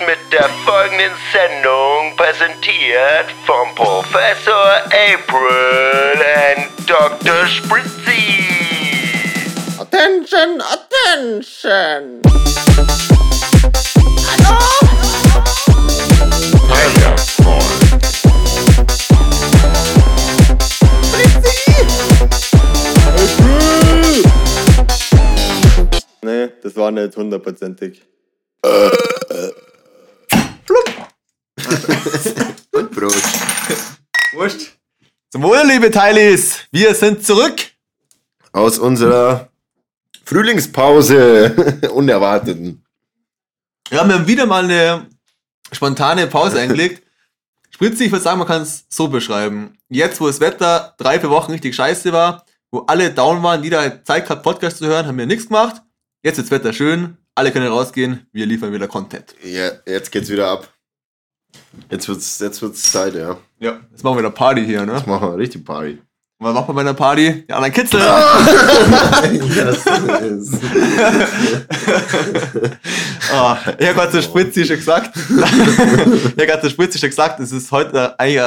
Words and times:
mit 0.00 0.18
der 0.32 0.48
folgenden 0.64 1.12
Sendung 1.32 2.16
präsentiert 2.16 3.26
vom 3.46 3.74
Professor 3.74 4.82
April 4.86 6.20
und 6.56 6.88
Dr. 6.88 7.46
Spritzy. 7.46 8.44
Attention, 9.78 10.60
attention! 10.60 12.20
Nee, 26.22 26.48
das 26.62 26.76
war 26.76 26.90
nicht 26.90 27.16
hundertprozentig. 27.16 28.02
Und 32.72 32.90
Brot. 32.90 33.22
Wurscht. 34.32 34.76
Zum 35.30 35.42
Wohl, 35.42 35.62
liebe 35.66 35.90
Teilis, 35.90 36.60
wir 36.72 36.94
sind 36.94 37.24
zurück. 37.24 37.60
Aus 38.52 38.78
unserer 38.78 39.50
Frühlingspause. 40.24 41.88
Unerwarteten. 41.94 42.84
Ja, 43.90 44.06
wir 44.06 44.14
haben 44.14 44.26
wieder 44.26 44.46
mal 44.46 44.64
eine 44.64 45.06
spontane 45.72 46.26
Pause 46.26 46.58
eingelegt. 46.60 47.02
Spritzig, 47.70 48.06
ich 48.06 48.12
würde 48.12 48.24
sagen, 48.24 48.38
man 48.38 48.48
kann 48.48 48.62
es 48.62 48.84
so 48.88 49.08
beschreiben. 49.08 49.78
Jetzt, 49.88 50.20
wo 50.20 50.26
das 50.26 50.40
Wetter 50.40 50.94
drei, 50.98 51.20
vier 51.20 51.30
Wochen 51.30 51.52
richtig 51.52 51.74
scheiße 51.76 52.12
war, 52.12 52.44
wo 52.72 52.80
alle 52.80 53.12
down 53.12 53.42
waren, 53.42 53.62
jeder 53.62 54.02
Zeit 54.04 54.24
gehabt, 54.24 54.42
Podcast 54.42 54.78
zu 54.78 54.86
hören, 54.86 55.06
haben 55.06 55.18
wir 55.18 55.26
nichts 55.26 55.46
gemacht. 55.46 55.82
Jetzt 56.22 56.38
ist 56.38 56.50
das 56.50 56.58
Wetter 56.58 56.72
schön, 56.72 57.16
alle 57.34 57.52
können 57.52 57.68
rausgehen, 57.68 58.26
wir 58.32 58.46
liefern 58.46 58.72
wieder 58.72 58.88
Content. 58.88 59.34
Ja, 59.44 59.70
jetzt 59.86 60.10
geht's 60.12 60.28
wieder 60.28 60.48
ab. 60.48 60.68
Jetzt 61.90 62.08
wird's, 62.08 62.38
jetzt 62.38 62.62
wird's 62.62 62.90
Zeit, 62.92 63.14
ja. 63.14 63.36
Ja, 63.58 63.80
jetzt 63.90 64.02
machen 64.04 64.16
wir 64.16 64.20
wieder 64.20 64.30
Party 64.30 64.64
hier, 64.64 64.84
ne? 64.86 64.94
Jetzt 64.94 65.06
machen 65.06 65.28
wir 65.28 65.36
richtig 65.36 65.64
Party. 65.64 65.98
Und 66.38 66.46
was 66.46 66.54
macht 66.54 66.68
man 66.68 66.76
bei 66.76 66.80
einer 66.80 66.94
Party? 66.94 67.44
Ja, 67.50 67.60
dann 67.60 67.70
Kitzel. 67.72 68.00
yes, 68.00 69.84
yes. 69.84 70.50
Ah, 73.32 73.58
ich 73.78 73.86
habe 73.86 73.94
gerade 73.94 74.10
zu 74.10 74.22
Spritzi 74.22 74.64
schon 74.64 74.76
gesagt. 74.76 75.10
ich 75.16 75.22
habe 75.36 76.34
gerade 76.34 76.62
zu 76.62 76.70
Spritzi 76.70 76.98
schon 76.98 77.10
gesagt, 77.10 77.38
es 77.40 77.52
ist 77.52 77.70
heute 77.70 78.18
eigentlich, 78.18 78.42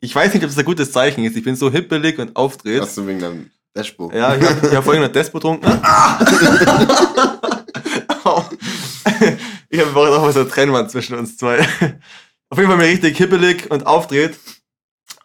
ich 0.00 0.14
weiß 0.14 0.32
nicht, 0.32 0.44
ob 0.44 0.50
es 0.50 0.56
ein 0.56 0.64
gutes 0.64 0.92
Zeichen 0.92 1.24
ist. 1.24 1.36
Ich 1.36 1.42
bin 1.42 1.56
so 1.56 1.70
hippelig 1.70 2.18
und 2.18 2.36
aufdreht. 2.36 2.80
Hast 2.80 2.96
du 2.96 3.06
wegen 3.06 3.18
deinem 3.18 3.50
Dashboard? 3.74 4.14
Ja, 4.14 4.36
ich 4.36 4.42
habe 4.44 4.76
hab 4.76 4.84
vorhin 4.84 5.02
noch 5.02 5.10
Despo 5.10 5.38
getrunken. 5.38 5.66
ich 9.68 9.80
habe 9.80 9.90
noch 9.92 10.22
mal 10.22 10.32
so 10.32 10.40
eine 10.40 10.48
Trennwand 10.48 10.90
zwischen 10.90 11.18
uns 11.18 11.36
zwei. 11.36 11.66
Auf 12.54 12.58
jeden 12.58 12.70
Fall 12.70 12.80
ich 12.82 12.92
richtig 12.92 13.18
hippelig 13.18 13.68
und 13.68 13.84
aufdreht. 13.84 14.38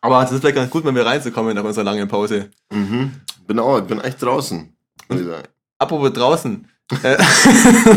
Aber 0.02 0.23
es 0.23 0.31
ist 0.31 0.39
vielleicht 0.39 0.55
ganz 0.55 0.72
gut, 0.72 0.83
mal 0.83 0.95
wieder 0.95 1.05
reinzukommen 1.05 1.55
nach 1.55 1.63
unserer 1.63 1.83
langen 1.83 2.08
Pause. 2.08 2.49
Mhm. 2.71 3.11
Bin 3.45 3.59
auch, 3.59 3.80
bin 3.81 4.02
echt 4.02 4.19
draußen. 4.19 4.75
Apropos 5.77 6.11
draußen. 6.11 6.67
Äh, 7.03 7.17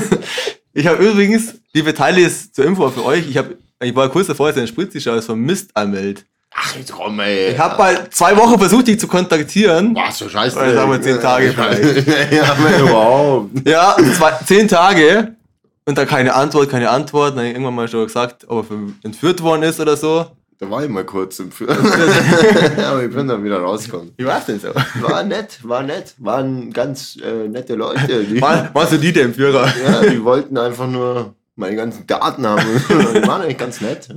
ich 0.74 0.86
habe 0.86 1.02
übrigens, 1.02 1.54
liebe 1.72 1.94
Teilis 1.94 2.52
zur 2.52 2.66
Info 2.66 2.90
für 2.90 3.06
euch, 3.06 3.26
ich, 3.26 3.38
hab, 3.38 3.46
ich 3.80 3.96
war 3.96 4.10
kurz 4.10 4.26
davor, 4.26 4.48
dass 4.48 4.58
ein 4.58 4.66
Spritzischer 4.66 5.14
als 5.14 5.24
vermisst 5.24 5.74
anmeldet. 5.74 6.26
Ach, 6.54 6.76
jetzt 6.76 6.92
komm, 6.92 7.18
ey. 7.20 7.52
Ich 7.52 7.58
habe 7.58 7.78
mal 7.78 8.10
zwei 8.10 8.36
Wochen 8.36 8.58
versucht, 8.58 8.86
dich 8.86 9.00
zu 9.00 9.08
kontaktieren. 9.08 9.96
Was, 9.96 10.18
so 10.18 10.28
scheiße. 10.28 10.58
Oder 10.58 10.74
sagen 10.74 10.90
wir 10.90 11.00
zehn 11.00 11.18
Tage 11.18 11.54
ja, 12.30 12.52
aber 12.52 12.78
überhaupt. 12.78 13.66
Ja, 13.66 13.96
zwei, 14.14 14.32
zehn 14.44 14.68
Tage. 14.68 15.36
Und 15.84 15.98
dann 15.98 16.06
keine 16.06 16.34
Antwort, 16.34 16.68
keine 16.70 16.90
Antwort. 16.90 17.36
Dann 17.36 17.46
irgendwann 17.46 17.74
mal 17.74 17.88
schon 17.88 18.04
gesagt, 18.06 18.44
ob 18.48 18.70
er 18.70 18.76
entführt 19.02 19.42
worden 19.42 19.62
ist 19.64 19.80
oder 19.80 19.96
so. 19.96 20.26
Da 20.58 20.70
war 20.70 20.84
ich 20.84 20.88
mal 20.88 21.04
kurz 21.04 21.40
im 21.40 21.50
Führer. 21.50 21.76
aber 22.86 23.02
ich 23.02 23.12
bin 23.12 23.26
dann 23.26 23.42
wieder 23.42 23.58
rausgekommen. 23.58 24.12
Wie 24.16 24.24
war's 24.24 24.46
denn 24.46 24.60
so? 24.60 24.68
War 25.00 25.24
nett, 25.24 25.58
war 25.64 25.82
nett. 25.82 26.14
Waren 26.18 26.72
ganz 26.72 27.16
äh, 27.20 27.48
nette 27.48 27.74
Leute. 27.74 28.22
Die, 28.24 28.40
War, 28.40 28.72
warst 28.72 28.92
du 28.92 28.98
die 28.98 29.12
der 29.12 29.24
Entführer? 29.24 29.66
ja, 29.84 30.02
die 30.02 30.22
wollten 30.22 30.56
einfach 30.56 30.86
nur 30.86 31.34
meinen 31.56 31.76
ganzen 31.76 32.06
Garten 32.06 32.46
haben. 32.46 32.62
Die 32.88 33.26
waren 33.26 33.42
eigentlich 33.42 33.58
ganz 33.58 33.80
nett. 33.80 34.08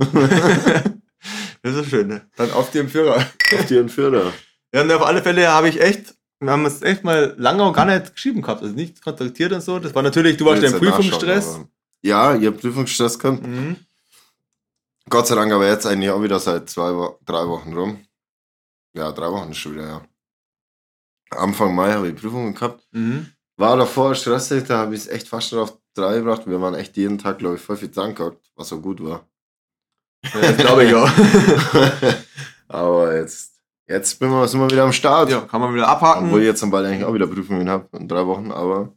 Das 1.62 1.74
ist 1.74 1.90
schön. 1.90 2.06
ne? 2.08 2.22
Dann 2.36 2.52
auf 2.52 2.70
die 2.70 2.78
Entführer. 2.78 3.16
Auf 3.16 3.66
die 3.68 3.76
Entführer. 3.76 4.32
Ja, 4.72 4.82
und 4.82 4.92
auf 4.92 5.04
alle 5.04 5.22
Fälle 5.22 5.48
habe 5.48 5.68
ich 5.68 5.80
echt, 5.80 6.14
wir 6.40 6.50
haben 6.50 6.66
es 6.66 6.82
echt 6.82 7.04
mal 7.04 7.34
lange 7.38 7.62
auch 7.62 7.72
gar 7.72 7.86
nicht 7.86 8.14
geschrieben 8.14 8.42
gehabt, 8.42 8.62
also 8.62 8.74
nicht 8.74 9.02
kontaktiert 9.02 9.52
und 9.52 9.62
so. 9.62 9.78
Das 9.78 9.94
war 9.94 10.02
natürlich, 10.02 10.36
du 10.36 10.44
warst 10.44 10.62
ja 10.62 10.70
im 10.70 10.78
Prüfungsstress. 10.78 11.60
Ja, 12.02 12.36
ich 12.36 12.46
habe 12.46 12.56
Prüfungsstress 12.56 13.18
gehabt. 13.18 13.46
Mhm. 13.46 13.76
Gott 15.08 15.26
sei 15.26 15.34
Dank 15.34 15.52
aber 15.52 15.68
jetzt 15.68 15.86
eigentlich 15.86 16.10
auch 16.10 16.22
wieder 16.22 16.38
seit 16.40 16.68
zwei, 16.68 16.90
drei 17.24 17.46
Wochen 17.46 17.72
rum. 17.72 18.04
Ja, 18.92 19.12
drei 19.12 19.30
Wochen 19.30 19.54
schon 19.54 19.74
wieder, 19.74 19.86
ja. 19.86 20.06
Anfang 21.30 21.74
Mai 21.74 21.92
habe 21.92 22.08
ich 22.08 22.16
Prüfungen 22.16 22.54
gehabt. 22.54 22.86
Mhm. 22.92 23.26
War 23.56 23.76
davor 23.76 24.14
stressig, 24.14 24.64
da 24.64 24.78
habe 24.78 24.94
ich 24.94 25.02
es 25.02 25.08
echt 25.08 25.28
fast 25.28 25.48
schon 25.48 25.60
auf 25.60 25.78
drei 25.94 26.18
gebracht. 26.18 26.46
Wir 26.46 26.60
waren 26.60 26.74
echt 26.74 26.96
jeden 26.96 27.18
Tag, 27.18 27.38
glaube 27.38 27.56
ich, 27.56 27.60
voll 27.60 27.76
viel 27.76 27.90
dran 27.90 28.14
gehabt, 28.14 28.50
was 28.54 28.68
so 28.68 28.80
gut 28.80 29.02
war. 29.02 29.26
Ja, 30.34 30.52
glaube 30.52 30.84
ich 30.84 30.94
auch. 30.94 31.10
aber 32.68 33.16
jetzt, 33.16 33.55
jetzt 33.88 34.18
bin 34.18 34.30
wir, 34.30 34.46
sind 34.48 34.60
wir 34.60 34.70
wieder 34.70 34.84
am 34.84 34.92
Start. 34.92 35.30
ja, 35.30 35.40
kann 35.40 35.60
man 35.60 35.74
wieder 35.74 35.88
abhaken. 35.88 36.26
Obwohl 36.26 36.40
ich 36.40 36.46
jetzt 36.46 36.62
am 36.62 36.70
bald 36.70 36.86
eigentlich 36.86 37.04
auch 37.04 37.14
wieder 37.14 37.26
Prüfungen 37.26 37.68
habe 37.68 37.88
in 37.96 38.08
drei 38.08 38.26
Wochen, 38.26 38.50
aber 38.50 38.92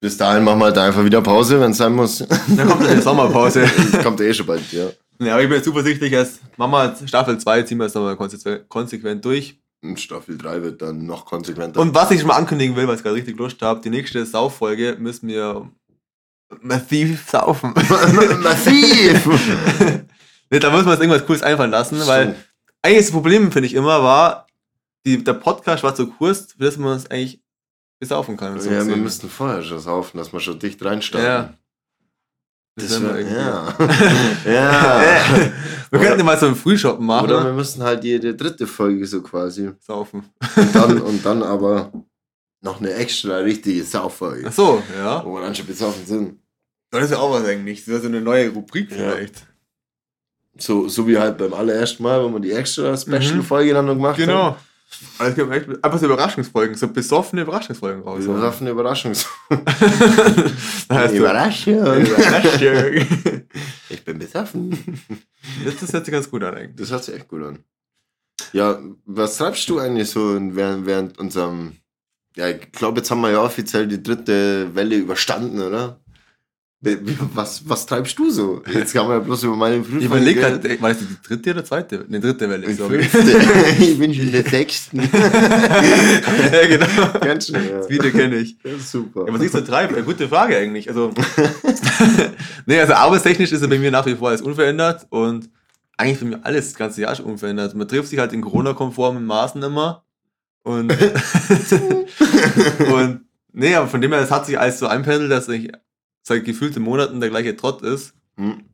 bis 0.00 0.16
dahin 0.16 0.44
machen 0.44 0.60
wir 0.60 0.66
halt 0.66 0.78
einfach 0.78 1.04
wieder 1.04 1.20
Pause, 1.20 1.60
wenn 1.60 1.72
es 1.72 1.78
sein 1.78 1.92
muss. 1.92 2.18
Dann 2.56 2.68
kommt 2.68 2.86
eine 2.86 3.02
Sommerpause. 3.02 3.68
Kommt 4.02 4.20
eh 4.20 4.32
schon 4.32 4.46
bald, 4.46 4.70
ja. 4.72 4.90
ja, 5.18 5.32
aber 5.32 5.42
ich 5.42 5.48
bin 5.48 5.56
jetzt 5.56 5.64
zuversichtlich, 5.64 6.16
als 6.16 6.40
Mama 6.56 6.94
Staffel 7.04 7.36
2 7.38 7.62
ziehen 7.62 7.78
wir 7.78 7.86
es 7.86 7.94
nochmal 7.94 8.16
konsequent, 8.68 9.24
durch. 9.24 9.58
Und 9.82 9.98
Staffel 9.98 10.38
3 10.38 10.62
wird 10.62 10.82
dann 10.82 11.04
noch 11.04 11.24
konsequenter. 11.24 11.80
Und 11.80 11.94
was 11.94 12.12
ich 12.12 12.20
schon 12.20 12.28
mal 12.28 12.36
ankündigen 12.36 12.76
will, 12.76 12.86
weil 12.86 12.96
ich 12.96 13.02
gerade 13.02 13.16
richtig 13.16 13.36
Lust 13.38 13.60
habe, 13.60 13.80
die 13.80 13.90
nächste 13.90 14.24
Sauffolge 14.24 14.96
müssen 15.00 15.28
wir 15.28 15.68
massiv 16.60 17.28
saufen. 17.28 17.74
Massiv! 18.42 19.26
nee, 20.50 20.58
da 20.58 20.70
muss 20.70 20.84
man 20.84 20.92
uns 20.92 21.00
irgendwas 21.00 21.26
Cooles 21.26 21.42
einfallen 21.42 21.70
lassen, 21.70 22.00
weil 22.06 22.36
eigentlich 22.82 23.06
das 23.06 23.10
Problem, 23.12 23.52
finde 23.52 23.66
ich 23.66 23.74
immer, 23.74 24.02
war, 24.02 24.46
die, 25.04 25.22
der 25.22 25.34
Podcast 25.34 25.82
war 25.82 25.94
so 25.96 26.06
kurz, 26.06 26.56
dass 26.56 26.76
man 26.76 26.96
es 26.96 27.10
eigentlich 27.10 27.40
besaufen 27.98 28.36
kann. 28.36 28.58
So 28.60 28.70
ja, 28.70 28.76
wir 28.76 28.84
gesehen. 28.84 29.02
müssten 29.02 29.28
vorher 29.28 29.62
schon 29.62 29.80
saufen, 29.80 30.18
dass 30.18 30.32
wir 30.32 30.40
schon 30.40 30.58
dicht 30.58 30.82
reinstarten. 30.84 31.26
Ja. 31.26 31.54
Das 32.76 33.02
wir 33.02 33.12
wär, 33.12 33.20
ja. 34.46 35.02
ja. 35.02 35.50
wir 35.90 35.98
könnten 35.98 36.24
mal 36.24 36.38
so 36.38 36.46
einen 36.46 36.54
Frühshoppen 36.54 37.04
machen. 37.04 37.24
Oder 37.24 37.44
wir 37.44 37.52
müssen 37.52 37.82
halt 37.82 38.04
jede 38.04 38.36
dritte 38.36 38.68
Folge 38.68 39.04
so 39.04 39.20
quasi. 39.20 39.72
saufen. 39.80 40.30
Und 40.54 40.74
dann, 40.74 41.00
und 41.02 41.26
dann 41.26 41.42
aber 41.42 41.92
noch 42.60 42.78
eine 42.78 42.92
extra 42.94 43.38
richtige 43.38 43.82
Sauffolge. 43.82 44.46
Ach 44.48 44.52
so, 44.52 44.82
ja. 44.96 45.24
Wo 45.24 45.34
wir 45.34 45.40
dann 45.40 45.54
schon 45.56 45.66
besoffen 45.66 46.06
sind. 46.06 46.38
Das 46.90 47.04
ist 47.04 47.10
ja 47.10 47.18
auch 47.18 47.32
was 47.32 47.44
eigentlich. 47.44 47.84
Das 47.84 47.96
ist 47.96 48.02
so 48.02 48.08
eine 48.08 48.20
neue 48.20 48.50
Rubrik 48.50 48.90
Ja. 48.92 48.96
vielleicht. 48.96 49.47
So, 50.58 50.88
so 50.88 51.06
wie 51.06 51.18
halt 51.18 51.38
beim 51.38 51.54
allerersten 51.54 52.02
Mal, 52.02 52.22
wo 52.22 52.32
wir 52.32 52.40
die 52.40 52.52
extra 52.52 52.96
Special-Folge 52.96 53.72
dann 53.72 53.86
noch 53.86 53.94
gemacht 53.94 54.18
haben. 54.18 54.26
Genau. 54.26 54.56
Also 55.18 55.30
es 55.30 55.36
gibt 55.36 55.52
echt 55.52 55.84
einfach 55.84 55.98
so 55.98 56.06
Überraschungsfolgen, 56.06 56.74
so 56.76 56.88
besoffene 56.88 57.42
Überraschungsfolgen 57.42 58.02
raus. 58.02 58.26
Wir 58.26 58.38
schaffen 58.38 58.64
eine 58.64 58.70
Überraschungs 58.70 59.28
da 60.88 60.94
heißt 60.94 61.14
du, 61.14 61.18
Überraschung. 61.18 61.74
Überraschung. 61.76 63.06
Ich 63.90 64.04
bin 64.04 64.18
besoffen. 64.18 65.00
Das, 65.64 65.76
das 65.76 65.92
hört 65.92 66.04
sich 66.04 66.12
ganz 66.12 66.30
gut 66.30 66.42
an 66.42 66.54
eigentlich. 66.54 66.76
Das 66.76 66.90
hört 66.90 67.04
sich 67.04 67.14
echt 67.14 67.28
gut 67.28 67.42
an. 67.42 67.58
Ja, 68.52 68.78
was 69.04 69.36
treibst 69.36 69.68
du 69.68 69.78
eigentlich 69.78 70.10
so 70.10 70.38
während, 70.54 70.86
während 70.86 71.18
unserem. 71.18 71.76
Ja, 72.36 72.48
ich 72.48 72.70
glaube, 72.72 72.98
jetzt 72.98 73.10
haben 73.10 73.20
wir 73.20 73.30
ja 73.30 73.42
offiziell 73.42 73.86
die 73.86 74.02
dritte 74.02 74.74
Welle 74.74 74.96
überstanden, 74.96 75.60
oder? 75.60 76.00
Was, 76.80 77.68
was 77.68 77.86
treibst 77.86 78.16
du 78.20 78.30
so? 78.30 78.62
Jetzt 78.72 78.92
kann 78.92 79.08
man 79.08 79.18
ja 79.18 79.24
bloß 79.24 79.42
über 79.42 79.56
meine 79.56 79.80
Prüfung. 79.80 79.98
Ich 79.98 80.04
überlege 80.04 80.40
gerade, 80.40 80.80
war 80.80 80.90
das 80.90 80.98
die 80.98 81.06
dritte 81.26 81.50
oder 81.50 81.64
zweite? 81.64 82.04
Ne, 82.08 82.20
dritte 82.20 82.48
Welle, 82.48 82.72
sorry. 82.72 83.00
ich 83.80 83.98
bin 83.98 84.14
schon 84.14 84.26
in 84.26 84.32
der 84.32 84.44
sechsten. 84.44 84.98
ja, 85.02 86.66
genau. 86.68 87.18
Ganz 87.20 87.48
schnell. 87.48 87.68
Ja. 87.68 87.78
Das 87.78 87.88
Video 87.88 88.12
kenne 88.12 88.36
ich. 88.36 88.64
Ist 88.64 88.92
super. 88.92 89.24
Ja, 89.26 89.34
was 89.34 89.42
ich 89.42 89.50
so 89.50 89.60
treibe? 89.60 89.96
Eine 89.96 90.04
gute 90.04 90.28
Frage 90.28 90.56
eigentlich. 90.56 90.88
Also, 90.88 91.10
nee, 92.66 92.78
also 92.78 92.92
arbeitstechnisch 92.92 93.50
ist 93.50 93.62
er 93.62 93.68
bei 93.68 93.78
mir 93.78 93.90
nach 93.90 94.06
wie 94.06 94.14
vor 94.14 94.28
alles 94.28 94.42
unverändert 94.42 95.04
und 95.10 95.50
eigentlich 95.96 96.20
bei 96.20 96.26
mir 96.26 96.46
alles 96.46 96.66
das 96.66 96.74
ganze 96.76 97.00
Jahr 97.00 97.16
schon 97.16 97.26
unverändert. 97.26 97.74
Man 97.74 97.88
trifft 97.88 98.10
sich 98.10 98.20
halt 98.20 98.32
in 98.32 98.40
Corona-konformen 98.40 99.26
Maßen 99.26 99.60
immer 99.64 100.04
und, 100.62 100.92
und 102.92 103.20
nee, 103.52 103.74
aber 103.74 103.88
von 103.88 104.00
dem 104.00 104.12
her, 104.12 104.20
es 104.20 104.30
hat 104.30 104.46
sich 104.46 104.60
alles 104.60 104.78
so 104.78 104.86
einpendelt, 104.86 105.32
dass 105.32 105.48
ich 105.48 105.72
seit 106.28 106.44
gefühlten 106.44 106.82
Monaten 106.82 107.20
der 107.20 107.30
gleiche 107.30 107.56
Trott 107.56 107.82
ist. 107.82 108.14
Hm. 108.36 108.64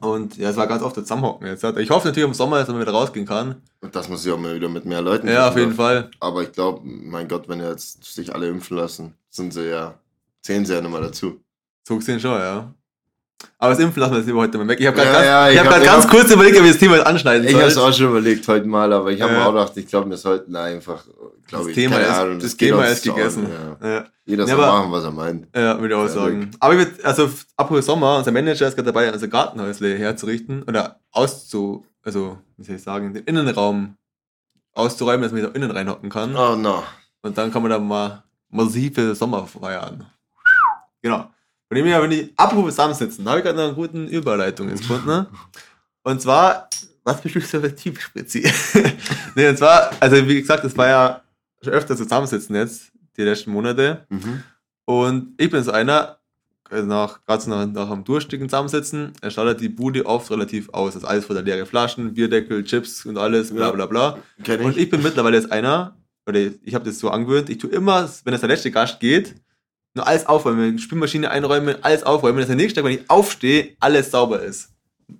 Und 0.00 0.36
ja, 0.36 0.50
es 0.50 0.56
war 0.56 0.66
ganz 0.66 0.82
oft 0.82 0.96
das 0.96 1.04
Zusammenhocken 1.04 1.46
jetzt. 1.46 1.62
Ich 1.62 1.90
hoffe 1.90 2.08
natürlich 2.08 2.28
im 2.28 2.34
Sommer, 2.34 2.58
dass 2.58 2.68
man 2.68 2.80
wieder 2.80 2.90
rausgehen 2.90 3.24
kann. 3.24 3.62
Und 3.80 3.94
das 3.94 4.08
muss 4.08 4.26
ich 4.26 4.32
auch 4.32 4.38
mal 4.38 4.54
wieder 4.54 4.68
mit 4.68 4.84
mehr 4.84 5.00
Leuten 5.00 5.28
Ja, 5.28 5.48
auf 5.48 5.56
jeden 5.56 5.74
Fall. 5.74 6.10
Aber 6.18 6.42
ich 6.42 6.50
glaube, 6.50 6.80
mein 6.84 7.28
Gott, 7.28 7.48
wenn 7.48 7.60
jetzt 7.60 8.02
sich 8.04 8.34
alle 8.34 8.48
impfen 8.48 8.76
lassen, 8.76 9.14
sind 9.30 9.54
sie 9.54 9.70
ja, 9.70 9.94
zählen 10.40 10.66
sie 10.66 10.74
ja 10.74 10.80
nochmal 10.80 11.02
dazu. 11.02 11.40
So 11.86 11.96
gesehen 11.96 12.18
schon, 12.18 12.32
ja. 12.32 12.74
Aber 13.58 13.70
das 13.70 13.78
Impfen 13.78 14.00
lassen 14.00 14.12
wir 14.12 14.18
das 14.18 14.26
lieber 14.26 14.38
heute 14.40 14.58
mal 14.58 14.68
weg. 14.68 14.80
Ich 14.80 14.86
habe 14.86 14.96
gerade 14.96 15.08
Ja, 15.10 15.14
ganz, 15.14 15.26
ja, 15.26 15.48
ich 15.48 15.54
ich 15.54 15.58
hab 15.60 15.66
hab- 15.66 15.72
grad 15.74 15.82
ich 15.82 15.88
ganz 15.88 16.04
hab- 16.04 16.10
kurz 16.10 16.30
überlegt, 16.32 16.56
ob 16.58 16.64
ich 16.64 16.70
das 16.70 16.78
Thema 16.80 16.96
jetzt 16.96 17.06
anschneiden 17.06 17.44
Ich 17.46 17.52
soll. 17.52 17.60
habe 17.60 17.70
es 17.70 17.76
auch 17.78 17.92
schon 17.92 18.08
überlegt 18.08 18.48
heute 18.48 18.66
mal, 18.66 18.92
aber 18.92 19.10
ich 19.12 19.20
habe 19.22 19.32
mir 19.32 19.44
auch 19.46 19.52
gedacht, 19.52 19.72
ich 19.76 19.86
glaube, 19.86 20.10
wir 20.10 20.16
sollten 20.16 20.54
einfach, 20.56 21.04
glaube 21.48 21.64
das 21.64 21.66
ich, 21.68 21.74
Thema 21.74 21.96
keine 21.96 22.06
ist, 22.08 22.12
Ahnung, 22.18 22.38
das 22.40 22.56
Thema 22.56 22.84
ist 22.86 23.02
gegessen. 23.04 23.46
Augen, 23.46 23.76
Ja. 23.88 24.04
Jeder 24.24 24.46
soll 24.46 24.54
aber- 24.62 24.78
machen, 24.78 24.92
was 24.92 25.04
er 25.04 25.10
meint. 25.10 25.46
Ja, 25.54 25.80
würde 25.80 25.94
ich 25.94 26.00
auch 26.00 26.08
sagen. 26.08 26.50
Aber 26.60 26.74
ich 26.74 26.78
würde, 26.78 27.04
also 27.04 27.30
apropos 27.56 27.86
Sommer, 27.86 28.18
unser 28.18 28.30
Manager 28.32 28.66
ist 28.68 28.74
gerade 28.76 28.86
dabei, 28.92 29.12
unser 29.12 29.28
Gartenhäusle 29.28 29.96
herzurichten 29.98 30.62
oder 30.64 31.00
auszu, 31.10 31.84
also 32.02 32.38
wie 32.56 32.64
soll 32.64 32.76
ich 32.76 32.82
sagen, 32.82 33.12
den 33.14 33.24
Innenraum 33.24 33.96
auszuräumen, 34.74 35.22
dass 35.22 35.32
man 35.32 35.42
da 35.42 35.48
innen 35.48 35.70
reinhocken 35.70 36.08
kann. 36.10 36.34
Oh 36.36 36.56
no. 36.56 36.82
Und 37.22 37.36
dann 37.38 37.52
kann 37.52 37.62
man 37.62 37.70
da 37.70 37.78
mal 37.78 38.22
massive 38.50 39.14
Sommer 39.14 39.46
feiern. 39.46 40.06
Genau. 41.02 41.30
Von 41.72 41.76
dem 41.76 41.86
her, 41.86 42.02
wenn 42.02 42.12
ich 42.12 42.30
apropos 42.36 42.74
zusammensitzen, 42.74 43.26
habe 43.26 43.38
ich 43.38 43.44
gerade 43.46 43.64
eine 43.64 43.72
gute 43.72 43.96
Überleitung 44.04 44.68
jetzt 44.68 44.80
gefunden. 44.80 45.06
Ne? 45.06 45.26
Und 46.02 46.20
zwar, 46.20 46.68
was 47.02 47.22
bist 47.22 47.34
du 47.34 47.40
so 47.40 47.66
Typ, 47.66 47.98
Spitzi? 47.98 48.46
nee, 49.34 49.48
und 49.48 49.56
zwar, 49.56 49.90
also 49.98 50.28
wie 50.28 50.38
gesagt, 50.38 50.64
das 50.64 50.76
war 50.76 50.88
ja 50.88 51.22
schon 51.62 51.72
öfter 51.72 51.96
zusammensitzen 51.96 52.56
jetzt, 52.56 52.92
die 53.16 53.22
letzten 53.22 53.52
Monate. 53.52 54.04
Mhm. 54.10 54.42
Und 54.84 55.32
ich 55.38 55.48
bin 55.48 55.62
so 55.62 55.70
einer, 55.70 56.18
also 56.68 56.86
nach, 56.86 57.24
gerade 57.24 57.42
so 57.42 57.48
nach, 57.48 57.64
nach 57.64 57.88
am 57.88 58.04
Durchstiegen 58.04 58.50
zusammensitzen, 58.50 59.14
er 59.22 59.30
startet 59.30 59.62
die 59.62 59.70
Bude 59.70 60.04
oft 60.04 60.30
relativ 60.30 60.68
aus. 60.74 60.94
Also 60.94 61.06
alles 61.06 61.24
voller 61.24 61.40
leere 61.40 61.64
Flaschen, 61.64 62.12
Bierdeckel, 62.12 62.64
Chips 62.64 63.06
und 63.06 63.16
alles, 63.16 63.50
bla 63.50 63.70
bla 63.70 63.86
bla. 63.86 64.18
Kenn 64.44 64.60
Und 64.60 64.76
ich 64.76 64.90
bin 64.90 65.02
mittlerweile 65.02 65.38
jetzt 65.38 65.50
einer, 65.50 65.96
oder 66.26 66.38
ich 66.38 66.74
habe 66.74 66.84
das 66.84 66.98
so 66.98 67.08
angewöhnt, 67.08 67.48
ich 67.48 67.56
tue 67.56 67.70
immer, 67.70 68.10
wenn 68.24 68.34
es 68.34 68.40
der 68.40 68.50
letzte 68.50 68.70
Gast 68.70 69.00
geht, 69.00 69.36
nur 69.94 70.06
alles 70.06 70.26
aufräumen, 70.26 70.78
Spülmaschine 70.78 71.30
einräumen, 71.30 71.76
alles 71.82 72.02
aufräumen, 72.02 72.38
dass 72.38 72.46
der 72.46 72.56
nächste 72.56 72.76
Tag, 72.80 72.84
wenn 72.84 72.98
ich 72.98 73.10
aufstehe, 73.10 73.76
alles 73.80 74.10
sauber 74.10 74.42
ist. 74.42 74.70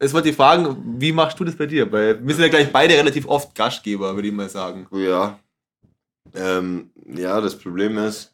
Jetzt 0.01 0.15
wollte 0.15 0.31
ich 0.31 0.37
fragen, 0.37 0.77
wie 0.99 1.13
machst 1.13 1.39
du 1.39 1.45
das 1.45 1.55
bei 1.57 1.67
dir? 1.67 1.91
Weil 1.93 2.25
wir 2.27 2.35
sind 2.35 2.45
ja 2.45 2.49
gleich 2.51 2.73
beide 2.73 2.95
relativ 2.95 3.27
oft 3.27 3.55
Gastgeber, 3.55 4.15
würde 4.15 4.29
ich 4.29 4.35
mal 4.35 4.49
sagen. 4.49 4.87
Ja. 4.93 5.39
Ähm, 6.35 6.91
ja, 7.15 7.41
das 7.41 7.59
Problem 7.59 7.99
ist, 7.99 8.33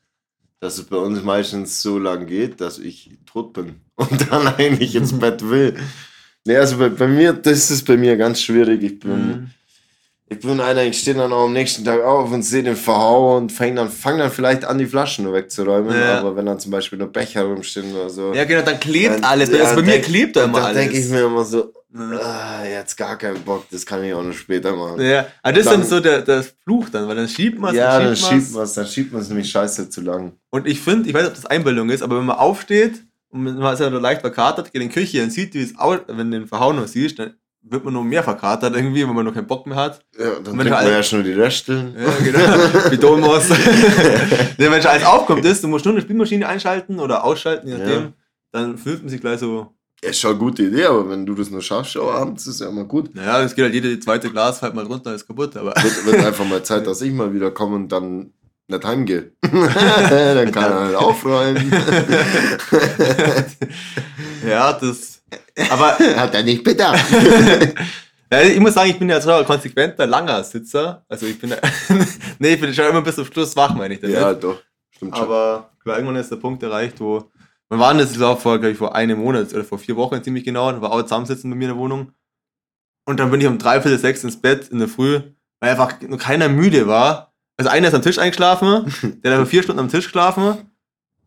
dass 0.61 0.79
es 0.79 0.85
bei 0.85 0.97
uns 0.97 1.23
meistens 1.23 1.83
so 1.83 1.99
lang 1.99 2.27
geht, 2.27 2.61
dass 2.61 2.79
ich 2.79 3.19
tot 3.27 3.53
bin 3.53 3.81
und 3.97 4.31
dann 4.31 4.47
eigentlich 4.47 4.95
ins 4.95 5.13
Bett 5.19 5.49
will. 5.49 5.77
Nee, 6.47 6.57
also 6.57 6.79
bei, 6.79 6.89
bei 6.91 7.09
mir, 7.09 7.33
das 7.33 7.71
ist 7.71 7.85
bei 7.87 7.97
mir 7.97 8.17
ganz 8.17 8.41
schwierig. 8.41 8.83
Ich 8.83 8.99
bin, 9.01 9.11
Mhm. 9.29 9.51
Ich 10.31 10.41
bin 10.41 10.61
einer, 10.61 10.83
ich 10.85 10.99
stehe 11.01 11.17
dann 11.17 11.33
auch 11.33 11.45
am 11.47 11.53
nächsten 11.53 11.85
Tag 11.85 12.03
auf 12.03 12.31
und 12.31 12.43
sehe 12.43 12.63
den 12.63 12.77
Verhau 12.77 13.37
und 13.39 13.51
fange 13.51 13.75
dann, 13.77 13.89
fang 13.91 14.19
dann 14.19 14.31
vielleicht 14.31 14.65
an, 14.65 14.79
die 14.79 14.87
Flaschen 14.87 15.33
wegzuräumen. 15.33 15.95
Ja. 15.99 16.19
Aber 16.21 16.37
wenn 16.37 16.47
dann 16.47 16.61
zum 16.61 16.71
Beispiel 16.71 16.99
nur 16.99 17.09
Becher 17.09 17.45
rumstehen 17.45 17.95
oder 17.95 18.11
so. 18.11 18.35
Ja, 18.35 18.45
genau, 18.45 18.63
dann 18.63 18.79
klebt 18.79 19.15
dann- 19.17 19.25
alles. 19.25 19.51
ja, 19.51 19.61
also 19.65 19.77
bei 19.77 19.83
mir 19.83 19.93
denk- 19.93 20.05
klebt 20.05 20.37
da 20.37 20.45
immer 20.45 20.61
dann 20.61 20.75
denke 20.75 20.93
ich 20.95 21.01
alles. 21.05 21.11
mir 21.13 21.25
immer 21.27 21.45
so, 21.45 21.73
Ja. 21.95 22.19
ah, 22.21 22.65
jetzt 22.67 22.97
gar 22.97 23.17
keinen 23.17 23.41
Bock, 23.43 23.65
das 23.71 23.87
kann 23.87 24.05
ich 24.05 24.13
auch 24.13 24.23
noch 24.23 24.35
später 24.35 24.77
machen. 24.77 25.01
Ja, 25.01 25.27
aber 25.43 25.53
das 25.55 25.65
ist 25.65 25.73
Dann- 25.73 25.81
dann 25.81 25.89
so 25.89 26.01
der, 26.01 26.21
der 26.21 26.45
Fluch 26.65 26.89
dann, 26.91 27.09
weil 27.09 27.17
dann 27.17 27.29
schiebt 27.29 27.59
man 27.59 27.71
es, 27.71 27.79
Ja, 27.79 27.97
dann 27.99 28.09
dann 28.09 28.17
schiebt 28.17 28.53
man 28.53 28.63
es, 28.65 28.75
dann 28.75 28.87
schiebt 28.87 29.13
man 29.13 29.23
es 29.23 29.29
nämlich 29.31 29.51
scheiße 29.51 29.89
zu 29.89 30.03
lang. 30.03 30.33
Und 30.51 30.67
ich 30.67 30.81
finde, 30.81 31.09
ich 31.09 31.15
weiß 31.15 31.23
nicht, 31.23 31.31
ob 31.31 31.37
das 31.37 31.47
Einbildung 31.47 31.89
ist, 31.89 32.03
aber 32.03 32.19
wenn 32.19 32.27
man 32.27 32.37
aufsteht 32.37 33.03
und 33.31 33.45
man 33.45 33.73
ist 33.73 33.81
ja 33.81 33.89
leicht 33.89 34.21
verkatert, 34.21 34.73
geht 34.73 34.83
in 34.83 34.89
die 34.89 34.95
Küche 34.95 35.23
und 35.23 35.33
sieht, 35.33 35.55
wie 35.55 35.63
es 35.63 35.79
aus, 35.79 36.01
wenn 36.07 36.31
du 36.31 36.39
den 36.41 36.47
Verhauen 36.49 36.77
noch 36.77 36.87
siehst, 36.87 37.19
dann 37.19 37.35
wird 37.63 37.85
man 37.85 37.93
noch 37.95 38.03
mehr 38.05 38.23
verkatert 38.23 38.75
irgendwie, 38.75 39.07
wenn 39.07 39.15
man 39.15 39.25
noch 39.27 39.35
keinen 39.35 39.47
Bock 39.47 39.67
mehr 39.67 39.77
hat. 39.77 40.01
Ja, 40.19 40.27
dann 40.37 40.45
trinkt 40.45 40.57
man 40.65 40.73
alle- 40.73 40.93
ja 40.93 41.03
schon 41.03 41.23
die 41.25 41.33
Resteln. 41.33 41.95
Ja, 41.99 42.11
genau. 42.25 42.39
Wie 42.91 42.97
Domos. 42.97 43.49
ja, 43.51 43.57
wenn 44.71 44.81
schon 44.83 44.91
alles 44.91 45.05
aufkommt 45.05 45.45
ist, 45.45 45.63
du 45.63 45.69
musst 45.69 45.85
nur 45.85 45.93
eine 45.95 46.01
Spülmaschine 46.03 46.47
einschalten 46.49 46.99
oder 46.99 47.25
ausschalten, 47.25 47.69
je 47.69 47.75
nachdem, 47.77 48.03
Ja. 48.03 48.13
dann 48.53 48.79
fühlt 48.79 49.01
man 49.03 49.09
sich 49.11 49.21
gleich 49.21 49.41
so, 49.41 49.75
Ja, 50.03 50.11
ist 50.11 50.21
schon 50.21 50.31
eine 50.31 50.39
gute 50.39 50.63
Idee, 50.63 50.85
aber 50.87 51.11
wenn 51.11 51.27
du 51.27 51.35
das 51.35 51.51
nur 51.51 51.61
schaffst, 51.61 51.97
auch 51.99 52.13
abends, 52.13 52.47
ist 52.47 52.61
ja 52.61 52.69
immer 52.69 52.85
gut. 52.85 53.15
naja, 53.15 53.43
es 53.43 53.55
geht 53.55 53.65
halt 53.65 53.75
jede 53.75 53.99
zweite 54.01 54.31
Glas 54.31 54.61
fällt 54.61 54.75
mal 54.75 54.85
runter, 54.87 55.15
ist 55.15 55.27
kaputt, 55.27 55.57
aber 55.57 55.75
Wird, 55.83 56.07
wird 56.07 56.25
einfach 56.25 56.45
mal 56.47 56.63
Zeit, 56.63 56.87
dass 56.87 57.03
ich 57.03 57.13
mal 57.13 57.35
wieder 57.35 57.51
komme 57.51 57.77
und 57.77 57.89
dann 57.91 58.31
nicht 58.71 58.85
heimgehe. 58.85 59.33
dann 59.43 60.53
kann 60.53 60.71
er 60.73 60.81
halt 60.81 60.95
aufräumen. 60.97 61.73
ja, 64.47 64.73
das, 64.75 65.18
aber 65.71 65.99
Hat 66.17 66.35
er 66.35 66.43
nicht 66.43 66.65
bedacht. 66.65 67.05
Ja, 68.31 68.43
ich 68.43 68.61
muss 68.61 68.75
sagen, 68.75 68.91
ich 68.91 68.99
bin 68.99 69.09
ja 69.09 69.21
so 69.21 69.33
ein 69.33 69.45
konsequenter, 69.47 70.07
langer 70.07 70.45
Sitzer. 70.45 71.03
Also 71.09 71.25
ich 71.25 71.39
bin, 71.39 71.51
nee, 72.39 72.55
ich 72.55 72.61
bin 72.61 72.75
schon 72.75 72.85
immer 72.85 73.01
bis 73.01 73.15
zum 73.15 73.25
Schluss 73.25 73.57
wach, 73.57 73.75
meine 73.75 73.95
ich 73.95 74.01
damit. 74.01 74.17
ja, 74.17 74.35
doch. 74.35 74.61
Stimmt 74.91 75.17
schon. 75.17 75.25
Aber 75.25 75.71
klar, 75.83 75.97
irgendwann 75.97 76.17
ist 76.17 76.31
der 76.31 76.37
Punkt 76.37 76.63
erreicht, 76.63 77.01
wo, 77.01 77.31
wann 77.71 77.79
war 77.79 77.95
denn 77.95 78.01
das? 78.01 78.21
War 78.21 78.37
vor, 78.37 78.59
glaube 78.59 78.73
ich, 78.73 78.79
vor 78.79 78.95
einem 78.95 79.21
Monat 79.21 79.55
oder 79.55 79.65
vor 79.65 79.79
vier 79.79 79.97
Wochen 79.97 80.23
ziemlich 80.23 80.45
genau, 80.45 80.71
da 80.71 80.83
war 80.83 80.93
auch 80.93 81.03
zusammensitzen 81.03 81.49
bei 81.49 81.57
mir 81.57 81.71
in 81.71 81.75
der 81.75 81.79
Wohnung. 81.79 82.13
Und 83.07 83.19
dann 83.19 83.31
bin 83.31 83.41
ich 83.41 83.47
um 83.47 83.57
dreiviertel 83.57 83.99
sechs 83.99 84.23
ins 84.23 84.39
Bett 84.39 84.69
in 84.69 84.79
der 84.79 84.89
Früh, 84.89 85.23
weil 85.61 85.71
einfach 85.71 85.99
nur 86.03 86.19
keiner 86.19 86.51
müde 86.51 86.87
war. 86.87 87.33
Also 87.57 87.71
einer 87.71 87.89
ist 87.89 87.95
am 87.95 88.03
Tisch 88.03 88.19
eingeschlafen, 88.19 88.93
der 89.25 89.39
hat 89.39 89.49
vier 89.49 89.63
Stunden 89.63 89.81
am 89.81 89.89
Tisch 89.89 90.05
geschlafen, 90.05 90.71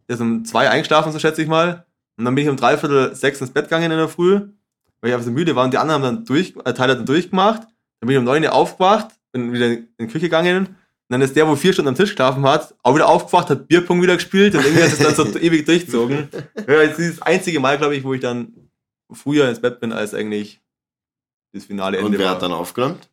der 0.08 0.16
ist 0.16 0.22
um 0.22 0.46
zwei 0.46 0.70
eingeschlafen, 0.70 1.12
so 1.12 1.18
schätze 1.18 1.42
ich 1.42 1.48
mal. 1.48 1.88
Und 2.22 2.26
dann 2.26 2.36
bin 2.36 2.44
ich 2.44 2.50
um 2.52 2.56
dreiviertel 2.56 3.16
sechs 3.16 3.42
ins 3.42 3.50
Bett 3.50 3.66
gegangen 3.66 3.90
in 3.92 3.98
der 3.98 4.08
Früh, 4.08 4.36
weil 5.02 5.10
ich 5.10 5.14
einfach 5.14 5.26
so 5.26 5.32
müde 5.32 5.56
war 5.56 5.64
und 5.66 5.74
die 5.74 5.80
anderen 5.80 6.04
haben 6.04 6.18
dann 6.18 6.26
durch, 6.26 6.54
äh, 6.66 6.74
Teil 6.74 6.90
hat 6.92 7.00
dann 7.00 7.06
durchgemacht. 7.08 7.64
Dann 7.64 8.08
bin 8.08 8.12
ich 8.12 8.18
um 8.20 8.24
neun 8.26 8.44
Uhr 8.44 8.54
aufgewacht, 8.54 9.08
bin 9.32 9.52
wieder 9.52 9.68
in 9.72 9.88
die 10.00 10.06
Küche 10.06 10.28
gegangen. 10.28 10.68
Und 10.68 10.76
dann 11.10 11.22
ist 11.24 11.36
der, 11.36 11.48
wo 11.48 11.56
vier 11.56 11.74
Stunden 11.74 11.90
am 11.90 11.96
Tisch 11.96 12.12
geschlafen 12.12 12.44
hat, 12.44 12.76
auch 12.84 12.94
wieder 12.94 13.10
aufgewacht, 13.10 13.50
hat 13.50 13.68
Bierpong 13.68 14.04
wieder 14.04 14.14
gespielt 14.16 14.54
und 14.54 14.64
irgendwie 14.64 14.84
hat 14.84 14.92
es 14.94 15.00
dann 15.00 15.16
so 15.16 15.26
ewig 15.40 15.66
durchgezogen. 15.66 16.30
Ja, 16.68 16.86
das 16.86 17.00
ist 17.00 17.18
das 17.20 17.26
einzige 17.26 17.60
Mal, 17.60 17.80
glaube 17.80 17.96
ich, 17.96 18.04
wo 18.04 18.14
ich 18.14 18.22
dann 18.22 18.54
früher 19.12 19.50
ins 19.50 19.60
Bett 19.60 19.80
bin, 19.80 19.92
als 19.92 20.14
eigentlich 20.14 20.62
das 21.54 21.66
finale 21.66 21.98
Ende 21.98 22.08
Und 22.12 22.18
wer 22.20 22.28
war. 22.28 22.36
hat 22.36 22.44
dann 22.44 22.52
aufgeräumt? 22.54 23.10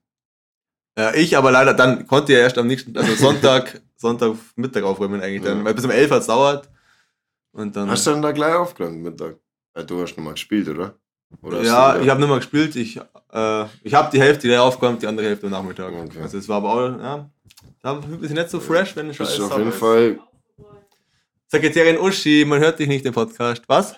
Ja, 0.99 1.15
ich 1.15 1.35
aber 1.37 1.51
leider, 1.51 1.73
dann 1.75 2.07
konnte 2.07 2.33
ja 2.35 2.41
erst 2.41 2.59
am 2.59 2.67
nächsten, 2.67 2.95
also 2.97 3.15
Sonntag, 3.15 3.81
Sonntag 3.97 4.35
Mittag 4.57 4.85
aufräumen 4.85 5.23
eigentlich 5.23 5.43
dann, 5.43 5.59
Ja. 5.61 5.65
weil 5.65 5.75
bis 5.75 5.85
um 5.85 5.91
11 5.91 6.11
hat 6.11 6.21
es 6.21 6.27
dauert. 6.27 6.69
Und 7.59 7.75
dann, 7.75 7.91
Hast 7.91 8.07
du 8.07 8.13
dann 8.13 8.23
da 8.23 8.31
gleich 8.31 8.55
aufgeräumt 8.55 9.03
Mittag? 9.03 9.37
Ja, 9.77 9.83
du 9.83 10.01
hast 10.01 10.17
nochmal 10.17 10.35
gespielt, 10.35 10.69
oder? 10.69 10.95
oder 11.43 11.61
ja, 11.61 11.95
du 11.95 12.05
ich 12.05 12.09
habe 12.09 12.21
nicht 12.21 12.29
mehr 12.29 12.39
gespielt, 12.39 12.77
ich, 12.77 12.97
äh, 13.33 13.65
ich 13.83 13.95
habe 13.95 14.11
die 14.13 14.21
Hälfte 14.21 14.47
leer 14.47 14.63
aufgeräumt, 14.63 15.03
die 15.03 15.09
andere 15.09 15.27
Hälfte 15.27 15.47
am 15.47 15.53
Nachmittag. 15.53 15.93
Okay. 15.93 16.23
Also 16.23 16.39
es 16.39 16.49
war 16.49 16.59
aber 16.59 16.73
auch, 16.73 16.99
ja, 17.01 17.31
da 17.83 18.01
sich 18.21 18.31
nicht 18.31 18.51
so 18.51 18.61
fresh, 18.61 18.95
wenn 18.95 19.13
schon 19.13 19.27
bist 19.27 19.41
alles 19.41 19.51
auf 19.51 19.59
jeden 19.59 19.71
ist. 19.71 19.79
Fall. 19.79 20.21
Sekretärin 21.49 21.99
Uschi, 21.99 22.45
man 22.47 22.61
hört 22.61 22.79
dich 22.79 22.87
nicht 22.87 23.05
im 23.05 23.13
Podcast. 23.13 23.63
Was? 23.67 23.97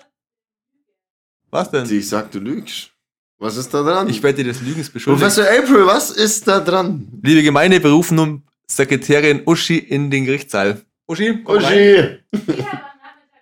Was 1.51 1.69
denn? 1.69 1.87
Ich 1.87 2.09
sag, 2.09 2.31
du 2.31 2.39
lügst. 2.39 2.89
Was 3.37 3.57
ist 3.57 3.71
da 3.71 3.83
dran? 3.83 4.09
Ich 4.09 4.23
werde 4.23 4.43
dir 4.43 4.51
des 4.51 4.61
Lügens 4.61 4.89
beschuldigt. 4.89 5.21
Professor 5.21 5.45
April, 5.45 5.85
was 5.85 6.09
ist 6.09 6.47
da 6.47 6.59
dran? 6.59 7.07
Liebe 7.21 7.43
Gemeinde, 7.43 7.83
wir 7.83 7.91
rufen 7.91 8.15
nun 8.15 8.43
Sekretärin 8.65 9.43
Uschi 9.45 9.77
in 9.77 10.09
den 10.09 10.25
Gerichtssaal. 10.25 10.81
Uschi, 11.05 11.43
komm 11.43 11.57
rein. 11.57 12.23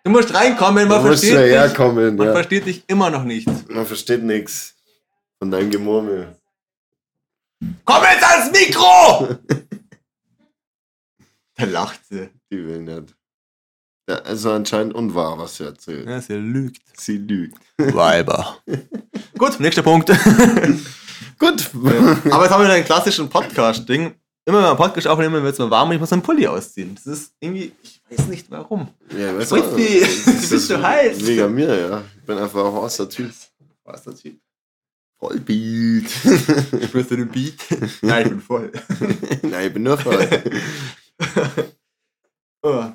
Du 0.04 0.12
musst 0.12 0.34
reinkommen, 0.34 0.88
man 0.88 1.02
Du 1.04 1.10
musst 1.10 1.24
versteht 1.24 1.46
dich. 1.46 1.52
herkommen. 1.54 2.16
Man 2.16 2.28
Ja. 2.28 2.34
versteht 2.34 2.66
dich 2.66 2.84
immer 2.88 3.10
noch 3.10 3.24
nicht. 3.24 3.48
Man 3.70 3.86
versteht 3.86 4.24
nichts 4.24 4.76
von 5.40 5.52
deinem 5.52 5.70
Gemurmel. 5.70 6.36
Komm 7.86 8.04
jetzt 8.04 8.24
ans 8.24 8.52
Mikro! 8.52 9.38
Da 11.56 11.66
lacht 11.66 12.00
sie. 12.10 12.30
Die 12.50 12.66
will 12.66 12.80
nicht. 12.80 13.14
Ja, 14.10 14.16
also 14.20 14.54
anscheinend 14.54 14.94
unwahr, 14.94 15.38
was 15.38 15.58
sie 15.58 15.66
erzählt. 15.66 16.08
Ja, 16.08 16.22
sie 16.22 16.36
lügt. 16.36 16.82
Sie 16.98 17.18
lügt. 17.18 17.58
Weiber. 17.78 18.58
Gut, 19.38 19.60
nächster 19.60 19.84
Punkt. 19.84 20.08
Gut. 21.38 21.70
Aber 22.32 22.44
jetzt 22.44 22.52
haben 22.54 22.64
wir 22.64 22.70
einen 22.72 22.86
klassischen 22.86 23.30
Podcast-Ding. 23.30 24.16
Immer 24.46 24.58
wenn 24.60 24.64
wir 24.64 24.70
einen 24.70 24.78
Podcast 24.78 25.08
aufnehmen, 25.08 25.44
wird 25.44 25.52
es 25.54 25.60
mal 25.60 25.70
warm 25.70 25.90
und 25.90 25.96
ich 25.96 26.00
muss 26.00 26.14
einen 26.14 26.22
Pulli 26.22 26.48
ausziehen. 26.48 26.96
Das 26.96 27.06
ist 27.06 27.34
irgendwie, 27.42 27.74
ich 27.84 27.99
weiß 28.10 28.28
nicht 28.28 28.50
warum. 28.52 28.90
Ja, 29.18 29.36
weißt 29.38 29.50
Fritzi, 29.50 30.00
du 30.26 30.32
ist 30.32 30.50
bist 30.50 30.68
so 30.68 30.82
heiß. 30.82 31.26
Wegen 31.26 31.54
mir, 31.54 31.80
ja. 31.80 32.04
Ich 32.18 32.26
bin 32.26 32.38
einfach 32.38 32.66
ein 32.66 32.82
heißer 32.82 33.10
Typ. 33.10 33.30
Ist 33.30 33.52
das 34.06 34.22
Typ? 34.22 34.40
Vollbeat. 35.18 36.10
Spürst 36.88 37.12
du 37.12 37.18
den 37.18 37.28
Beat? 37.30 37.56
Nein, 38.02 38.24
ich 38.24 38.30
bin 38.30 38.42
voll. 38.42 38.72
Nein, 39.42 39.68
ich 39.68 39.74
bin 39.74 39.84
nur 39.84 39.98
voll. 39.98 40.28
Oh. 42.62 42.92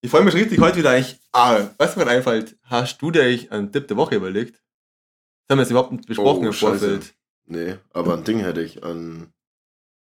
Ich 0.00 0.10
freue 0.10 0.24
mich 0.24 0.34
richtig 0.34 0.58
heute 0.60 0.78
wieder 0.78 0.90
eigentlich. 0.90 1.20
Ah, 1.32 1.58
weißt 1.58 1.70
du, 1.78 1.78
was 1.78 1.96
mir 1.96 2.08
einfällt? 2.08 2.56
Hast 2.64 3.00
du 3.00 3.10
dir 3.12 3.22
eigentlich 3.22 3.52
einen 3.52 3.70
Tipp 3.70 3.86
der 3.86 3.96
Woche 3.96 4.16
überlegt? 4.16 4.54
Das 5.46 5.54
haben 5.54 5.58
wir 5.58 5.62
jetzt 5.62 5.70
überhaupt 5.70 5.92
nicht 5.92 6.06
besprochen 6.08 6.42
Oh, 6.44 6.46
im 6.48 6.52
scheiße. 6.52 6.78
Vorfeld. 6.78 7.14
Nee, 7.46 7.76
aber 7.92 8.14
ein 8.14 8.24
Ding 8.24 8.40
hätte 8.40 8.62
ich. 8.62 8.82
Ein 8.82 9.32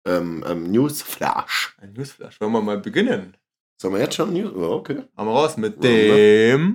ähm, 0.05 0.43
ähm, 0.47 0.71
Newsflash. 0.71 1.77
Ein 1.79 1.93
Newsflash. 1.93 2.41
Wollen 2.41 2.51
wir 2.51 2.61
mal 2.61 2.79
beginnen? 2.79 3.37
Sollen 3.77 3.93
wir 3.95 4.01
jetzt 4.01 4.15
schon 4.15 4.31
News? 4.31 4.53
Oh, 4.55 4.75
okay. 4.75 5.03
Haben 5.17 5.27
wir 5.27 5.33
raus 5.33 5.57
mit 5.57 5.75
Ja, 5.83 5.89
dem. 5.89 6.73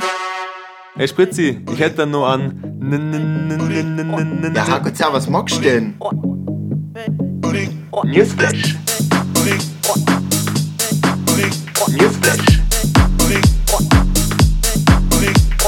Hey 0.97 1.09
Spritzi, 1.09 1.65
ich 1.73 1.79
hätte 1.79 1.97
dann 1.97 2.11
nur 2.11 2.29
an. 2.29 2.63
Ja, 4.55 4.65
sei 4.95 5.07
was 5.11 5.27
magst 5.31 5.57
du 5.57 5.61
denn? 5.63 5.95
Newsflash. 8.05 8.77
Newsflash. 11.89 12.61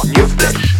Newsflash. 0.05 0.75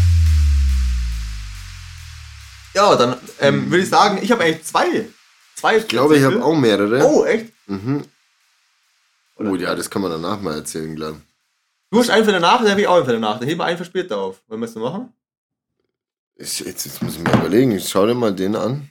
Genau, 2.75 2.97
dann 2.97 3.17
ähm, 3.41 3.71
würde 3.71 3.85
ich 3.85 3.89
sagen, 3.89 4.19
ich 4.21 4.31
habe 4.31 4.45
eigentlich 4.45 4.65
zwei. 4.65 5.07
Zwei 5.55 5.79
Ich 5.79 5.89
glaube, 5.89 6.19
ich 6.19 6.25
habe 6.25 6.45
auch 6.45 6.55
mehrere. 6.55 7.07
Oh, 7.07 7.25
echt? 7.25 7.55
Mhm. 7.69 8.03
Oh 9.51 9.55
ja, 9.57 9.75
das 9.75 9.91
kann 9.91 10.03
man 10.03 10.11
danach 10.11 10.41
mal 10.41 10.55
erzählen, 10.55 10.95
glaube 10.95 11.21
Du 11.91 11.99
hast 11.99 12.09
einen 12.09 12.25
für 12.25 12.33
danach, 12.33 12.61
dann 12.61 12.71
habe 12.71 12.81
ich 12.81 12.87
auch 12.87 12.97
einen 12.97 13.05
für 13.05 13.13
danach. 13.13 13.39
Dann 13.39 13.47
heben 13.47 13.61
wir 13.61 13.67
einen 13.67 13.77
für 13.77 13.85
später 13.85 14.17
auf. 14.17 14.43
Wollen 14.49 14.61
wir 14.61 14.67
es 14.67 14.75
machen? 14.75 15.13
ich. 16.37 16.61
Jetzt, 16.61 16.87
jetzt 16.87 17.03
muss 17.03 17.17
ich 17.17 17.23
mir 17.23 17.33
überlegen. 17.33 17.73
Ich 17.73 17.89
schau 17.89 18.07
dir 18.07 18.15
mal 18.15 18.35
den 18.35 18.57
an. 18.57 18.89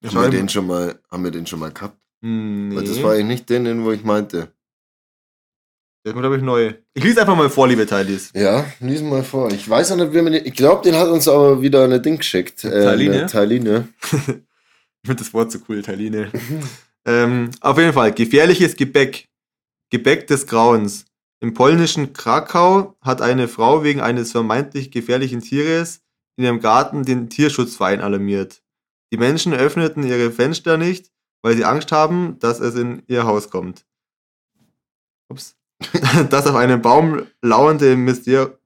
Ich 0.00 0.14
Haben 0.14 0.22
wir, 0.22 0.30
den 0.30 0.48
schon 0.48 0.66
mal, 0.66 0.98
haben 1.10 1.24
wir 1.24 1.30
den 1.30 1.46
schon 1.46 1.58
mal 1.58 1.72
gehabt? 1.72 1.96
Hm, 2.22 2.72
Weil 2.74 2.84
das 2.84 2.96
nee. 2.96 3.02
war 3.02 3.12
eigentlich 3.12 3.26
nicht 3.26 3.50
den, 3.50 3.64
den 3.64 3.84
wo 3.84 3.92
ich 3.92 4.04
meinte. 4.04 4.52
Der 6.04 6.10
ist 6.10 6.14
mir, 6.14 6.22
glaube 6.22 6.36
ich, 6.36 6.42
neu. 6.42 6.74
Ich 6.94 7.04
lese 7.04 7.20
einfach 7.20 7.36
mal 7.36 7.50
vor, 7.50 7.68
liebe 7.68 7.86
Teilis. 7.86 8.30
Ja, 8.34 8.64
lies 8.80 9.02
mal 9.02 9.22
vor. 9.22 9.52
Ich 9.52 9.68
weiß 9.68 9.92
auch 9.92 9.96
nicht, 9.96 10.12
wie 10.12 10.22
man 10.22 10.32
den. 10.32 10.44
Ich 10.44 10.54
glaube, 10.54 10.82
den 10.82 10.96
hat 10.96 11.08
uns 11.08 11.28
aber 11.28 11.62
wieder 11.62 11.84
eine 11.84 12.00
Ding 12.00 12.18
geschickt. 12.18 12.64
Äh, 12.64 13.26
Teiline. 13.26 13.88
Ich 15.04 15.08
finde 15.08 15.24
das 15.24 15.34
Wort 15.34 15.50
so 15.50 15.58
cool, 15.68 15.82
Teiline. 15.82 16.30
ähm, 17.04 17.50
auf 17.60 17.76
jeden 17.76 17.92
Fall, 17.92 18.12
gefährliches 18.12 18.76
Gebäck. 18.76 19.28
Gebäck 19.92 20.26
des 20.26 20.46
Grauens. 20.46 21.04
Im 21.40 21.52
polnischen 21.52 22.14
Krakau 22.14 22.96
hat 23.02 23.20
eine 23.20 23.46
Frau 23.46 23.84
wegen 23.84 24.00
eines 24.00 24.32
vermeintlich 24.32 24.90
gefährlichen 24.90 25.40
Tieres 25.40 26.00
in 26.36 26.44
ihrem 26.44 26.60
Garten 26.60 27.04
den 27.04 27.28
Tierschutzverein 27.28 28.00
alarmiert. 28.00 28.62
Die 29.12 29.18
Menschen 29.18 29.52
öffneten 29.52 30.02
ihre 30.02 30.30
Fenster 30.30 30.78
nicht, 30.78 31.10
weil 31.42 31.56
sie 31.56 31.66
Angst 31.66 31.92
haben, 31.92 32.38
dass 32.38 32.58
es 32.58 32.74
in 32.74 33.02
ihr 33.06 33.24
Haus 33.24 33.50
kommt. 33.50 33.84
Ups. 35.28 35.56
Das 36.30 36.46
auf 36.46 36.56
einem 36.56 36.80
Baum 36.80 37.26
lauernde 37.42 37.94
myster 37.96 38.58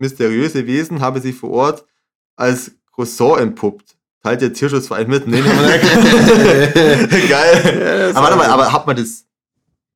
mysteriöse 0.00 0.66
Wesen 0.66 1.00
habe 1.00 1.20
sich 1.20 1.36
vor 1.36 1.50
Ort 1.50 1.86
als 2.34 2.72
Croissant 2.90 3.38
entpuppt. 3.38 3.96
Teilt 4.24 4.40
der 4.40 4.52
Tierschutzverein 4.52 5.08
mit? 5.08 5.28
Nee, 5.28 5.40
nee. 5.40 5.48
Geil. 7.28 8.10
aber 8.12 8.24
warte 8.24 8.36
mal, 8.36 8.48
aber 8.48 8.72
hat 8.72 8.88
man 8.88 8.96
das. 8.96 9.24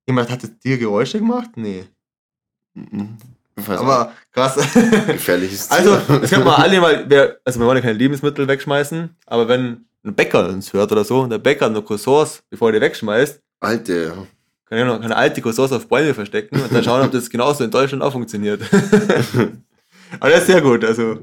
Jemand 0.09 0.31
hat 0.31 0.43
das 0.43 0.59
Tier 0.59 0.79
Geräusche 0.79 1.19
gemacht? 1.19 1.51
Nee. 1.57 1.85
Mhm. 2.75 3.19
Ich 3.59 3.69
Aber 3.69 4.13
krass. 4.33 4.57
gefährliches 5.07 5.71
Also, 5.71 5.97
Tier. 5.97 6.21
das 6.21 6.31
könnte 6.31 6.47
man 6.47 6.55
alle 6.63 6.81
mal, 6.81 7.05
wer, 7.09 7.37
also 7.45 7.61
wir 7.61 7.67
wollen 7.67 7.77
ja 7.77 7.83
keine 7.83 7.99
Lebensmittel 7.99 8.49
wegschmeißen, 8.49 9.11
aber 9.27 9.49
wenn 9.49 9.85
ein 10.05 10.15
Bäcker 10.15 10.49
uns 10.49 10.73
hört 10.73 10.91
oder 10.93 11.05
so 11.05 11.21
und 11.21 11.31
der 11.31 11.39
Bäcker 11.39 11.69
noch 11.69 11.85
Croissants, 11.85 12.43
bevor 12.49 12.71
er 12.71 12.73
die 12.75 12.81
wegschmeißt, 12.81 13.39
Alte. 13.61 14.15
kann 14.65 14.79
er 14.79 14.85
noch 14.87 14.99
keine 15.01 15.15
alte 15.17 15.43
Croissants 15.43 15.73
auf 15.73 15.87
Bäume 15.89 16.15
verstecken 16.15 16.59
und 16.59 16.73
dann 16.73 16.83
schauen, 16.83 17.05
ob 17.05 17.13
das 17.13 17.29
genauso 17.29 17.65
in 17.65 17.71
Deutschland 17.71 18.03
auch 18.03 18.13
funktioniert. 18.13 18.63
aber 20.21 20.31
das 20.31 20.41
ist 20.41 20.47
sehr 20.47 20.63
gut, 20.63 20.85
also. 20.85 21.19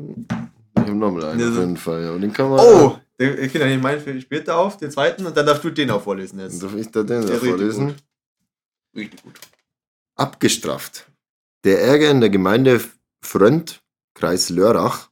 Ich 0.76 0.82
habe 0.82 0.94
nochmal 0.94 1.26
einen 1.26 1.40
Ja, 1.40 1.50
auf 1.50 1.58
jeden 1.58 1.78
Fall. 1.78 2.12
Und 2.12 2.22
den 2.22 2.32
kann 2.34 2.50
man. 2.52 2.60
Oh! 2.60 2.98
den- 3.20 3.40
Ich 3.44 3.52
kann 3.54 3.68
ja 3.68 3.78
meinen 3.78 4.22
später 4.22 4.58
auf, 4.58 4.78
den 4.78 4.92
zweiten, 4.92 5.26
und 5.26 5.36
dann 5.36 5.46
darfst 5.46 5.64
du 5.64 5.70
den 5.72 5.90
auch 5.90 6.02
vorlesen 6.04 6.38
jetzt. 6.40 6.62
Darf 6.62 6.76
ich 6.76 6.92
da 6.92 7.02
den 7.02 7.24
vorlesen? 7.28 7.88
gut. 7.88 7.96
Richtig 8.96 9.24
gut. 9.24 9.40
Abgestraft. 10.16 11.12
Der 11.64 11.82
Ärger 11.82 12.12
in 12.12 12.22
der 12.22 12.30
Gemeinde 12.30 12.82
Frönd, 13.22 13.84
Kreis 14.14 14.50
Lörrach, 14.50 15.10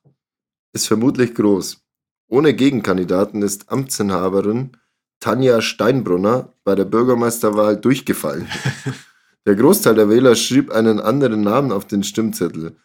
ist 0.72 0.88
vermutlich 0.88 1.36
groß. 1.36 1.84
Ohne 2.28 2.54
Gegenkandidaten 2.54 3.42
ist 3.42 3.70
Amtsinhaberin 3.70 4.78
Tanja 5.20 5.62
Steinbrunner 5.62 6.54
bei 6.64 6.76
der 6.76 6.86
Bürgermeisterwahl 6.86 7.78
durchgefallen. 7.78 8.48
Der 9.46 9.56
Großteil 9.56 9.96
der 9.96 10.10
Wähler 10.10 10.36
schrieb 10.36 10.72
einen 10.72 11.02
anderen 11.02 11.42
Namen 11.42 11.74
auf 11.74 11.86
den 11.86 12.04
Stimmzettel. 12.04 12.78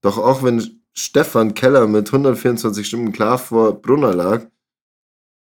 Doch 0.00 0.16
auch 0.16 0.42
wenn 0.42 0.80
Stefan 0.94 1.52
Keller 1.52 1.86
mit 1.86 2.08
124 2.08 2.86
Stimmen 2.86 3.12
klar 3.12 3.38
vor 3.38 3.82
Brunner 3.82 4.14
lag, 4.14 4.46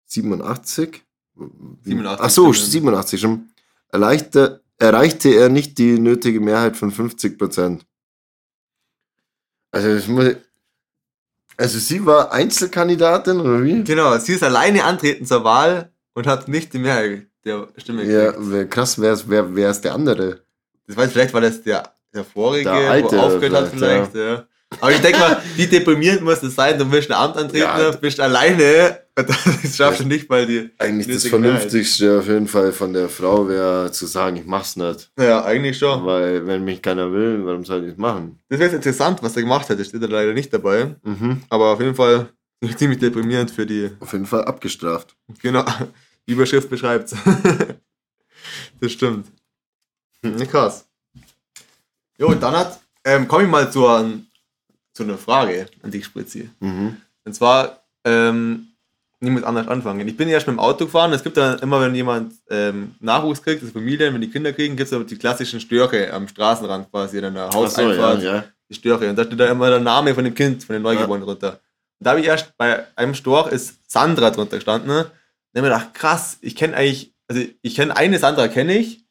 87? 0.06 1.04
87 1.36 2.24
Ach 2.24 2.30
so, 2.30 2.54
Stimmen. 2.54 2.72
87 2.72 3.20
Stimmen. 3.20 3.54
Erleichte, 3.88 4.64
erreichte 4.80 5.30
er 5.30 5.50
nicht 5.50 5.78
die 5.78 6.00
nötige 6.00 6.40
Mehrheit 6.40 6.76
von 6.78 6.92
50 6.92 7.38
Prozent. 7.38 7.86
Also, 9.72 9.96
ich 9.96 10.08
muss, 10.08 10.36
also 11.58 11.78
sie 11.78 12.04
war 12.06 12.32
Einzelkandidatin 12.32 13.40
oder 13.40 13.64
wie? 13.64 13.84
Genau, 13.84 14.18
sie 14.18 14.34
ist 14.34 14.44
alleine 14.44 14.84
antreten 14.84 15.26
zur 15.26 15.44
Wahl 15.44 15.92
und 16.14 16.26
hat 16.26 16.48
nicht 16.48 16.74
die 16.74 16.80
Mehrheit 16.80 17.28
der 17.46 17.68
Stimme 17.78 18.04
Ja, 18.04 18.32
gekriegt. 18.32 18.52
wär, 18.52 18.68
krass, 18.68 19.00
wer 19.00 19.14
ist, 19.14 19.30
wer, 19.30 19.56
wer 19.56 19.70
ist 19.70 19.82
der 19.82 19.94
andere? 19.94 20.42
Das 20.88 20.98
weiß 20.98 21.12
vielleicht, 21.12 21.34
war 21.34 21.42
das 21.42 21.62
der, 21.62 21.94
der 22.14 22.24
vorige, 22.24 22.64
Der 22.64 22.90
Alte 22.90 23.16
wo 23.16 23.20
aufgehört 23.20 23.54
hat 23.66 23.70
vielleicht, 23.70 24.12
vielleicht, 24.12 24.16
ja. 24.16 24.46
Aber 24.82 24.92
ich 24.92 25.02
denke 25.02 25.20
mal, 25.20 25.42
wie 25.56 25.68
deprimierend 25.68 26.22
muss 26.24 26.42
es 26.44 26.56
sein, 26.56 26.78
du 26.80 26.92
willst 26.92 27.10
ein 27.12 27.18
Amt 27.18 27.38
antreten, 27.38 27.64
Ja. 27.64 27.92
bist 27.92 28.20
alleine 28.20 29.00
das 29.64 29.76
schaffst 29.76 30.02
du 30.02 30.06
nicht 30.06 30.30
mal 30.30 30.46
die. 30.46 30.70
Eigentlich 30.78 31.08
das. 31.08 31.28
Vernünftigste 31.28 32.20
auf 32.20 32.28
jeden 32.28 32.48
Fall 32.48 32.72
von 32.72 32.94
der 32.94 33.10
Frau 33.10 33.48
wäre 33.48 33.92
zu 33.92 34.06
sagen, 34.06 34.38
ich 34.38 34.46
mach's 34.46 34.76
nicht. 34.76 35.12
Ja, 35.20 35.44
eigentlich 35.44 35.78
schon. 35.78 36.06
Weil 36.06 36.46
wenn 36.46 36.64
mich 36.64 36.82
keiner 36.82 37.12
will, 37.12 37.46
warum 37.46 37.66
soll 37.66 37.86
ich 37.86 37.92
es 37.92 37.98
machen? 37.98 38.40
Das 38.50 38.60
wäre 38.60 38.70
jetzt 38.72 38.78
interessant, 38.78 39.22
was 39.22 39.36
er 39.36 39.44
gemacht. 39.44 39.70
Das 39.70 39.88
steht 39.88 40.02
da 40.02 40.08
leider 40.08 40.34
nicht 40.34 40.54
dabei. 40.54 40.96
Mhm. 41.04 41.42
Aber 41.50 41.74
auf 41.74 41.80
jeden 41.80 41.96
Fall 41.96 42.30
ziemlich 42.78 43.00
deprimierend 43.00 43.52
für 43.52 43.66
die. 43.66 43.90
Auf 44.00 44.14
jeden 44.14 44.26
Fall 44.26 44.46
abgestraft. 44.46 45.16
Genau, 45.42 45.66
die 46.28 46.34
Überschrift 46.34 46.70
beschreibt 46.70 47.14
Das 48.80 48.92
stimmt. 48.92 49.28
Hm, 50.24 50.38
krass. 50.48 50.86
Jo, 52.18 52.28
und 52.28 52.42
dann 52.42 52.56
hat, 52.56 52.80
ähm, 53.06 53.28
komme 53.28 53.44
ich 53.44 53.50
mal 53.50 53.72
zu, 53.72 53.88
ein, 53.88 54.28
zu 54.94 55.04
einer 55.04 55.18
Frage 55.18 55.68
an 55.82 55.92
dich, 55.92 56.06
Spritzi. 56.06 56.50
Mhm. 56.60 56.98
Und 57.24 57.34
zwar, 57.34 57.84
ähm, 58.04 58.69
ich 59.22 59.30
muss 59.30 59.44
anders 59.44 59.68
anfangen. 59.68 60.08
Ich 60.08 60.16
bin 60.16 60.30
erst 60.30 60.48
mit 60.48 60.56
dem 60.56 60.60
Auto 60.60 60.86
gefahren. 60.86 61.12
Es 61.12 61.24
gibt 61.24 61.36
dann 61.36 61.60
immer, 61.60 61.82
wenn 61.82 61.94
jemand 61.94 62.34
ähm, 62.50 62.96
Nachwuchs 63.02 63.44
kriegt, 63.44 63.62
das 63.62 63.72
Familien, 63.72 64.14
wenn 64.14 64.22
die 64.22 64.30
Kinder 64.30 64.54
kriegen, 64.54 64.78
gibt 64.78 64.92
es 64.92 65.06
die 65.08 65.18
klassischen 65.18 65.60
Störche 65.60 66.14
am 66.14 66.28
Straßenrand 66.28 66.90
quasi, 66.90 67.24
an 67.24 67.34
der 67.34 67.48
Ach 67.48 67.52
so, 67.52 67.60
ja, 67.60 67.66
Hauseinfahrt 67.66 68.24
ja. 68.24 68.44
die 68.70 68.74
Störche. 68.74 69.10
Und 69.10 69.18
da 69.18 69.26
steht 69.26 69.40
da 69.40 69.48
immer 69.48 69.70
der 69.70 69.82
Name 69.82 70.16
von 70.16 70.24
dem 70.24 70.34
Kind, 70.34 70.64
von 70.64 70.74
dem 70.74 70.84
Neugeborenen 70.84 71.26
drunter. 71.26 71.60
Und 72.00 72.06
da 72.06 72.12
habe 72.12 72.22
ich 72.22 72.28
erst 72.28 72.56
bei 72.58 72.86
einem 72.96 73.14
Storch 73.14 73.52
ist 73.52 73.92
Sandra 73.92 74.30
drunter 74.32 74.56
gestanden. 74.56 74.88
Ne? 74.88 75.12
Dann 75.52 75.66
habe 75.66 75.74
ich 75.74 75.80
gedacht, 75.80 75.94
krass, 75.96 76.38
ich 76.40 76.56
kenne 76.56 76.78
eigentlich, 76.78 77.14
also 77.28 77.42
ich 77.62 77.76
kenne 77.76 77.98
eine 77.98 78.20
Sandra, 78.20 78.48
kenne 78.48 78.78
ich, 78.78 79.04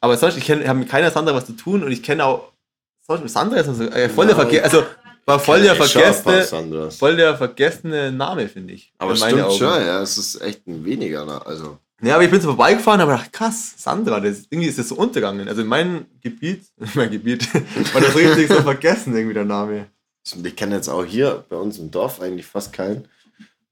aber 0.00 0.16
sonst, 0.16 0.36
ich 0.36 0.50
habe 0.50 0.74
mit 0.74 0.88
keiner 0.88 1.10
Sandra 1.10 1.34
was 1.34 1.46
zu 1.46 1.54
tun 1.54 1.82
und 1.82 1.90
ich 1.90 2.02
kenne 2.02 2.24
auch, 2.24 2.52
sonst 3.00 3.22
mit 3.22 3.30
Sandra 3.30 3.56
ist 3.56 3.66
so, 3.66 3.84
äh, 3.84 4.08
voll 4.08 4.26
der 4.26 4.36
Ja, 4.36 4.42
Verge 4.42 4.62
also 4.62 4.84
war 5.26 5.38
voll 5.38 5.62
der 5.62 5.74
vergessene, 5.74 6.90
voll 6.90 7.16
der 7.16 7.36
vergessene 7.36 8.12
Name, 8.12 8.48
finde 8.48 8.74
ich. 8.74 8.92
Aber 8.98 9.12
In 9.12 9.16
stimmt 9.16 9.42
Augen. 9.42 9.58
schon, 9.58 9.68
ja, 9.86 10.02
es 10.02 10.18
ist 10.18 10.40
echt 10.42 10.66
ein 10.66 10.84
weniger, 10.84 11.24
ne? 11.24 11.44
also 11.46 11.78
Ja, 12.02 12.14
aber 12.16 12.24
ich 12.24 12.30
bin 12.30 12.40
so 12.40 12.48
vorbeigefahren 12.48 13.00
und 13.00 13.06
habe 13.08 13.16
gedacht, 13.18 13.32
krass, 13.32 13.74
Sandra, 13.76 14.20
das, 14.20 14.42
irgendwie 14.50 14.68
ist 14.68 14.78
das 14.78 14.88
so 14.88 14.96
untergegangen. 14.96 15.48
Also 15.48 15.62
in 15.62 15.68
meinem 15.68 16.06
Gebiet, 16.20 16.64
mein 16.94 17.10
Gebiet, 17.10 17.52
war 17.94 18.00
das 18.00 18.14
richtig 18.14 18.48
so 18.48 18.62
vergessen, 18.62 19.14
irgendwie 19.14 19.34
der 19.34 19.44
Name. 19.44 19.86
ich 20.24 20.56
kenne 20.56 20.76
jetzt 20.76 20.88
auch 20.88 21.04
hier 21.04 21.44
bei 21.48 21.56
uns 21.56 21.78
im 21.78 21.90
Dorf 21.90 22.20
eigentlich 22.20 22.46
fast 22.46 22.72
keinen, 22.72 23.08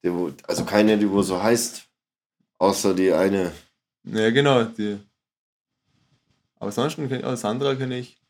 der 0.03 0.15
wo, 0.15 0.31
also 0.49 0.65
keine, 0.65 0.97
die 0.97 1.11
wo 1.11 1.23
so 1.23 1.43
heißt, 1.43 1.85
außer 2.59 2.95
die 2.95 3.13
eine. 3.13 3.53
Ja, 4.05 4.31
genau. 4.31 4.65
Die. 4.65 4.99
Aber 6.59 6.73
sonst 6.73 6.97
kenne 6.97 7.19
ich 7.19 7.25
auch 7.25 7.37
Sandra, 7.37 7.75
kenne 7.75 7.99
ich. 7.99 8.22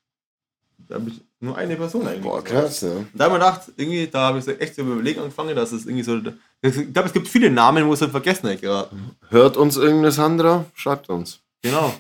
Da 0.89 0.97
habe 0.97 1.11
ich 1.11 1.21
nur 1.41 1.57
eine 1.57 1.77
Person 1.77 2.07
eigentlich. 2.07 2.23
Boah, 2.23 2.43
krass, 2.43 2.83
ne? 2.83 2.91
Und 2.97 3.09
da 3.15 3.25
habe 3.25 3.35
ich 3.35 3.41
mir 3.41 3.47
gedacht, 3.47 3.63
irgendwie, 3.77 4.07
da 4.07 4.19
habe 4.29 4.39
ich 4.39 4.45
so 4.45 4.53
echt 4.53 4.75
so 4.75 4.83
überlegen 4.83 5.21
angefangen, 5.21 5.57
dass 5.57 5.73
es 5.73 5.87
irgendwie 5.87 6.03
so. 6.05 6.21
Ich 6.63 6.93
glaube, 6.93 7.09
es 7.09 7.13
gibt 7.13 7.29
viele 7.29 7.51
Namen, 7.51 7.87
wo 7.87 7.93
es 7.93 8.03
in 8.03 8.11
Vergessenheit 8.11 8.61
geraten. 8.61 9.17
Hört 9.29 9.57
uns 9.57 9.77
irgendeine 9.77 10.13
Sandra? 10.13 10.65
Schreibt 10.75 11.09
uns. 11.09 11.41
Genau. 11.63 11.95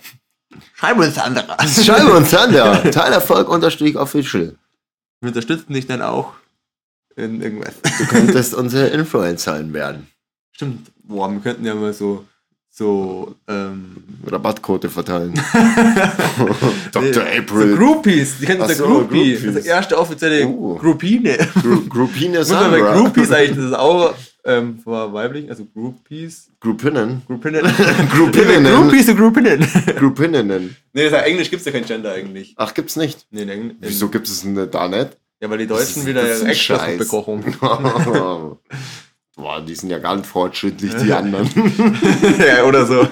Schreib 0.74 0.98
uns 0.98 1.14
Sandra. 1.14 1.56
Schreibt 1.66 2.10
uns 2.10 2.30
Sandra. 2.30 2.76
Teilerfolg 2.90 3.48
unterstrich 3.48 3.96
official. 3.96 4.56
Wir 5.20 5.28
unterstützen 5.28 5.72
dich 5.72 5.86
dann 5.86 6.02
auch 6.02 6.34
in 7.16 7.40
irgendwas. 7.40 7.74
Du 7.98 8.06
könntest 8.06 8.54
unsere 8.54 8.88
Influencerin 8.88 9.72
werden. 9.72 10.08
Stimmt. 10.52 10.90
Boah, 11.02 11.30
wir 11.30 11.40
könnten 11.40 11.64
ja 11.64 11.74
mal 11.74 11.92
so. 11.92 12.24
So. 12.74 13.34
Ähm, 13.48 13.96
Rabattquote 14.26 14.88
verteilen. 14.88 15.34
Dr. 16.92 17.12
So 17.12 17.20
April. 17.20 17.76
Groupies. 17.76 18.38
Die 18.40 18.46
kennen 18.46 18.66
der 18.66 18.74
so, 18.74 18.86
Groupie. 18.86 19.34
Groupies. 19.34 19.54
Das 19.54 19.66
erste 19.66 19.98
offizielle 19.98 20.46
Oh. 20.46 20.76
Groupine. 20.76 21.36
Gru 21.60 21.82
Groupine 21.88 22.38
Muss 22.38 22.48
man 22.48 22.70
bei 22.70 22.78
Sandra. 22.78 22.94
Groupies 22.96 23.30
eigentlich, 23.30 23.56
das 23.56 23.66
ist 23.66 23.74
auch 23.74 24.14
ähm, 24.44 24.78
vor 24.82 25.12
weiblichen, 25.12 25.50
also 25.50 25.66
Groupies, 25.66 26.48
Groupinnen. 26.60 27.20
Groupinnen. 27.26 27.62
Groupinnen. 28.14 28.64
Groupies 28.64 29.08
und 29.10 29.16
Groupinnen. 29.18 29.66
Groupinnen. 29.98 30.76
nee, 30.94 31.04
das 31.04 31.12
heißt, 31.12 31.26
Englisch 31.26 31.50
gibt 31.50 31.60
es 31.60 31.66
ja 31.66 31.72
kein 31.72 31.84
Gender 31.84 32.12
eigentlich. 32.12 32.54
Ach, 32.56 32.72
gibt's 32.72 32.96
nicht. 32.96 33.26
Nee, 33.30 33.42
in 33.42 33.48
Engl 33.50 33.74
Wieso 33.80 34.08
gibt 34.08 34.26
es 34.28 34.46
da 34.70 34.88
nicht? 34.88 35.10
Ja, 35.40 35.50
weil 35.50 35.58
die 35.58 35.66
Deutschen 35.66 36.02
ist- 36.02 36.06
wieder 36.06 36.22
das 36.22 36.38
ist 36.38 36.42
ein 36.44 36.48
extra. 36.50 36.86
Bekochung. 36.96 37.44
Boah, 39.42 39.60
die 39.60 39.74
sind 39.74 39.90
ja 39.90 39.98
ganz 39.98 40.28
fortschrittlich, 40.28 40.94
die 40.94 41.12
anderen. 41.20 41.50
ja, 42.38 42.62
oder 42.62 42.86
so. 42.86 43.08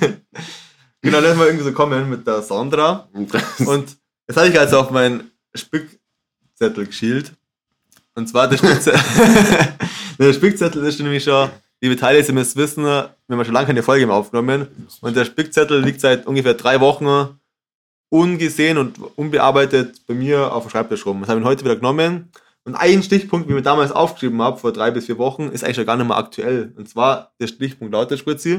genau, 1.00 1.20
lass 1.20 1.36
mal 1.38 1.46
irgendwie 1.46 1.64
so 1.64 1.72
kommen 1.72 2.10
mit 2.10 2.26
der 2.26 2.42
Sandra. 2.42 3.08
Und 3.14 3.32
das 3.32 4.36
hatte 4.36 4.48
ich 4.50 4.60
also 4.60 4.80
auf 4.80 4.90
meinen 4.90 5.30
Spickzettel 5.54 6.84
geschielt. 6.84 7.32
Und 8.14 8.28
zwar 8.28 8.46
der 8.46 8.58
Spickzettel, 8.58 9.00
Der 10.18 10.32
Spickzettel 10.34 10.84
ist 10.84 11.00
nämlich 11.00 11.24
schon, 11.24 11.48
liebe 11.80 11.96
Teile, 11.96 12.20
ihr 12.20 12.34
müsst 12.34 12.56
wissen, 12.56 12.84
wir 12.84 13.14
haben 13.30 13.44
schon 13.46 13.54
lange 13.54 13.68
keine 13.68 13.82
Folge 13.82 14.06
mehr 14.06 14.16
aufgenommen. 14.16 14.66
Und 15.00 15.16
der 15.16 15.24
Spickzettel 15.24 15.82
liegt 15.82 16.02
seit 16.02 16.26
ungefähr 16.26 16.54
drei 16.54 16.78
Wochen 16.80 17.38
ungesehen 18.10 18.76
und 18.76 18.98
unbearbeitet 19.16 20.02
bei 20.06 20.12
mir 20.12 20.52
auf 20.52 20.64
dem 20.64 20.70
Schreibtisch 20.70 21.06
rum. 21.06 21.20
Das 21.20 21.30
habe 21.30 21.40
ich 21.40 21.46
heute 21.46 21.64
wieder 21.64 21.76
genommen. 21.76 22.30
Und 22.68 22.74
ein 22.74 23.02
Stichpunkt, 23.02 23.48
wie 23.48 23.52
ich 23.52 23.56
mir 23.56 23.62
damals 23.62 23.92
aufgeschrieben 23.92 24.42
habe, 24.42 24.58
vor 24.58 24.74
drei 24.74 24.90
bis 24.90 25.06
vier 25.06 25.16
Wochen, 25.16 25.44
ist 25.48 25.64
eigentlich 25.64 25.76
schon 25.76 25.86
gar 25.86 25.96
nicht 25.96 26.06
mehr 26.06 26.18
aktuell. 26.18 26.74
Und 26.76 26.86
zwar 26.86 27.32
der 27.40 27.46
Stichpunkt 27.46 27.94
lautet, 27.94 28.18
Spritzi, 28.18 28.56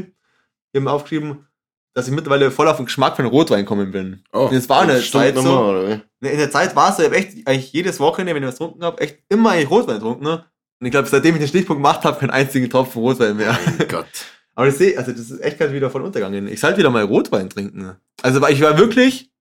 ich 0.71 0.75
habe 0.75 0.81
mir 0.85 0.91
aufgeschrieben, 0.91 1.45
dass 1.93 2.07
ich 2.07 2.13
mittlerweile 2.15 2.49
voll 2.49 2.67
auf 2.67 2.77
den 2.77 2.87
Geschmack 2.87 3.15
von 3.17 3.27
Rotwein 3.27 3.59
gekommen 3.59 3.91
bin. 3.91 4.23
Oh, 4.33 4.47
Und 4.47 4.55
es 4.55 4.67
war 4.67 4.81
eine 4.81 4.99
Zeit 4.99 5.37
so, 5.37 5.85
wie? 6.21 6.27
in 6.27 6.37
der 6.39 6.49
Zeit 6.49 6.75
war 6.75 6.89
es 6.89 6.97
ja 6.97 7.11
echt 7.11 7.47
eigentlich 7.47 7.71
jedes 7.71 7.99
Wochenende, 7.99 8.33
wenn 8.33 8.41
ich 8.41 8.47
was 8.49 8.55
getrunken 8.57 8.83
habe, 8.83 8.99
echt 8.99 9.19
immer 9.29 9.51
eigentlich 9.51 9.69
Rotwein 9.69 9.97
getrunken. 9.97 10.23
Ne? 10.23 10.43
Und 10.79 10.87
ich 10.87 10.91
glaube, 10.91 11.07
seitdem 11.07 11.35
ich 11.35 11.41
den 11.41 11.47
Stichpunkt 11.49 11.77
gemacht 11.83 12.03
habe, 12.03 12.19
keinen 12.19 12.31
einzigen 12.31 12.67
Tropfen 12.67 13.03
Rotwein 13.03 13.37
mehr. 13.37 13.55
Mein 13.77 13.87
Gott. 13.87 14.07
Aber 14.55 14.65
das 14.65 14.79
sehe, 14.79 14.97
also 14.97 15.11
das 15.11 15.29
ist 15.29 15.39
echt 15.39 15.59
gerade 15.59 15.71
wieder 15.71 15.91
voll 15.91 16.01
untergegangen. 16.01 16.47
Ich 16.47 16.59
sollte 16.59 16.79
wieder 16.79 16.89
mal 16.89 17.03
Rotwein 17.03 17.47
trinken. 17.47 17.95
Also 18.23 18.41
weil 18.41 18.53
ich 18.53 18.61
war 18.61 18.75
wirklich, 18.79 19.31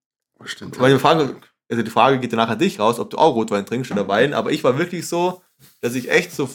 Stimmt. 0.44 0.78
weil 0.78 0.92
die 0.92 0.98
Frage, 1.00 1.36
also 1.70 1.82
die 1.82 1.90
Frage 1.90 2.18
geht 2.18 2.32
danach 2.32 2.48
an 2.48 2.58
dich 2.58 2.78
raus, 2.78 2.98
ob 2.98 3.10
du 3.10 3.18
auch 3.18 3.34
Rotwein 3.34 3.66
trinkst 3.66 3.90
oder 3.90 4.08
Wein, 4.08 4.32
aber 4.34 4.50
ich 4.50 4.64
war 4.64 4.78
wirklich 4.78 5.06
so, 5.06 5.42
dass 5.80 5.94
ich 5.94 6.10
echt 6.10 6.32
so 6.32 6.48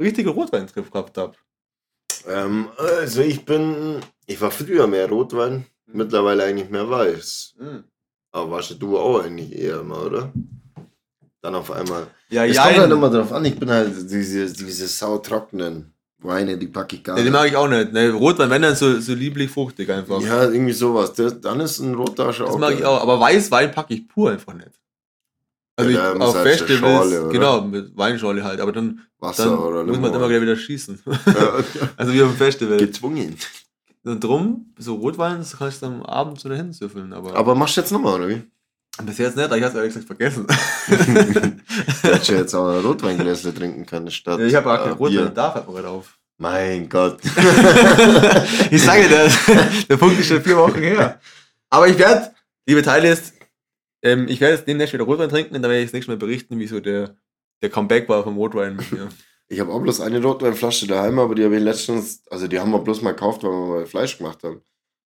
richtige 0.00 0.30
Rotweintrip 0.30 0.90
gehabt 0.90 1.16
habe. 1.18 1.34
Ähm, 2.26 2.68
also 2.76 3.22
ich 3.22 3.44
bin, 3.44 4.00
ich 4.26 4.40
war 4.40 4.50
früher 4.50 4.86
mehr 4.86 5.08
Rotwein, 5.08 5.66
mittlerweile 5.86 6.44
eigentlich 6.44 6.70
mehr 6.70 6.88
Weiß. 6.88 7.54
Aber 8.32 8.50
warst 8.50 8.76
du 8.78 8.98
auch 8.98 9.20
eigentlich 9.20 9.52
eher 9.52 9.80
immer, 9.80 10.04
oder? 10.06 10.32
Dann 11.42 11.54
auf 11.54 11.70
einmal. 11.70 12.06
Ja, 12.30 12.44
Es 12.46 12.56
ja. 12.56 12.64
kommt 12.64 12.78
halt 12.78 12.92
immer 12.92 13.10
drauf 13.10 13.32
an, 13.32 13.44
ich 13.44 13.58
bin 13.58 13.70
halt 13.70 13.94
diese, 14.10 14.52
diese 14.52 14.86
sautrockenen 14.86 15.92
Weine, 16.24 16.56
die 16.58 16.66
packe 16.66 16.96
ich 16.96 17.04
gar 17.04 17.16
Ja, 17.16 17.22
den 17.24 17.32
nicht. 17.32 17.40
mag 17.40 17.48
ich 17.50 17.56
auch 17.56 17.68
nicht. 17.68 17.92
Ne, 17.92 18.10
Rotwein, 18.10 18.50
wenn 18.50 18.62
dann 18.62 18.74
so, 18.76 19.00
so 19.00 19.14
lieblich 19.14 19.50
fruchtig 19.50 19.90
einfach. 19.90 20.20
Ja, 20.20 20.44
irgendwie 20.44 20.72
sowas. 20.72 21.12
Das, 21.14 21.40
dann 21.40 21.60
ist 21.60 21.78
ein 21.80 21.94
roter 21.94 22.32
schon 22.32 22.46
das 22.46 22.54
auch 22.54 22.58
mag 22.58 22.74
ich 22.74 22.84
auch. 22.84 23.00
Aber 23.00 23.18
Weißwein 23.20 23.70
packe 23.72 23.94
ich 23.94 24.08
pur 24.08 24.30
einfach 24.30 24.54
nicht. 24.54 24.70
Also 25.76 25.90
Ja, 25.90 26.14
ich, 26.14 26.20
auf 26.20 26.34
halt 26.34 26.48
Festivals, 26.48 27.10
Schorle, 27.10 27.28
genau, 27.32 27.62
mit 27.62 27.96
Weinschorle 27.96 28.44
halt. 28.44 28.60
Aber 28.60 28.72
dann, 28.72 29.00
Wasser 29.18 29.44
dann 29.46 29.58
oder 29.58 29.84
muss 29.84 29.98
man 29.98 30.12
immer 30.14 30.28
gleich 30.28 30.42
wieder 30.42 30.56
schießen. 30.56 31.00
Ja, 31.26 31.54
also 31.96 32.12
wie 32.12 32.22
auf 32.22 32.28
dem 32.30 32.36
Festival. 32.36 32.76
gezwungen. 32.78 33.36
Und 34.04 34.22
drum, 34.22 34.72
so 34.78 34.96
Rotwein, 34.96 35.38
das 35.38 35.56
kannst 35.56 35.80
du 35.82 35.86
am 35.86 36.02
Abend 36.02 36.38
so 36.40 36.48
dahin 36.48 36.72
süffeln. 36.72 37.12
Aber, 37.12 37.34
Aber 37.36 37.54
machst 37.54 37.76
du 37.76 37.80
jetzt 37.80 37.90
nochmal, 37.92 38.14
oder 38.14 38.28
wie? 38.28 38.42
Bis 39.04 39.18
jetzt 39.18 39.36
nicht, 39.36 39.44
aber 39.46 39.56
ich 39.58 39.64
hab's 39.64 39.74
ehrlich 39.74 39.94
gesagt 39.94 40.06
vergessen. 40.06 40.46
Du 42.02 42.08
hättest 42.08 42.28
ja 42.30 42.36
jetzt 42.38 42.54
auch 42.54 42.68
ein 42.76 42.84
Rotweingläsle 42.84 43.54
trinken 43.54 43.86
können, 43.86 44.10
statt. 44.10 44.40
ich 44.40 44.54
habe 44.54 44.70
auch 44.72 44.78
kein 44.78 44.88
äh, 44.92 44.96
Rotwein, 44.96 45.16
Bier. 45.24 45.30
da 45.30 45.50
fällt 45.52 45.66
mir 45.68 45.74
gerade 45.74 45.88
auf. 45.88 46.18
Mein 46.38 46.88
Gott. 46.88 47.18
ich 48.70 48.82
sage 48.82 49.08
dir, 49.08 49.24
das, 49.24 49.86
der 49.88 49.96
Punkt 49.96 50.18
ist 50.18 50.26
schon 50.26 50.42
vier 50.42 50.56
Wochen 50.56 50.80
her. 50.80 51.20
Aber 51.70 51.86
ich 51.88 51.96
werde, 51.98 52.34
liebe 52.66 52.82
Teilist, 52.82 53.34
ähm, 54.02 54.26
ich 54.28 54.40
werde 54.40 54.56
jetzt 54.56 54.66
demnächst 54.66 54.92
wieder 54.92 55.04
Rotwein 55.04 55.28
trinken 55.28 55.54
und 55.54 55.62
dann 55.62 55.70
werde 55.70 55.82
ich 55.82 55.88
das 55.88 55.92
nächste 55.94 56.10
Mal 56.10 56.18
berichten, 56.18 56.58
wie 56.58 56.66
so 56.66 56.80
der, 56.80 57.14
der 57.62 57.70
Comeback 57.70 58.08
war 58.08 58.24
vom 58.24 58.36
Rotwein 58.36 58.76
mit 58.76 58.90
mir. 58.92 59.08
Ich 59.48 59.60
habe 59.60 59.70
auch 59.72 59.80
bloß 59.80 60.00
eine 60.00 60.20
Rotweinflasche 60.22 60.86
daheim, 60.88 61.18
aber 61.18 61.34
die 61.34 61.44
habe 61.44 61.56
ich 61.56 61.62
letztens, 61.62 62.22
also 62.30 62.48
die 62.48 62.58
haben 62.58 62.70
wir 62.72 62.80
bloß 62.80 63.02
mal 63.02 63.12
gekauft, 63.12 63.44
weil 63.44 63.50
wir 63.50 63.66
mal 63.78 63.86
Fleisch 63.86 64.18
gemacht 64.18 64.42
haben. 64.42 64.62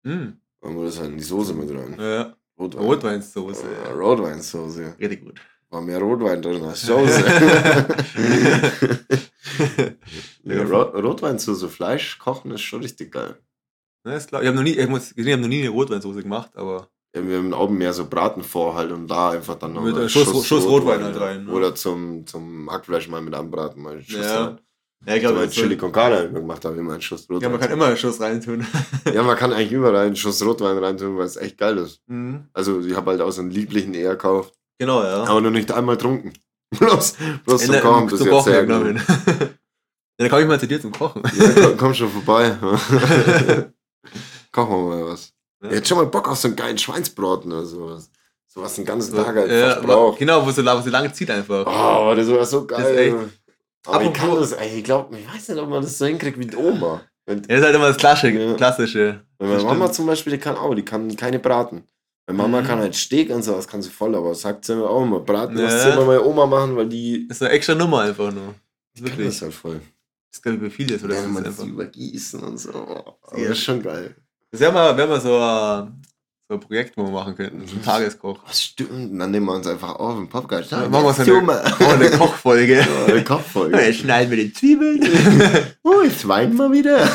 Mm, 0.03 0.33
Dann 0.61 0.77
wir 0.77 0.85
das 0.85 0.99
halt 0.99 1.11
in 1.11 1.17
die 1.17 1.23
Soße 1.23 1.53
mit 1.53 1.69
rein. 1.69 1.95
ja, 1.99 2.35
Rotwein. 2.61 2.83
Rotweinsoße. 2.85 3.63
Ja, 3.65 3.89
Ja. 3.89 3.95
Rotweinsoße. 3.95 4.95
Richtig 4.99 5.21
gut. 5.25 5.39
War 5.69 5.81
mehr 5.81 5.99
Rotwein 5.99 6.41
drin 6.41 6.63
als 6.63 6.81
Soße. 6.81 7.23
ja, 10.43 10.63
Rot 10.63 10.93
Rotweinsoße, 10.95 11.69
Fleisch 11.69 12.19
kochen 12.19 12.51
ist 12.51 12.61
schon 12.61 12.81
richtig 12.81 13.11
geil. 13.11 13.37
Ne, 14.03 14.15
ist 14.15 14.27
klar. 14.29 14.41
Ich 14.41 14.47
habe 14.47 14.57
noch 14.57 14.63
nie, 14.63 14.71
ich 14.71 14.87
muss 14.87 15.09
gesehen, 15.13 15.27
ich 15.27 15.33
habe 15.33 15.41
noch 15.43 15.49
nie 15.49 15.61
eine 15.61 15.69
Rotweinsoße 15.69 16.23
gemacht, 16.23 16.51
aber 16.55 16.89
Ja, 17.15 17.25
wir 17.27 17.37
haben 17.37 17.53
auch 17.53 17.69
mehr 17.69 17.93
so 17.93 18.05
Braten 18.07 18.43
vor 18.43 18.75
halt 18.75 18.91
und 18.91 19.07
da 19.07 19.31
einfach 19.31 19.55
dann 19.55 19.73
noch 19.73 19.83
Mit 19.83 19.95
einem 19.95 20.09
Schuss- 20.09 20.45
Schuss 20.45 20.65
Rotwein 20.65 21.03
halt 21.03 21.19
rein, 21.19 21.45
ne? 21.45 21.51
Oder 21.51 21.75
zum, 21.75 22.25
zum 22.25 22.69
Hackfleisch 22.71 23.07
mal 23.09 23.21
mit 23.21 23.33
anbraten. 23.33 23.81
Mal 23.81 24.01
Schuss 24.01 24.25
Ja. 24.25 24.45
rein. 24.45 24.61
Ja, 25.05 25.15
ich 25.15 25.21
glaube, 25.21 25.39
mit 25.39 25.51
Chili 25.51 25.77
con 25.77 25.91
Carne 25.91 26.25
ich 26.25 26.33
gemacht, 26.33 26.63
habe 26.63 26.75
ich 26.75 26.81
immer 26.81 26.93
einen 26.93 27.01
Schuss 27.01 27.27
Rotwein. 27.29 27.41
ja, 27.41 27.49
man 27.49 27.59
kann 27.59 27.71
immer 27.71 27.85
einen 27.87 27.97
Schuss 27.97 28.21
reintun. 28.21 28.65
ja, 29.13 29.23
man 29.23 29.35
kann 29.35 29.51
eigentlich 29.51 29.71
überall 29.71 30.05
einen 30.05 30.15
Schuss 30.15 30.45
Rotwein 30.45 30.77
reintun, 30.77 31.17
weil 31.17 31.25
es 31.25 31.37
echt 31.37 31.57
geil 31.57 31.77
ist. 31.77 32.01
Mhm. 32.07 32.45
Also 32.53 32.81
ich 32.81 32.95
habe 32.95 33.11
halt 33.11 33.21
auch 33.21 33.31
so 33.31 33.41
einen 33.41 33.51
lieblichen 33.51 33.93
eher 33.93 34.11
gekauft, 34.11 34.53
Genau, 34.77 35.03
ja. 35.03 35.23
aber 35.23 35.41
noch 35.41 35.51
nicht 35.51 35.71
einmal 35.71 35.97
trunken. 35.97 36.33
bloß 36.79 37.15
bloß 37.45 37.65
zum 37.65 37.79
Kochen 37.79 38.07
bis 38.07 38.23
jetzt 38.23 38.43
sehr 38.45 38.65
gut. 38.65 38.95
ja, 39.07 39.49
dann 40.17 40.29
komme 40.29 40.41
ich 40.41 40.47
mal 40.47 40.59
zu 40.59 40.67
dir 40.67 40.79
zum 40.79 40.91
Kochen. 40.91 41.21
Ja, 41.37 41.71
komm, 41.77 41.93
schon 41.93 42.09
vorbei. 42.09 42.55
Kochen 44.51 44.71
wir 44.71 44.95
mal 44.95 45.05
was. 45.05 45.33
Ja. 45.63 45.71
Jetzt 45.71 45.87
schon 45.89 45.97
mal 45.97 46.05
Bock 46.05 46.29
auf 46.29 46.37
so 46.37 46.47
einen 46.47 46.55
geilen 46.55 46.77
Schweinsbraten 46.77 47.51
oder 47.51 47.65
sowas. 47.65 48.09
Sowas 48.47 48.75
den 48.75 48.85
ganzen 48.85 49.15
Tag 49.15 49.35
halt 49.35 49.49
ja, 49.49 49.79
genau, 49.79 50.45
wo 50.45 50.51
so, 50.51 50.65
wo 50.65 50.81
so 50.81 50.89
lange 50.89 51.13
zieht 51.13 51.31
einfach. 51.31 51.65
Oh, 51.65 52.13
das 52.13 52.27
war 52.27 52.45
so 52.45 52.65
geil. 52.65 53.29
Aber 53.87 54.03
ich 54.03 54.13
kann 54.13 54.29
das, 54.35 54.51
ey, 54.53 54.77
ich 54.79 54.83
glaube, 54.83 55.17
ich 55.17 55.27
weiß 55.27 55.49
nicht, 55.49 55.57
ob 55.59 55.69
man 55.69 55.81
das 55.81 55.97
so 55.97 56.05
hinkriegt 56.05 56.37
wie 56.39 56.45
die 56.47 56.55
Oma. 56.55 57.01
Wenn, 57.25 57.39
Ja, 57.39 57.43
das 57.47 57.57
ist 57.59 57.63
halt 57.65 57.75
immer 57.75 57.87
das 57.87 57.97
Klassische. 57.97 58.39
Ja. 58.39 58.53
Klassische. 58.55 59.25
wenn 59.39 59.49
meine 59.49 59.63
Mama 59.63 59.85
stimmt. 59.85 59.95
zum 59.95 60.05
Beispiel, 60.07 60.33
die 60.33 60.39
kann 60.39 60.55
auch, 60.55 60.73
die 60.75 60.85
kann 60.85 61.15
keine 61.15 61.39
braten. 61.39 61.83
Meine 62.27 62.37
Mama 62.37 62.61
Mhm. 62.61 62.65
kann 62.67 62.79
halt 62.79 62.95
Steak 62.95 63.29
und 63.31 63.43
sowas, 63.43 63.67
kann 63.67 63.81
sie 63.81 63.89
voll, 63.89 64.15
aber 64.15 64.33
sagt 64.35 64.65
sie 64.65 64.75
mir 64.75 64.87
auch 64.89 65.03
immer, 65.03 65.19
braten 65.19 65.57
Ja. 65.57 65.63
muss 65.65 65.81
sie 65.83 65.89
immer 65.89 66.05
meine 66.05 66.23
Oma 66.23 66.45
machen, 66.45 66.75
weil 66.75 66.87
die, 66.87 67.27
Das 67.27 67.37
ist 67.37 67.43
eine 67.43 67.51
extra 67.51 67.73
Nummer 67.75 68.01
einfach 68.01 68.31
nur. 68.31 68.53
die 68.95 69.01
kann 69.01 69.11
Wirklich. 69.11 69.27
das 69.27 69.41
halt 69.41 69.53
voll. 69.53 69.81
Das 70.31 70.41
bei 70.41 70.69
vielen 70.69 70.89
ist, 70.95 71.03
oder? 71.03 71.15
Ja, 71.15 71.27
man 71.27 71.45
einfach. 71.45 71.65
übergießen 71.65 72.39
und 72.41 72.57
so. 72.57 72.69
Oh, 72.73 73.15
aber 73.23 73.37
Ja. 73.39 73.49
das 73.49 73.57
ist 73.57 73.63
schon 73.63 73.81
geil. 73.81 74.15
das 74.51 74.61
wäre 74.61 74.71
mal, 74.71 74.95
wär 74.95 75.07
mal 75.07 75.19
so, 75.21 75.35
ein- 75.37 76.01
so 76.51 76.57
ein 76.57 76.59
Projekt, 76.59 76.97
wo 76.97 77.05
wir 77.05 77.11
machen 77.11 77.35
könnten. 77.35 77.65
So 77.65 77.77
ein 77.77 77.81
Tageskoch. 77.81 78.39
Was 78.45 78.61
stimmt? 78.61 79.19
Dann 79.19 79.31
nehmen 79.31 79.45
wir 79.45 79.53
uns 79.53 79.65
einfach 79.67 79.95
auf 79.95 80.17
im 80.17 80.27
Podcast. 80.27 80.71
Ja, 80.71 80.89
machen 80.89 81.05
wir 81.05 81.13
so 81.13 81.21
eine, 81.21 81.63
oh, 81.79 81.85
eine 81.85 82.11
Kochfolge. 82.11 82.85
Ja, 83.07 83.13
eine 83.13 83.23
Kochfolge. 83.23 83.79
Jetzt 83.79 83.99
schneiden 83.99 84.29
wir 84.29 84.37
die 84.37 84.51
Zwiebeln. 84.51 85.01
oh, 85.83 86.01
jetzt 86.03 86.27
weinen 86.27 86.57
wir 86.57 86.69
wieder. 86.71 87.05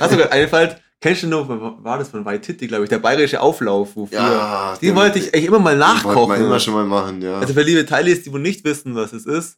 Hast 0.00 0.12
du 0.12 0.16
gerade 0.16 0.32
eingefallen? 0.32 0.74
Kennst 1.00 1.22
du 1.22 1.28
noch, 1.28 1.48
war 1.48 1.98
das 1.98 2.08
von 2.08 2.24
Waititi, 2.24 2.66
glaube 2.66 2.84
ich, 2.84 2.90
der 2.90 2.98
bayerische 2.98 3.40
Auflauf, 3.40 3.94
wofür. 3.94 4.18
Ja, 4.18 4.76
den 4.82 4.94
wollte 4.96 5.20
ich 5.20 5.32
echt 5.32 5.46
immer 5.46 5.60
mal 5.60 5.76
nachkochen. 5.76 6.40
immer 6.40 6.58
schon 6.58 6.74
mal 6.74 6.84
machen, 6.84 7.22
ja. 7.22 7.38
Also 7.38 7.54
für 7.54 7.62
liebe 7.62 7.86
Teilis, 7.86 8.22
die 8.24 8.32
wohl 8.32 8.40
nicht 8.40 8.64
wissen, 8.64 8.96
was 8.96 9.12
es 9.12 9.24
ist, 9.24 9.56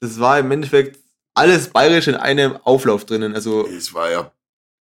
das 0.00 0.20
war 0.20 0.38
im 0.38 0.50
Endeffekt 0.50 0.98
alles 1.34 1.68
bayerisch 1.68 2.06
in 2.06 2.14
einem 2.14 2.58
Auflauf 2.62 3.06
drinnen. 3.06 3.34
Also, 3.34 3.66
es 3.66 3.92
war 3.94 4.10
ja 4.10 4.30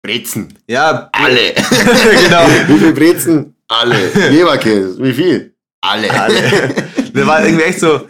Brezen. 0.03 0.57
ja, 0.68 1.09
Alle. 1.12 1.55
genau. 1.55 2.46
Wie 2.68 2.79
viel 2.79 2.92
Brezen? 2.92 3.55
Alle. 3.68 4.09
Leberkäse. 4.31 5.02
Wie 5.02 5.12
viel? 5.12 5.54
Alle. 5.81 6.11
Alle. 6.11 6.74
Da 7.12 7.26
war 7.26 7.44
irgendwie 7.44 7.64
echt 7.64 7.81
so 7.81 8.07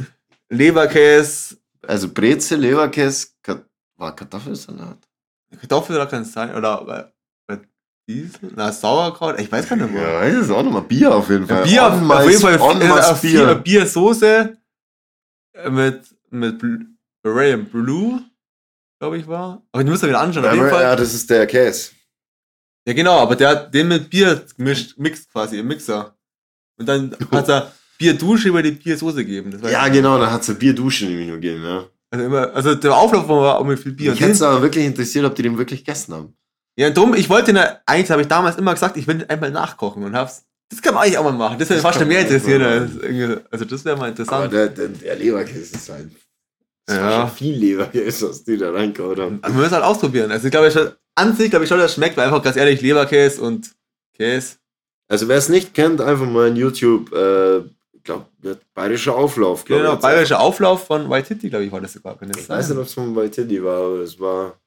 Leberkäse, 0.50 1.56
Also 1.86 2.08
Breze, 2.12 2.56
Leberkäse, 2.56 3.28
Kat 3.42 3.64
war 3.96 4.14
Kartoffelsalat. 4.14 4.98
Kartoffelsalat 5.60 6.10
kann 6.10 6.22
es 6.22 6.32
sein, 6.32 6.54
oder 6.54 7.12
Diesel? 8.08 8.50
Na, 8.56 8.72
Sauerkraut, 8.72 9.38
ich 9.38 9.50
weiß 9.52 9.68
gar 9.68 9.76
nicht 9.76 9.92
mehr. 9.92 10.02
Ja, 10.02 10.20
weiß 10.20 10.34
es 10.36 10.50
auch 10.50 10.62
nochmal. 10.62 10.82
Bier 10.82 11.14
auf 11.14 11.28
jeden 11.28 11.46
Fall. 11.46 11.62
Bier, 11.64 11.86
auf, 11.86 11.92
auf 12.10 12.26
jeden 12.30 12.40
Fall 12.40 12.54
en 12.54 12.80
viel, 12.80 12.88
masse 12.88 13.12
äh, 13.12 13.16
viel 13.16 13.54
Biersoße 13.56 14.56
äh, 15.54 15.70
mit, 15.70 16.00
mit 16.30 16.62
Bl- 16.62 16.86
Bavarian 17.22 17.66
Blue, 17.66 18.22
glaube 18.98 19.18
ich, 19.18 19.26
war. 19.28 19.62
Aber 19.72 19.82
ich 19.82 19.88
muss 19.88 20.00
mir 20.00 20.08
wieder 20.08 20.20
anschauen. 20.20 20.44
Auf 20.46 20.52
jeden 20.54 20.64
Ja, 20.66 20.70
Fall. 20.72 20.82
ja, 20.84 20.96
das 20.96 21.12
ist 21.12 21.28
der 21.28 21.46
Käse. 21.46 21.90
Ja, 22.88 22.94
genau, 22.94 23.18
aber 23.18 23.36
der 23.36 23.48
hat 23.50 23.74
den 23.74 23.88
mit 23.88 24.08
Bier 24.08 24.42
gemischt, 24.56 24.94
mixt 24.96 25.30
quasi 25.30 25.58
im 25.58 25.66
Mixer. 25.68 26.16
Und 26.78 26.88
dann 26.88 27.14
hat 27.32 27.48
er 27.50 27.70
Bierdusche 27.98 28.48
über 28.48 28.62
die 28.62 28.70
Biersoße 28.70 29.16
gegeben. 29.26 29.60
Ja, 29.70 29.88
genau, 29.88 30.18
da 30.18 30.30
hat 30.32 30.48
eine 30.48 30.56
Bierdusche 30.58 31.04
nämlich 31.04 31.26
nur 31.28 31.36
gegeben, 31.36 31.62
ja. 31.64 31.84
Also, 32.10 32.24
immer, 32.24 32.54
also 32.54 32.74
der 32.74 32.96
Auflauf 32.96 33.28
war 33.28 33.58
auch 33.58 33.64
mit 33.64 33.78
viel 33.78 33.92
Bier. 33.92 34.12
Mich 34.12 34.20
Und 34.20 34.24
hätte 34.24 34.32
es 34.36 34.40
aber 34.42 34.62
wirklich 34.62 34.86
interessiert, 34.86 35.26
ob 35.26 35.34
die 35.34 35.42
den 35.42 35.58
wirklich 35.58 35.84
gegessen 35.84 36.14
haben. 36.14 36.34
ja, 36.78 36.88
drum, 36.88 37.12
ich 37.14 37.28
wollte 37.28 37.50
ihn, 37.50 37.58
eigentlich 37.84 38.10
habe 38.10 38.22
ich 38.22 38.28
damals 38.28 38.56
immer 38.56 38.72
gesagt, 38.72 38.96
ich 38.96 39.06
will 39.06 39.22
einmal 39.28 39.50
nachkochen 39.50 40.02
und 40.04 40.16
hab's. 40.16 40.44
Das 40.70 40.80
kann 40.80 40.94
man 40.94 41.02
eigentlich 41.02 41.18
auch 41.18 41.24
mal 41.24 41.32
machen. 41.32 41.58
Das 41.58 41.68
Das 41.68 41.80
fast 41.82 42.00
mehr 42.06 42.20
einfach 42.20 42.32
Als, 42.32 43.44
also 43.50 43.64
das 43.66 43.84
wäre 43.84 43.96
mal 43.96 44.02
Aber 44.04 44.08
interessant. 44.08 44.52
der, 44.52 44.68
der, 44.68 44.88
der 44.88 45.16
Leberkäse 45.16 45.74
ist 45.76 45.88
halt. 45.90 46.10
Das 46.86 46.96
Ja. 46.96 47.02
war 47.02 47.26
schon 47.28 47.36
viel 47.36 47.54
Leberkäse, 47.58 48.30
was 48.30 48.44
die 48.44 48.56
da 48.56 48.70
reingehauen 48.70 49.20
haben. 49.20 49.38
Man 49.42 49.54
muss 49.56 49.66
es 49.66 49.72
halt 49.72 49.84
ausprobieren. 49.84 50.30
Also 50.30 50.46
ich 50.46 50.50
glaube, 50.50 50.68
ich 50.68 50.72
schon- 50.72 50.90
an 51.18 51.36
sich 51.36 51.50
glaube 51.50 51.64
ich 51.64 51.68
schon, 51.68 51.78
das 51.78 51.94
schmeckt, 51.94 52.16
weil 52.16 52.26
einfach 52.26 52.42
ganz 52.42 52.56
ehrlich 52.56 52.80
Leberkäse 52.80 53.42
und 53.42 53.70
Käse. 54.16 54.56
Also 55.08 55.28
wer 55.28 55.36
es 55.36 55.48
nicht 55.48 55.74
kennt, 55.74 56.00
einfach 56.00 56.26
mal 56.26 56.48
in 56.48 56.56
YouTube, 56.56 57.12
äh, 57.12 57.58
ich 57.58 58.04
glaube, 58.04 58.26
bayerischer 58.74 59.14
Auflauf. 59.14 59.64
glaub 59.64 59.80
Genau, 59.80 59.96
bayerischer 59.96 60.40
Auflauf 60.40 60.86
von 60.86 61.08
White 61.10 61.28
City, 61.28 61.50
glaube 61.50 61.64
ich, 61.64 61.72
war 61.72 61.80
das 61.80 61.92
sogar. 61.94 62.16
Kann 62.16 62.30
das 62.30 62.42
Ich 62.42 62.48
weiß 62.48 62.66
sein? 62.68 62.76
nicht, 62.76 62.82
ob 62.82 62.86
es 62.88 62.94
von 62.94 63.14
bei 63.14 63.28
Tilly 63.28 63.62
war, 63.62 63.78
aber 63.78 63.96
es 64.00 64.18
war. 64.20 64.58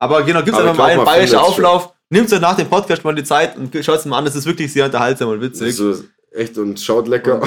Aber 0.00 0.22
genau, 0.22 0.42
gibt 0.42 0.56
es 0.56 0.62
einfach 0.62 0.76
mal 0.76 0.90
einen 0.90 1.04
bayerischen. 1.04 1.36
Auflauf. 1.36 1.92
Nehmt 2.10 2.32
euch 2.32 2.40
nach 2.40 2.56
dem 2.56 2.68
Podcast 2.68 3.04
mal 3.04 3.14
die 3.14 3.24
Zeit 3.24 3.56
und 3.56 3.74
schaut 3.84 3.98
es 3.98 4.06
mal 4.06 4.18
an. 4.18 4.24
Das 4.24 4.34
ist 4.36 4.46
wirklich 4.46 4.72
sehr 4.72 4.86
unterhaltsam 4.86 5.28
und 5.28 5.40
witzig. 5.40 5.74
So, 5.76 5.94
Echt 6.30 6.58
und 6.58 6.78
schaut 6.78 7.08
lecker. 7.08 7.40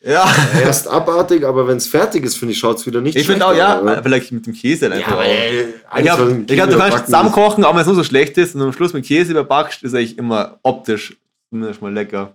Ja. 0.00 0.24
Erst 0.62 0.88
abartig, 0.88 1.44
aber 1.44 1.68
wenn 1.68 1.76
es 1.76 1.86
fertig 1.86 2.24
ist, 2.24 2.36
finde 2.36 2.52
ich, 2.52 2.58
schaut 2.58 2.78
es 2.78 2.86
wieder 2.86 3.00
nicht 3.00 3.14
Ich 3.16 3.26
finde 3.26 3.46
auch, 3.46 3.54
ja, 3.54 3.80
oder? 3.80 4.02
vielleicht 4.02 4.32
mit 4.32 4.46
dem 4.46 4.54
Käse 4.54 4.88
dann 4.88 4.98
einfach 4.98 5.20
ey, 5.22 5.74
Ich 5.98 6.02
glaube, 6.02 6.44
glaub, 6.46 6.70
du 6.70 6.78
kannst 6.78 7.04
zusammenkochen, 7.06 7.64
auch 7.64 7.74
wenn 7.74 7.82
es 7.82 7.86
nur 7.86 7.94
so 7.96 8.04
schlecht 8.04 8.38
ist 8.38 8.54
und 8.54 8.62
am 8.62 8.72
Schluss 8.72 8.94
mit 8.94 9.04
Käse 9.04 9.32
überbackst, 9.32 9.82
ist 9.82 9.94
eigentlich 9.94 10.16
immer 10.16 10.58
optisch 10.62 11.16
zumindest 11.50 11.82
mal 11.82 11.92
lecker. 11.92 12.34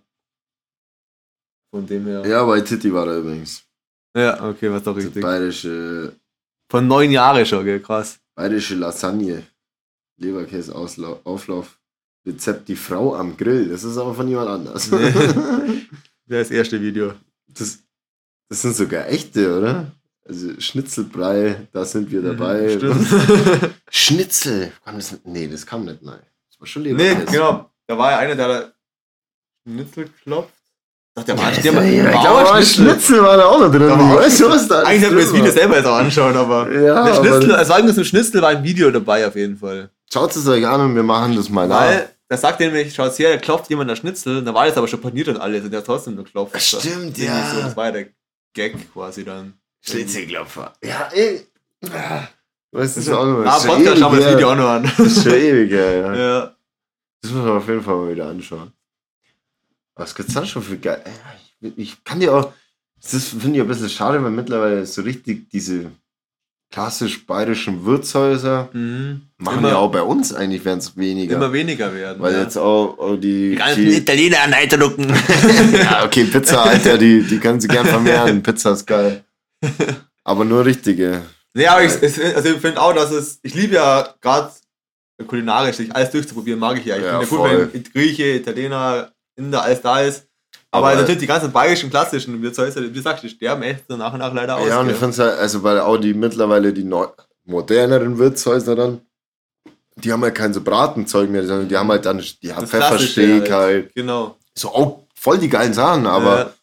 Von 1.71 1.85
dem 1.87 2.05
her. 2.05 2.23
Ja, 2.25 2.45
bei 2.45 2.61
Titi 2.61 2.93
war 2.93 3.07
er 3.07 3.17
übrigens. 3.17 3.63
Ja, 4.15 4.41
okay, 4.49 4.71
was 4.71 4.83
doch 4.83 4.95
Die 4.97 5.03
richtig. 5.05 5.21
bayerische, 5.21 6.13
Von 6.71 6.87
neun 6.87 7.11
Jahren 7.11 7.45
schon, 7.45 7.65
gell, 7.65 7.79
krass. 7.79 8.19
bayerische 8.35 8.75
Lasagne. 8.75 9.43
Leberkäse-Auflauf. 10.19 11.77
Rezept 12.27 12.67
die 12.67 12.75
Frau 12.75 13.15
am 13.15 13.37
Grill. 13.37 13.69
Das 13.69 13.83
ist 13.83 13.97
aber 13.97 14.13
von 14.13 14.27
jemand 14.27 14.49
anders. 14.49 14.91
Nee. 14.91 15.13
Das 16.29 16.51
erste 16.51 16.81
Video. 16.81 17.13
Das, 17.47 17.79
das 18.49 18.61
sind 18.61 18.75
sogar 18.75 19.07
echte, 19.07 19.57
oder? 19.57 19.85
Also 20.27 20.49
Schnitzelbrei, 20.59 21.67
da 21.71 21.85
sind 21.85 22.11
wir 22.11 22.21
dabei. 22.21 22.75
Mhm, 22.75 23.05
Stimmt. 23.05 23.07
Schnitzel. 23.89 24.71
Kam 24.83 24.95
das, 24.97 25.15
nee, 25.23 25.47
das 25.47 25.65
kam 25.65 25.85
nicht, 25.85 26.01
nein. 26.03 26.19
Das 26.49 26.59
war 26.59 26.67
schon 26.67 26.81
nee, 26.83 26.89
Leberkäse. 26.91 27.31
genau. 27.31 27.69
Da 27.87 27.97
war 27.97 28.11
ja 28.11 28.17
einer, 28.17 28.35
der 28.35 28.47
da 28.49 28.71
Schnitzel 29.65 30.09
klopft. 30.21 30.53
Ach, 31.15 31.23
der 31.23 31.37
war, 31.37 31.51
Ja, 31.53 31.61
der 31.61 31.75
war, 31.75 31.85
ich 31.85 32.03
war 32.03 32.11
glaube, 32.11 32.27
auch 32.27 32.49
aber 32.51 32.61
Schnitzel. 32.61 32.85
Schnitzel 32.91 33.23
war 33.23 33.37
da 33.37 33.45
auch 33.45 33.59
noch 33.61 33.71
drin. 33.71 33.87
Da 33.87 33.97
war 33.97 34.15
weißt 34.17 34.39
du, 34.41 34.49
was 34.49 34.67
da 34.67 34.83
Eigentlich 34.83 35.03
hätten 35.03 35.15
wir 35.15 35.23
das 35.23 35.31
Video 35.33 35.45
war? 35.45 35.51
selber 35.53 35.77
jetzt 35.77 35.85
auch 35.85 35.95
anschauen, 35.95 36.35
aber. 36.35 36.71
Ja, 36.81 37.05
der 37.05 37.13
Schnitzel, 37.15 37.51
aber 37.53 37.61
es 37.61 37.69
war 37.69 37.77
irgendwas 37.77 37.97
mit 37.97 38.05
Schnitzel, 38.07 38.41
war 38.41 38.49
ein 38.49 38.63
Video 38.65 38.91
dabei 38.91 39.25
auf 39.25 39.35
jeden 39.37 39.55
Fall. 39.57 39.89
schaut 40.11 40.35
es 40.35 40.45
euch 40.45 40.67
an 40.67 40.81
und 40.81 40.95
wir 40.95 41.03
machen 41.03 41.37
das 41.37 41.49
mal 41.49 41.69
nach. 41.69 41.79
Weil, 41.79 42.09
da 42.29 42.37
sagt 42.37 42.59
er 42.61 42.71
nämlich, 42.71 42.93
schaut's 42.93 43.19
her, 43.19 43.31
da 43.31 43.37
klopft 43.37 43.69
jemand 43.69 43.89
das 43.89 43.99
Schnitzel, 43.99 44.43
da 44.43 44.53
war 44.53 44.65
das 44.65 44.77
aber 44.77 44.87
schon 44.87 45.01
paniert 45.01 45.27
und 45.29 45.37
alles 45.37 45.63
und 45.63 45.71
der 45.71 45.79
hat 45.79 45.85
trotzdem 45.85 46.15
nur 46.15 46.25
geklopft. 46.25 46.61
Stimmt, 46.61 47.17
Das 47.17 47.23
ja. 47.23 47.53
So, 47.55 47.61
das 47.61 47.75
war 47.75 47.85
ja 47.85 47.91
der 47.91 48.07
Gag 48.53 48.91
quasi 48.93 49.23
dann. 49.23 49.53
Schnitzelklopfer. 49.81 50.73
Ja, 50.83 51.09
ey. 51.13 51.47
Ah, 51.91 52.27
Weißt 52.71 52.97
du, 52.97 52.99
das 52.99 53.07
ist 53.07 53.09
auch 53.13 53.25
noch 53.25 53.45
Ah, 53.45 53.55
ist 53.55 53.63
schon 53.65 53.75
Podcast 53.77 53.99
schauen 53.99 54.17
wir 54.17 54.23
das 54.25 54.33
Video 54.35 54.51
auch 54.51 54.55
noch 54.55 54.69
an. 54.69 54.83
Das 54.83 54.99
ist 54.99 55.23
schon 55.23 55.33
ewig, 55.33 55.71
ja. 55.71 56.15
ja. 56.15 56.55
Das 57.21 57.31
muss 57.31 57.43
man 57.43 57.57
auf 57.57 57.67
jeden 57.67 57.81
Fall 57.81 57.95
mal 57.95 58.11
wieder 58.11 58.27
anschauen. 58.27 58.71
Was 59.95 60.13
gibt's 60.13 60.33
da 60.33 60.45
schon 60.45 60.61
für 60.61 60.77
geil? 60.77 61.03
Ich, 61.61 61.77
ich 61.77 62.03
kann 62.03 62.19
dir 62.19 62.33
auch. 62.33 62.53
Das 63.01 63.29
finde 63.29 63.55
ich 63.57 63.61
ein 63.61 63.67
bisschen 63.67 63.89
schade, 63.89 64.21
weil 64.23 64.31
mittlerweile 64.31 64.85
so 64.85 65.01
richtig 65.01 65.49
diese 65.49 65.91
klassisch 66.71 67.25
bayerischen 67.25 67.85
Wirtshäuser 67.85 68.69
Mhm. 68.73 69.21
machen 69.37 69.59
immer, 69.59 69.69
ja 69.69 69.75
auch 69.77 69.91
bei 69.91 70.01
uns 70.01 70.33
eigentlich 70.33 70.65
werden 70.65 70.79
es 70.79 70.97
weniger. 70.97 71.35
immer 71.37 71.53
weniger 71.53 71.93
werden. 71.93 72.21
weil 72.21 72.33
ja. 72.33 72.41
jetzt 72.41 72.57
auch, 72.57 72.97
auch 72.99 73.15
die. 73.15 73.51
die 73.51 73.55
ganzen 73.55 73.85
die 73.85 73.97
Italiener 73.97 74.41
an 74.43 74.53
ja, 75.73 76.03
okay, 76.05 76.25
Pizza, 76.25 76.63
Alter, 76.63 76.97
die, 76.97 77.21
die 77.23 77.39
können 77.39 77.59
sie 77.61 77.67
gern 77.67 77.85
vermehren. 77.85 78.43
Pizza 78.43 78.71
ist 78.73 78.85
geil. 78.85 79.23
Aber 80.23 80.43
nur 80.43 80.65
richtige. 80.65 81.21
nee, 81.53 81.65
aber 81.67 81.83
ich, 81.85 81.91
also 82.35 82.49
ich 82.49 82.57
finde 82.59 82.81
auch, 82.81 82.93
dass 82.93 83.11
es, 83.11 83.39
ich 83.43 83.55
liebe 83.55 83.75
ja 83.75 84.13
gerade 84.21 84.51
kulinarisch, 85.25 85.77
sich 85.77 85.95
alles 85.95 86.11
durchzuprobieren, 86.11 86.59
mag 86.59 86.77
ich 86.77 86.85
ja. 86.85 86.97
Ich 86.97 87.03
Ja, 87.03 87.21
finde 87.21 87.49
ja 87.49 87.55
gut, 87.63 87.73
wenn 87.73 87.83
Grieche, 87.93 88.35
Italiener, 88.35 89.11
Inder, 89.37 89.61
alles 89.63 89.81
da 89.81 90.01
ist. 90.01 90.26
Aber, 90.71 90.87
Aber- 90.87 90.95
natürlich 90.97 91.19
die 91.21 91.27
ganzen 91.27 91.51
bayerischen, 91.51 91.89
klassischen 91.89 92.41
wie 92.41 92.49
du 92.49 93.01
sagst, 93.01 93.23
die 93.23 93.29
sterben 93.29 93.63
echt 93.63 93.85
so 93.87 93.95
nach 93.97 94.11
und 94.13 94.19
nach 94.19 94.33
leider 94.33 94.57
aus. 94.57 94.67
Ja, 94.67 94.81
und 94.81 94.89
ich 94.89 94.95
finde 94.97 95.11
es 95.11 95.19
halt, 95.19 95.39
also 95.39 95.63
weil 95.63 95.79
auch 95.79 95.97
die 95.97 96.13
mittlerweile 96.13 96.73
die 96.73 96.83
neu, 96.83 97.07
moderneren 97.45 98.17
Wirtshäuser 98.17 98.75
dann, 98.75 99.01
die 99.95 100.11
haben 100.11 100.21
halt 100.23 100.35
kein 100.35 100.53
so 100.53 100.61
Bratenzeug 100.61 101.29
mehr, 101.29 101.45
sondern 101.45 101.67
die 101.69 101.77
haben 101.77 101.89
halt 101.89 102.05
dann 102.05 102.21
die 102.43 102.53
haben 102.53 102.67
Pfeffersteak 102.67 103.49
halt. 103.51 103.95
Genau. 103.95 104.37
So 104.55 104.69
auch 104.69 105.03
voll 105.15 105.37
die 105.39 105.49
geilen 105.49 105.73
Sachen, 105.73 106.05
aber 106.05 106.37
Ja. 106.39 106.53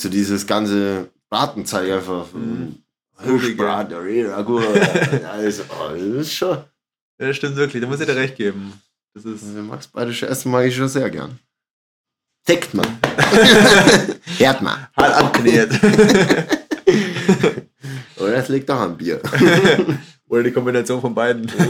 so 0.00 0.08
dieses 0.08 0.46
ganze 0.46 1.08
Bratenzeug 1.30 1.90
einfach. 1.90 2.26
Mhm. 2.32 2.82
Hirschbrat, 3.22 3.90
Ragu, 3.92 4.58
also, 5.32 5.62
oh, 5.70 5.92
das 5.94 6.02
ist 6.02 6.34
schon. 6.34 6.58
Ja, 7.18 7.28
das 7.28 7.36
stimmt 7.36 7.56
wirklich, 7.56 7.80
da 7.82 7.88
muss 7.88 8.00
ich 8.00 8.06
dir 8.06 8.14
recht 8.14 8.36
geben. 8.36 8.74
Das 9.14 9.24
ist. 9.24 9.42
Also, 9.42 9.62
Max 9.62 9.86
bayerische 9.86 10.26
Essen 10.26 10.50
mag 10.50 10.66
ich 10.66 10.76
schon 10.76 10.88
sehr 10.88 11.08
gern. 11.08 11.38
Deckt 12.48 12.74
man. 12.74 12.86
Hört 14.38 14.62
man. 14.62 14.86
Hart 14.96 15.14
antrainiert. 15.16 15.72
Oder 18.18 18.34
es 18.36 18.48
liegt 18.48 18.70
auch 18.70 18.80
am 18.80 18.96
Bier. 18.96 19.20
Oder 20.28 20.42
die 20.44 20.52
Kombination 20.52 21.00
von 21.00 21.14
beiden. 21.14 21.50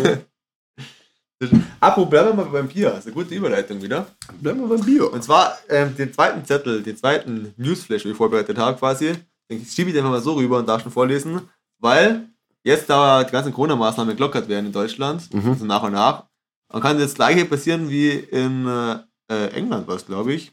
Apropos, 1.80 2.08
bleiben 2.10 2.28
wir 2.30 2.34
mal 2.44 2.50
beim 2.50 2.68
Bier. 2.68 2.90
Das 2.90 3.00
ist 3.00 3.06
eine 3.06 3.14
gute 3.14 3.34
Überleitung 3.34 3.80
wieder. 3.82 4.06
Bleiben 4.40 4.60
wir 4.60 4.68
beim 4.76 4.84
Bier. 4.84 5.12
Und 5.12 5.22
zwar 5.22 5.58
ähm, 5.68 5.94
den 5.96 6.12
zweiten 6.12 6.44
Zettel, 6.44 6.82
den 6.82 6.96
zweiten 6.96 7.52
Newsflash, 7.56 8.02
den 8.02 8.12
ich 8.12 8.16
vorbereitet 8.16 8.56
habe, 8.58 8.78
quasi. 8.78 9.14
Den 9.50 9.64
schiebe 9.64 9.90
ich 9.90 9.96
einfach 9.96 10.10
mal 10.10 10.22
so 10.22 10.32
rüber 10.34 10.58
und 10.58 10.68
darf 10.68 10.82
schon 10.82 10.92
vorlesen, 10.92 11.40
weil 11.78 12.28
jetzt 12.64 12.88
da 12.90 13.22
die 13.22 13.30
ganzen 13.32 13.52
Corona-Maßnahmen 13.52 14.16
gelockert 14.16 14.48
werden 14.48 14.66
in 14.66 14.72
Deutschland, 14.72 15.32
Mhm. 15.32 15.50
also 15.50 15.64
nach 15.66 15.82
und 15.82 15.92
nach, 15.92 16.24
dann 16.68 16.80
kann 16.82 16.98
das 16.98 17.14
gleiche 17.14 17.44
passieren 17.44 17.88
wie 17.88 18.10
in 18.10 18.66
äh, 18.66 19.46
England, 19.52 19.86
was 19.86 20.04
glaube 20.06 20.32
ich, 20.32 20.52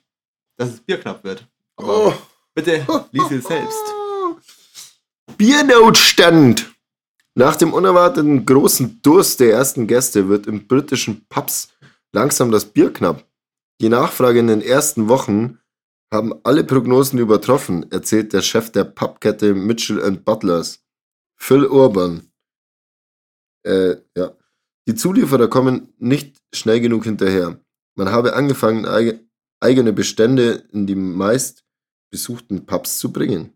dass 0.58 0.72
das 0.72 0.80
Bier 0.82 1.00
knapp 1.00 1.24
wird. 1.24 1.48
Aber 1.76 2.08
Oh. 2.08 2.14
bitte 2.54 2.86
lies 3.12 3.32
es 3.32 3.46
selbst. 3.46 3.84
Biernotstand. 5.38 6.72
Nach 7.36 7.56
dem 7.56 7.74
unerwarteten 7.74 8.46
großen 8.46 9.02
Durst 9.02 9.40
der 9.40 9.52
ersten 9.54 9.88
Gäste 9.88 10.30
wird 10.30 10.46
im 10.46 10.68
britischen 10.68 11.26
Pubs 11.30 11.70
langsam 12.12 12.52
das 12.52 12.66
Bier 12.66 12.94
knapp. 12.94 13.26
Die 13.82 13.90
Nachfrage 13.90 14.40
in 14.40 14.48
den 14.48 14.62
ersten 14.62 15.10
Wochen 15.10 15.60
haben 16.14 16.34
alle 16.44 16.64
Prognosen 16.64 17.18
übertroffen, 17.18 17.92
erzählt 17.92 18.34
der 18.34 18.44
Chef 18.44 18.72
der 18.72 18.84
Pubkette 18.84 19.56
Mitchell 19.56 20.00
Butlers, 20.24 20.84
Phil 21.36 21.66
Urban. 21.66 22.32
Äh, 23.66 23.96
ja. 24.16 24.32
Die 24.88 24.94
Zulieferer 24.96 25.48
kommen 25.48 25.94
nicht 25.98 26.38
schnell 26.54 26.82
genug 26.82 27.06
hinterher. 27.06 27.60
Man 27.96 28.12
habe 28.12 28.36
angefangen, 28.36 28.86
eigene 29.64 29.94
Bestände 29.94 30.64
in 30.72 30.86
die 30.86 30.96
meist 30.96 31.64
besuchten 32.12 32.66
Pubs 32.66 33.00
zu 33.00 33.12
bringen. 33.12 33.54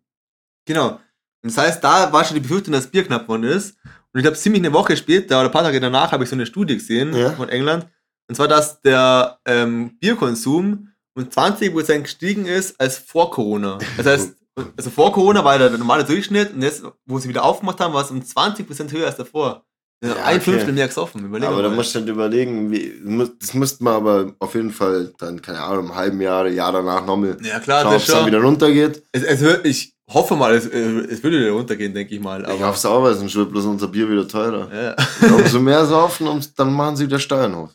Genau. 0.65 0.99
Und 1.43 1.55
das 1.55 1.57
heißt, 1.57 1.83
da 1.83 2.11
war 2.11 2.23
schon 2.25 2.35
die 2.35 2.41
Befürchtung, 2.41 2.73
dass 2.73 2.87
Bier 2.87 3.03
knapp 3.05 3.27
worden 3.27 3.43
ist. 3.43 3.77
Und 3.83 4.19
ich 4.19 4.23
glaube, 4.23 4.37
ziemlich 4.37 4.63
eine 4.63 4.73
Woche 4.73 4.97
später 4.97 5.39
oder 5.39 5.49
ein 5.49 5.51
paar 5.51 5.63
Tage 5.63 5.79
danach 5.79 6.11
habe 6.11 6.23
ich 6.23 6.29
so 6.29 6.35
eine 6.35 6.45
Studie 6.45 6.75
gesehen 6.75 7.13
Ja. 7.15 7.31
von 7.33 7.49
England. 7.49 7.87
Und 8.27 8.35
zwar, 8.35 8.47
dass 8.47 8.81
der 8.81 9.39
ähm, 9.45 9.97
Bierkonsum 9.99 10.89
um 11.15 11.23
20% 11.23 11.99
gestiegen 12.01 12.45
ist 12.45 12.79
als 12.79 12.97
vor 12.97 13.29
Corona. 13.31 13.77
Das 13.95 14.05
heißt, 14.05 14.35
also 14.77 14.89
vor 14.89 15.11
Corona 15.13 15.43
war 15.45 15.57
der 15.59 15.69
normale 15.77 16.03
Durchschnitt 16.03 16.53
und 16.53 16.61
jetzt, 16.63 16.83
wo 17.05 17.19
sie 17.19 17.29
wieder 17.29 17.43
aufgemacht 17.43 17.79
haben, 17.79 17.93
war 17.93 18.03
es 18.03 18.11
um 18.11 18.19
20% 18.21 18.91
höher 18.91 19.05
als 19.05 19.17
davor. 19.17 19.65
Ja, 20.03 20.13
ein 20.23 20.35
okay. 20.35 20.51
Fünftel 20.51 20.73
mehr 20.73 20.87
gesoffen. 20.87 21.25
Überleg 21.25 21.49
aber 21.49 21.63
da 21.63 21.69
musst 21.69 21.95
du 21.95 21.99
halt 21.99 22.09
überlegen, 22.09 22.71
wie, 22.71 22.93
das 23.39 23.55
müsste 23.55 23.83
man 23.83 23.95
aber 23.95 24.33
auf 24.37 24.53
jeden 24.53 24.71
Fall 24.71 25.11
dann, 25.17 25.41
keine 25.41 25.59
Ahnung, 25.59 25.85
im 25.85 25.95
halben 25.95 26.21
Jahr, 26.21 26.47
Jahr 26.47 26.71
danach 26.71 27.03
nochmal 27.05 27.37
ja, 27.41 27.59
klar, 27.59 27.81
schauen, 27.81 27.95
ob 27.95 28.01
es 28.01 28.07
dann 28.07 28.25
wieder 28.27 28.41
runtergeht. 28.41 29.01
Es, 29.11 29.23
es 29.23 29.41
wird, 29.41 29.65
ich 29.65 29.95
hoffe 30.07 30.35
mal, 30.35 30.53
es, 30.53 30.67
äh, 30.67 30.77
es 30.77 31.23
würde 31.23 31.39
wieder 31.39 31.51
runtergehen, 31.51 31.95
denke 31.95 32.13
ich 32.13 32.21
mal. 32.21 32.41
ich 32.41 32.47
Aber, 32.47 32.67
hoffe 32.67 32.77
es 32.77 32.85
auch, 32.85 33.01
weil 33.01 33.15
sonst 33.15 33.35
wird 33.35 33.51
bloß 33.51 33.65
unser 33.65 33.87
Bier 33.87 34.07
wieder 34.07 34.27
teurer. 34.27 34.69
ja. 34.71 34.95
Umso 35.35 35.59
mehr 35.59 35.83
saufen, 35.85 36.27
umso, 36.27 36.49
dann 36.55 36.73
machen 36.73 36.95
sie 36.95 37.05
wieder 37.05 37.19
Steuern 37.19 37.55
hoch. 37.55 37.69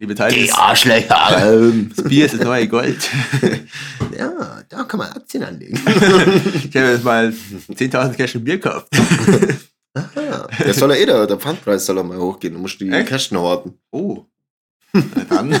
Liebe 0.00 0.14
Teilnehmer, 0.14 0.58
Arschlöcher! 0.58 1.52
Ähm, 1.52 1.90
das 1.96 2.08
Bier 2.08 2.26
ist 2.26 2.34
das 2.34 2.42
neue 2.42 2.68
Gold. 2.68 3.08
ja, 4.16 4.62
da 4.68 4.84
kann 4.84 4.98
man 4.98 5.10
Aktien 5.12 5.42
anlegen. 5.42 5.80
Ich 6.54 6.76
habe 6.76 6.90
jetzt 6.90 7.04
mal 7.04 7.32
10.000 7.72 8.14
Kästen 8.14 8.44
Bier 8.44 8.58
gekauft. 8.58 8.88
Ja, 10.68 10.72
der 10.72 10.80
soll 10.80 10.90
ja 10.90 10.96
eh, 10.96 11.06
der, 11.06 11.26
der 11.26 11.36
Pfandpreis 11.38 11.86
soll 11.86 11.96
ja 11.96 12.02
mal 12.02 12.18
hochgehen. 12.18 12.54
Du 12.54 12.60
musst 12.60 12.80
die 12.80 12.88
Echt? 12.90 13.08
Kästen 13.08 13.38
horten. 13.38 13.78
Oh. 13.90 14.24
Na 14.92 15.02
dann. 15.28 15.60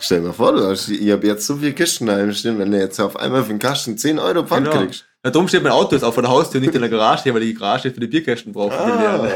Stell 0.00 0.20
dir 0.20 0.26
mal 0.28 0.32
vor, 0.32 0.52
du 0.52 0.66
hast, 0.66 0.88
ich 0.88 1.10
habe 1.10 1.26
jetzt 1.26 1.46
so 1.46 1.56
viele 1.56 1.72
Kisten 1.72 2.06
daheim 2.06 2.32
stehen, 2.32 2.58
wenn 2.58 2.70
du 2.72 2.78
jetzt 2.78 2.98
auf 3.00 3.16
einmal 3.16 3.42
für 3.42 3.50
den 3.50 3.58
Kasten 3.58 3.96
10 3.96 4.18
Euro 4.18 4.44
Pfand 4.44 4.66
Genau. 4.66 4.80
kriegst. 4.80 5.04
Na, 5.24 5.30
drum 5.30 5.48
steht 5.48 5.64
mein 5.64 5.72
Auto 5.72 5.94
jetzt 5.96 6.04
auch 6.04 6.14
vor 6.14 6.22
der 6.22 6.30
Haustür, 6.30 6.60
nicht 6.60 6.74
in 6.74 6.80
der 6.80 6.88
Garage, 6.90 7.34
weil 7.34 7.40
die 7.40 7.52
Garage 7.52 7.90
für 7.90 7.98
die 8.00 8.06
Bierkästen 8.06 8.52
braucht. 8.52 8.72
für 8.76 8.86
die 8.86 9.04
Ah, 9.04 9.28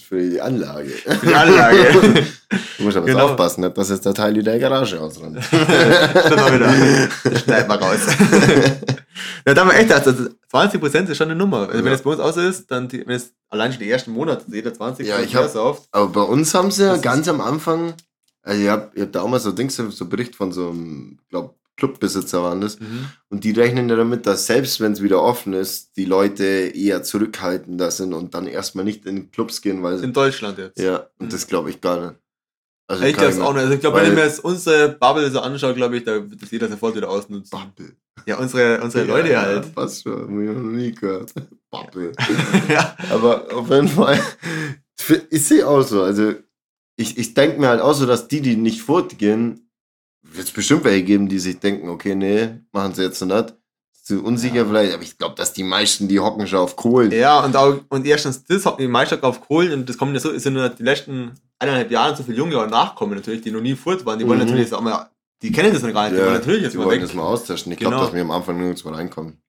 für 0.00 0.20
die 0.30 0.40
Anlage. 0.40 0.88
Für 0.88 1.26
die 1.26 1.34
Anlage. 1.34 2.24
Du 2.78 2.84
musst 2.86 2.96
aber 2.96 3.06
Genau. 3.06 3.26
aufpassen, 3.28 3.60
nicht, 3.60 3.78
dass 3.78 3.90
jetzt 3.90 4.04
der 4.04 4.12
Teil 4.14 4.36
in 4.36 4.44
der 4.44 4.58
Garage 4.58 5.00
ausrennt. 5.00 5.36
Mal 5.52 6.54
wieder. 6.54 7.38
Schneid 7.38 7.68
mal 7.68 7.78
raus. 7.78 8.00
ja, 9.46 9.54
da 9.54 9.60
haben 9.60 9.70
wir 9.70 9.76
echt 9.78 9.92
also 9.92 10.10
20% 10.52 11.08
ist 11.08 11.16
schon 11.16 11.28
eine 11.30 11.36
Nummer. 11.36 11.68
Also, 11.68 11.74
wenn 11.78 11.86
Ja. 11.86 11.92
es 11.92 12.02
bei 12.02 12.10
uns 12.10 12.18
aus 12.20 12.36
ist, 12.36 12.68
dann, 12.70 12.88
die, 12.88 13.06
wenn 13.06 13.14
es 13.16 13.32
allein 13.50 13.70
schon 13.72 13.80
die 13.80 13.90
ersten 13.90 14.10
Monate, 14.10 14.44
jeder 14.48 14.72
20% 14.72 15.02
Ja, 15.04 15.20
ich 15.20 15.34
hab- 15.36 15.48
sauft. 15.48 15.84
Aber 15.92 16.08
bei 16.08 16.22
uns 16.22 16.52
haben 16.54 16.72
sie 16.72 16.82
ja 16.84 16.96
ganz 16.96 17.28
am 17.28 17.40
Anfang, 17.40 17.94
also 18.42 18.60
ich 18.60 18.68
hab, 18.68 18.96
ich 18.96 19.02
hab 19.02 19.12
da 19.12 19.22
auch 19.22 19.28
mal 19.28 19.38
so 19.38 19.52
Dings, 19.52 19.76
so 19.76 20.06
Bericht 20.06 20.34
von 20.34 20.50
so 20.50 20.70
einem, 20.70 21.18
glaub, 21.30 21.54
Clubbesitzer 21.76 22.42
waren 22.42 22.60
das. 22.60 22.78
Mhm. 22.78 23.06
Und 23.28 23.44
die 23.44 23.52
rechnen 23.52 23.88
ja 23.88 23.96
damit, 23.96 24.26
dass 24.26 24.46
selbst 24.46 24.80
wenn 24.80 24.92
es 24.92 25.02
wieder 25.02 25.22
offen 25.22 25.52
ist, 25.52 25.96
die 25.96 26.04
Leute 26.04 26.44
eher 26.44 27.02
zurückhaltender 27.02 27.90
sind 27.90 28.12
und 28.12 28.34
dann 28.34 28.46
erstmal 28.46 28.84
nicht 28.84 29.06
in 29.06 29.30
Clubs 29.30 29.62
gehen, 29.62 29.82
weil. 29.82 30.02
In 30.02 30.12
Deutschland 30.12 30.58
jetzt. 30.58 30.78
Ja, 30.78 31.08
und 31.18 31.32
das 31.32 31.46
glaube 31.46 31.70
ich 31.70 31.80
gar 31.80 32.00
nicht. 32.00 32.22
Also 32.88 33.04
Ich 33.04 33.16
glaube 33.16 33.44
auch 33.44 33.52
nicht. 33.54 33.62
Also 33.62 33.74
ich 33.74 33.80
glaube, 33.80 34.00
wenn 34.00 34.08
ich 34.08 34.14
mir 34.14 34.24
jetzt 34.24 34.44
unsere 34.44 34.90
Bubble 34.90 35.30
so 35.30 35.40
anschaue, 35.40 35.74
glaube 35.74 35.96
ich, 35.96 36.04
da 36.04 36.30
wird 36.30 36.42
das 36.42 36.50
jeder 36.50 36.68
sofort 36.68 36.94
wieder 36.94 37.08
ausnutzen. 37.08 37.50
Bubble. 37.50 37.96
Ja, 38.26 38.38
unsere, 38.38 38.80
unsere 38.82 39.04
Leute 39.04 39.30
ja, 39.30 39.42
halt. 39.42 39.64
Ja, 39.64 39.70
passt 39.70 40.02
schon, 40.02 40.12
hab 40.12 40.28
ich 40.28 40.62
noch 40.62 40.70
nie 40.70 40.92
gehört. 40.92 41.32
Bubble. 41.70 42.12
ja. 42.68 42.94
Aber 43.10 43.52
auf 43.54 43.70
jeden 43.70 43.88
Fall, 43.88 44.20
ich 45.30 45.44
sehe 45.44 45.66
auch 45.66 45.82
so. 45.82 46.02
Also, 46.02 46.34
ich, 46.96 47.16
ich 47.16 47.34
denke 47.34 47.58
mir 47.58 47.68
halt 47.68 47.80
auch 47.80 47.94
so, 47.94 48.04
dass 48.04 48.28
die, 48.28 48.42
die 48.42 48.56
nicht 48.56 48.82
fortgehen, 48.82 49.61
wird 50.34 50.46
es 50.46 50.52
bestimmt 50.52 50.84
welche 50.84 51.04
geben, 51.04 51.28
die 51.28 51.38
sich 51.38 51.58
denken, 51.58 51.88
okay, 51.88 52.14
nee, 52.14 52.50
machen 52.72 52.94
sie 52.94 53.02
jetzt 53.02 53.20
nicht. 53.22 53.54
Zu 54.02 54.22
unsicher 54.24 54.56
Ja. 54.56 54.64
vielleicht, 54.64 54.94
aber 54.94 55.02
ich 55.02 55.16
glaube, 55.16 55.34
dass 55.36 55.52
die 55.52 55.62
meisten, 55.62 56.08
die 56.08 56.18
hocken 56.18 56.46
schon 56.48 56.58
auf 56.58 56.74
Kohlen. 56.76 57.12
Ja, 57.12 57.44
und 57.44 57.54
auch, 57.56 57.78
und 57.88 58.04
erstens, 58.06 58.42
das 58.44 58.66
hat 58.66 58.80
die 58.80 58.88
Meisterschaft 58.88 59.22
auf 59.24 59.40
Kohlen 59.46 59.72
und 59.72 59.88
das 59.88 59.96
kommt 59.96 60.12
ja 60.14 60.20
so, 60.20 60.32
ja 60.32 60.50
nur 60.50 60.68
die 60.70 60.82
letzten 60.82 61.32
eineinhalb 61.60 61.90
Jahre 61.90 62.16
so 62.16 62.24
viele 62.24 62.36
Junge 62.38 62.56
nachkommen 62.66 63.14
natürlich, 63.14 63.42
die 63.42 63.52
noch 63.52 63.60
nie 63.60 63.76
fort 63.76 64.04
waren. 64.04 64.18
Die 64.18 64.26
wollen 64.26 64.38
Mhm. 64.40 64.44
natürlich 64.46 64.64
jetzt 64.64 64.74
auch 64.74 64.80
mal, 64.80 65.08
die 65.40 65.52
kennen 65.52 65.72
das 65.72 65.82
noch 65.82 65.92
gar 65.92 66.04
nicht, 66.10 66.16
die 66.18 66.20
wollen 66.24 66.32
natürlich 66.32 66.62
jetzt 66.62 66.72
die 66.72 66.78
mal 66.78 66.86
wollen 66.86 67.00
weg. 67.00 67.06
das 67.06 67.14
mal 67.14 67.22
austauschen. 67.22 67.70
Ich 67.72 67.78
Genau. 67.78 67.90
glaube, 67.90 68.04
dass 68.06 68.14
wir 68.14 68.22
am 68.22 68.30
Anfang 68.32 68.56
nirgends 68.58 68.84
mal 68.84 68.94
reinkommen. 68.94 69.40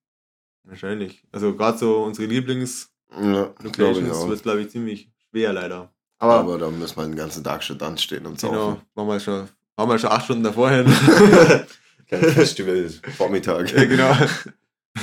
Wahrscheinlich. 0.66 1.24
Also 1.32 1.56
gerade 1.56 1.78
so 1.80 2.04
unsere 2.04 2.28
Lieblings-Locations 2.28 4.08
Ja, 4.08 4.14
auch. 4.14 4.30
wird, 4.30 4.44
glaube 4.44 4.62
ich, 4.62 4.70
ziemlich 4.70 5.10
schwer 5.30 5.54
leider. 5.54 5.92
Aber, 6.20 6.34
Aber, 6.36 6.58
da 6.58 6.70
müssen 6.70 6.96
wir 6.96 7.04
den 7.04 7.16
ganzen 7.16 7.44
Tag 7.44 7.64
schon 7.64 7.78
dann 7.78 7.98
stehen 7.98 8.26
und 8.26 8.40
genau, 8.40 8.54
saufen. 8.54 8.82
waren 8.94 9.08
wir 9.08 9.20
schon, 9.20 9.50
waren 9.76 9.90
wir 9.90 10.00
schon 10.00 10.12
acht 10.12 10.26
Stunden 10.26 10.44
davor 10.44 10.70
hin. 10.70 10.86
Kein 12.08 12.22
Festival, 12.22 12.90
Vormittag. 13.18 13.72
ja, 13.72 13.86
genau. 13.86 14.16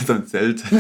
So 0.07 0.13
ein 0.13 0.27
Zelt. 0.27 0.63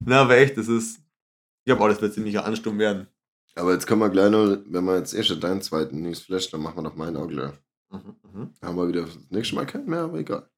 Na, 0.00 0.22
aber 0.22 0.36
echt, 0.36 0.56
das 0.56 0.68
ist, 0.68 0.98
ich 0.98 1.66
glaube 1.66 1.82
auch, 1.82 1.88
das 1.88 2.00
wird 2.00 2.14
ziemlich 2.14 2.38
ansturm 2.38 2.78
werden. 2.78 3.08
Aber 3.56 3.72
jetzt 3.72 3.86
können 3.86 4.00
wir 4.00 4.10
gleich 4.10 4.30
noch, 4.30 4.58
wenn 4.66 4.84
wir 4.84 4.96
jetzt 4.96 5.14
eh 5.14 5.22
schon 5.22 5.40
deinen 5.40 5.62
zweiten 5.62 6.02
Newsflash, 6.02 6.50
dann 6.50 6.60
machen 6.62 6.76
wir 6.76 6.82
noch 6.82 6.96
meinen 6.96 7.16
auch 7.16 7.28
gleich. 7.28 7.52
Mhm. 7.90 8.16
Dann 8.60 8.70
haben 8.70 8.76
wir 8.76 8.88
wieder 8.88 9.02
das 9.02 9.18
nächste 9.30 9.54
Mal 9.54 9.66
keinen 9.66 9.88
mehr, 9.88 10.00
aber 10.00 10.18
egal. 10.18 10.48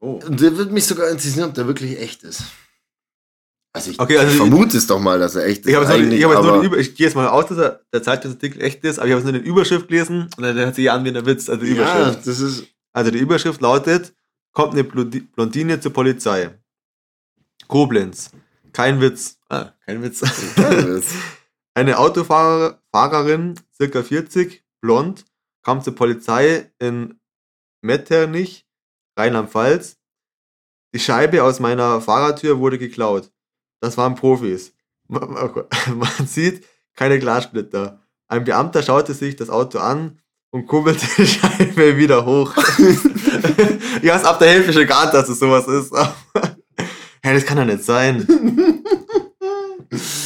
Oh. 0.00 0.20
Und 0.24 0.40
der 0.40 0.56
wird 0.56 0.72
mich 0.72 0.86
sogar 0.86 1.08
interessieren, 1.10 1.48
ob 1.48 1.54
der 1.54 1.66
wirklich 1.66 1.98
echt 1.98 2.22
ist. 2.22 2.44
Also 3.72 3.92
ich, 3.92 4.00
Okay, 4.00 4.18
also 4.18 4.36
vermute 4.36 4.76
es 4.76 4.86
doch 4.86 4.98
mal, 4.98 5.18
dass 5.18 5.36
er 5.36 5.46
echt 5.46 5.60
ist. 5.60 5.68
Ich 5.68 5.74
nur- 5.74 5.88
eigentlich, 5.88 6.20
ich 6.20 6.64
Über 6.64 6.78
ich 6.78 6.94
gehe 6.96 7.06
jetzt 7.06 7.14
mal 7.14 7.28
aus, 7.28 7.46
dass 7.46 7.58
er, 7.58 7.80
der 7.92 8.02
Zeitungsartikel 8.02 8.60
echt 8.62 8.82
ist, 8.84 8.98
aber 8.98 9.08
ich 9.08 9.14
habe 9.14 9.22
nur 9.22 9.32
den 9.32 9.44
Überschrift 9.44 9.88
gelesen 9.88 10.28
und 10.36 10.42
der 10.42 10.54
hört 10.54 10.74
sich 10.74 10.90
an 10.90 11.04
wie 11.04 11.16
ein 11.16 11.26
Witz, 11.26 11.48
also 11.48 11.64
die 11.64 11.72
ja, 11.72 11.82
Überschrift. 11.82 12.26
das 12.26 12.40
ist. 12.40 12.64
Also 12.92 13.12
die 13.12 13.18
Überschrift 13.18 13.60
lautet, 13.60 14.12
kommt 14.52 14.72
eine 14.72 14.82
Blondine 14.82 15.78
zur 15.78 15.92
Polizei. 15.92 16.50
Koblenz. 17.68 18.30
Kein 18.72 19.00
Witz. 19.00 19.38
Ah, 19.48 19.72
kein 19.86 20.02
Witz. 20.02 20.20
das 20.20 21.04
Eine 21.74 21.98
Autofahrerin, 21.98 23.54
circa 23.76 24.02
40, 24.02 24.64
blond, 24.80 25.24
kam 25.62 25.80
zur 25.82 25.94
Polizei 25.94 26.72
in 26.80 27.20
Metternich, 27.82 28.66
Rheinland-Pfalz. 29.16 29.96
Die 30.92 30.98
Scheibe 30.98 31.44
aus 31.44 31.60
meiner 31.60 32.00
Fahrertür 32.00 32.58
wurde 32.58 32.78
geklaut. 32.78 33.30
Das 33.80 33.96
waren 33.96 34.14
Profis. 34.14 34.72
Man, 35.08 35.28
man 35.94 36.26
sieht 36.26 36.64
keine 36.94 37.18
Glassplitter. 37.18 38.00
Ein 38.28 38.44
Beamter 38.44 38.82
schaute 38.82 39.14
sich 39.14 39.36
das 39.36 39.50
Auto 39.50 39.78
an 39.78 40.20
und 40.50 40.66
kurbelte 40.66 41.06
die 41.16 41.26
Scheibe 41.26 41.96
wieder 41.96 42.24
hoch. 42.24 42.54
ich 44.02 44.10
hab's 44.10 44.24
ab 44.24 44.38
der 44.38 44.48
Hälfte 44.48 44.72
schon 44.72 44.86
geahnt, 44.86 45.14
dass 45.14 45.28
es 45.28 45.38
sowas 45.38 45.66
ist. 45.66 45.92
Hä, 47.22 47.34
das 47.34 47.44
kann 47.44 47.56
doch 47.56 47.64
nicht 47.64 47.84
sein. 47.84 48.26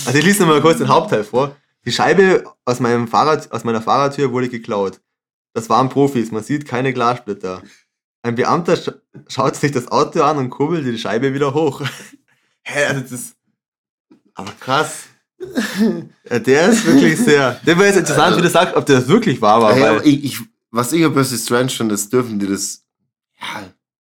Also 0.07 0.19
ich 0.19 0.25
lese 0.25 0.47
mal 0.47 0.61
kurz 0.61 0.79
den 0.79 0.88
Hauptteil 0.88 1.25
vor. 1.25 1.57
Die 1.85 1.93
Scheibe 1.93 2.45
aus, 2.64 2.81
meinem 2.81 3.09
Fahrrad, 3.09 3.51
aus 3.53 3.64
meiner 3.64 3.83
Fahrradtür 3.83 4.33
wurde 4.33 4.49
geklaut. 4.49 5.01
Das 5.55 5.69
waren 5.69 5.88
Profis, 5.88 6.31
man 6.33 6.43
sieht 6.43 6.67
keine 6.67 6.93
Glassplitter. 6.93 7.62
Ein 8.23 8.35
Beamter 8.35 8.77
sch 8.77 8.90
schaut 9.29 9.57
sich 9.57 9.71
das 9.73 9.88
Auto 9.88 10.23
an 10.23 10.38
und 10.38 10.51
kurbelte 10.51 10.90
die 10.90 10.99
Scheibe 10.99 11.35
wieder 11.35 11.53
hoch. 11.55 11.83
Hä, 12.62 12.85
also 12.87 13.01
das 13.03 13.12
ist... 13.12 13.37
Aber 14.35 14.53
krass. 14.61 15.05
Ja, 16.31 16.38
der 16.38 16.68
ist 16.70 16.87
wirklich 16.87 17.18
sehr... 17.18 17.61
Der 17.66 17.77
wäre 17.77 17.88
jetzt 17.88 17.99
interessant, 17.99 18.27
Also- 18.29 18.38
wie 18.38 18.42
du 18.42 18.49
sagst, 18.51 18.75
ob 18.77 18.87
der 18.87 18.97
das 19.01 19.09
wirklich 19.09 19.40
wahr 19.40 19.61
war. 19.62 19.75
Ey, 19.77 19.83
weil, 19.83 19.88
aber 19.97 20.07
ich, 20.07 20.25
ich, 20.25 20.38
was 20.70 20.92
ich 20.92 21.05
ein 21.05 21.14
bisschen 21.14 21.38
strange 21.38 21.68
finde, 21.70 21.94
ist, 21.94 22.12
dürfen 22.12 22.38
die 22.38 22.47
das. 22.47 22.83
Ja, 23.40 23.62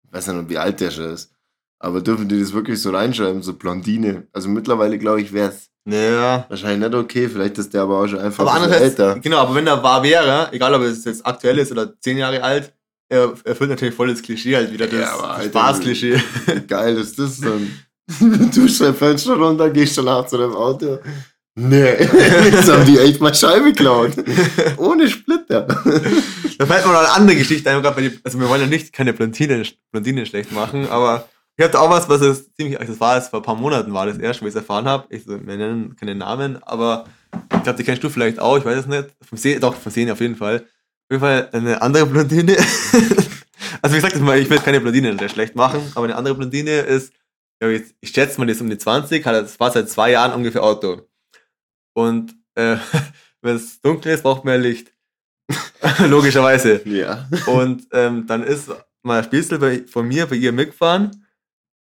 ich 0.04 0.12
weiß 0.12 0.28
nicht, 0.28 0.48
wie 0.48 0.58
alt 0.58 0.80
der 0.80 0.90
schon 0.90 1.12
ist. 1.12 1.30
Aber 1.78 2.00
dürfen 2.00 2.28
die 2.28 2.40
das 2.40 2.52
wirklich 2.52 2.80
so 2.80 2.90
reinschreiben, 2.90 3.42
so 3.42 3.52
Blondine? 3.54 4.26
Also 4.32 4.48
mittlerweile, 4.48 4.98
glaube 4.98 5.20
ich, 5.20 5.32
wäre 5.32 5.50
es 5.50 5.68
naja. 5.84 6.46
wahrscheinlich 6.48 6.88
nicht 6.88 6.94
okay. 6.98 7.28
Vielleicht 7.28 7.58
ist 7.58 7.74
der 7.74 7.82
aber 7.82 7.98
auch 8.00 8.06
schon 8.08 8.18
einfach 8.20 8.42
Aber 8.44 8.54
andererseits, 8.54 8.82
älter. 8.98 9.18
genau, 9.20 9.38
aber 9.38 9.54
wenn 9.54 9.66
er 9.66 9.82
wahr 9.82 10.02
wäre, 10.02 10.48
egal 10.52 10.72
ob 10.74 10.82
es 10.82 11.04
jetzt 11.04 11.26
aktuell 11.26 11.58
ist 11.58 11.70
oder 11.72 11.98
zehn 12.00 12.16
Jahre 12.16 12.42
alt, 12.42 12.72
er 13.08 13.34
erfüllt 13.44 13.70
natürlich 13.70 13.94
voll 13.94 14.08
das 14.08 14.22
Klischee 14.22 14.56
halt 14.56 14.72
wieder, 14.72 14.86
das, 14.86 14.98
Ja, 15.00 15.36
das 15.36 15.46
Spaßklischee. 15.46 16.20
Geil 16.66 16.96
ist 16.96 17.18
das 17.18 17.38
denn? 17.40 17.70
Du 18.20 18.50
tust 18.50 18.80
dein 18.80 18.94
Fenster 18.94 19.36
runter, 19.36 19.70
gehst 19.70 19.98
danach 19.98 20.26
zu 20.26 20.38
deinem 20.38 20.54
Auto. 20.54 20.98
Nee, 21.58 21.94
jetzt 22.52 22.70
haben 22.70 22.84
die 22.84 22.98
echt 22.98 23.20
mal 23.20 23.34
Scheibe 23.34 23.72
geklaut. 23.72 24.12
Ohne 24.76 25.08
Splitter. 25.08 25.62
Da 25.62 26.66
fällt 26.66 26.86
mir 26.86 26.92
noch 26.92 27.00
eine 27.00 27.12
andere 27.12 27.36
Geschichte 27.36 27.70
ein, 27.70 27.82
die, 27.82 28.20
also 28.22 28.38
wir 28.38 28.48
wollen 28.48 28.60
ja 28.60 28.66
nicht 28.66 28.92
keine 28.92 29.14
Blondine, 29.14 29.62
Blondine 29.90 30.26
schlecht 30.26 30.52
machen, 30.52 30.86
aber 30.88 31.26
ich 31.56 31.64
hatte 31.64 31.80
auch 31.80 31.88
was, 31.88 32.08
was 32.10 32.20
es 32.20 32.52
ziemlich, 32.52 32.78
das 32.78 33.00
war 33.00 33.16
jetzt 33.16 33.30
vor 33.30 33.40
ein 33.40 33.42
paar 33.42 33.54
Monaten 33.54 33.94
war 33.94 34.04
das 34.04 34.18
erst, 34.18 34.42
wo 34.42 34.46
ich 34.46 34.50
es 34.50 34.56
erfahren 34.56 34.84
habe. 34.84 35.06
Ich 35.08 35.26
wir 35.26 35.38
nennen 35.38 35.96
keine 35.96 36.14
Namen, 36.14 36.62
aber 36.62 37.06
ich 37.54 37.62
glaube, 37.62 37.78
die 37.78 37.84
kennst 37.84 38.04
du 38.04 38.10
vielleicht 38.10 38.38
auch, 38.38 38.58
ich 38.58 38.64
weiß 38.66 38.80
es 38.80 38.86
nicht. 38.86 39.08
Vom 39.26 39.38
Sehen, 39.38 39.60
doch, 39.60 39.74
vom 39.74 39.90
Sehen 39.90 40.10
auf 40.10 40.20
jeden 40.20 40.36
Fall. 40.36 40.56
Auf 40.56 41.12
jeden 41.12 41.20
Fall 41.20 41.48
eine 41.52 41.80
andere 41.80 42.04
Blondine. 42.04 42.56
also 43.80 43.96
wie 43.96 44.00
gesagt, 44.00 44.16
ich 44.16 44.50
will 44.50 44.58
keine 44.58 44.82
Blondine 44.82 45.16
schlecht 45.30 45.56
machen, 45.56 45.80
aber 45.94 46.04
eine 46.04 46.16
andere 46.16 46.34
Blondine 46.34 46.80
ist, 46.80 47.14
ja, 47.62 47.68
ich, 47.68 47.94
ich 48.00 48.10
schätze 48.10 48.38
mal, 48.38 48.46
die 48.46 48.52
ist 48.52 48.60
um 48.60 48.70
die 48.70 48.78
20, 48.78 49.24
hat 49.24 49.34
das 49.34 49.58
war 49.58 49.70
seit 49.70 49.88
zwei 49.88 50.10
Jahren 50.12 50.32
ungefähr 50.32 50.62
Auto. 50.62 51.08
Und 51.94 52.34
äh, 52.54 52.76
wenn 53.42 53.56
es 53.56 53.80
dunkel 53.80 54.12
ist, 54.12 54.22
braucht 54.22 54.44
man 54.44 54.54
ja 54.54 54.60
Licht. 54.60 54.92
Logischerweise. 56.08 56.82
Ja. 56.88 57.28
Und 57.46 57.86
ähm, 57.92 58.26
dann 58.26 58.42
ist 58.42 58.70
mal 59.02 59.18
ein 59.18 59.24
Spitzel 59.24 59.58
bei, 59.58 59.84
von 59.86 60.06
mir 60.08 60.26
bei 60.26 60.36
ihr 60.36 60.52
mitgefahren 60.52 61.24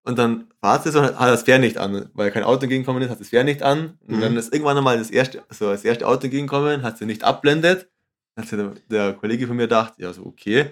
und 0.05 0.19
dann 0.19 0.49
fahrt 0.61 0.83
sie 0.83 0.91
so 0.91 0.99
und 1.01 1.19
hat 1.19 1.29
das 1.29 1.45
Fernlicht 1.45 1.79
an, 1.79 2.11
weil 2.15 2.33
kein 2.33 2.43
Auto 2.43 2.63
entgegengekommen 2.65 3.03
ist, 3.03 3.11
hat 3.11 3.21
das 3.21 3.29
Fernlicht 3.29 3.63
an 3.63 3.99
und 4.07 4.17
Mhm. 4.17 4.21
dann 4.21 4.37
ist 4.37 4.53
irgendwann 4.53 4.77
einmal 4.77 4.99
das 4.99 5.11
erste, 5.11 5.43
so 5.51 5.71
das 5.71 5.85
erste 5.85 6.07
Auto 6.09 6.25
entgegengekommen, 6.25 6.83
hat 6.83 6.99
sie 6.99 7.07
nicht 7.07 7.23
abblendet. 7.25 7.89
Hat 8.37 8.49
sie 8.49 8.57
der, 8.57 8.73
der 8.91 9.13
Kollege 9.13 9.47
von 9.47 9.57
mir 9.57 9.65
gedacht, 9.65 9.95
ja 9.99 10.13
so 10.13 10.27
okay. 10.27 10.65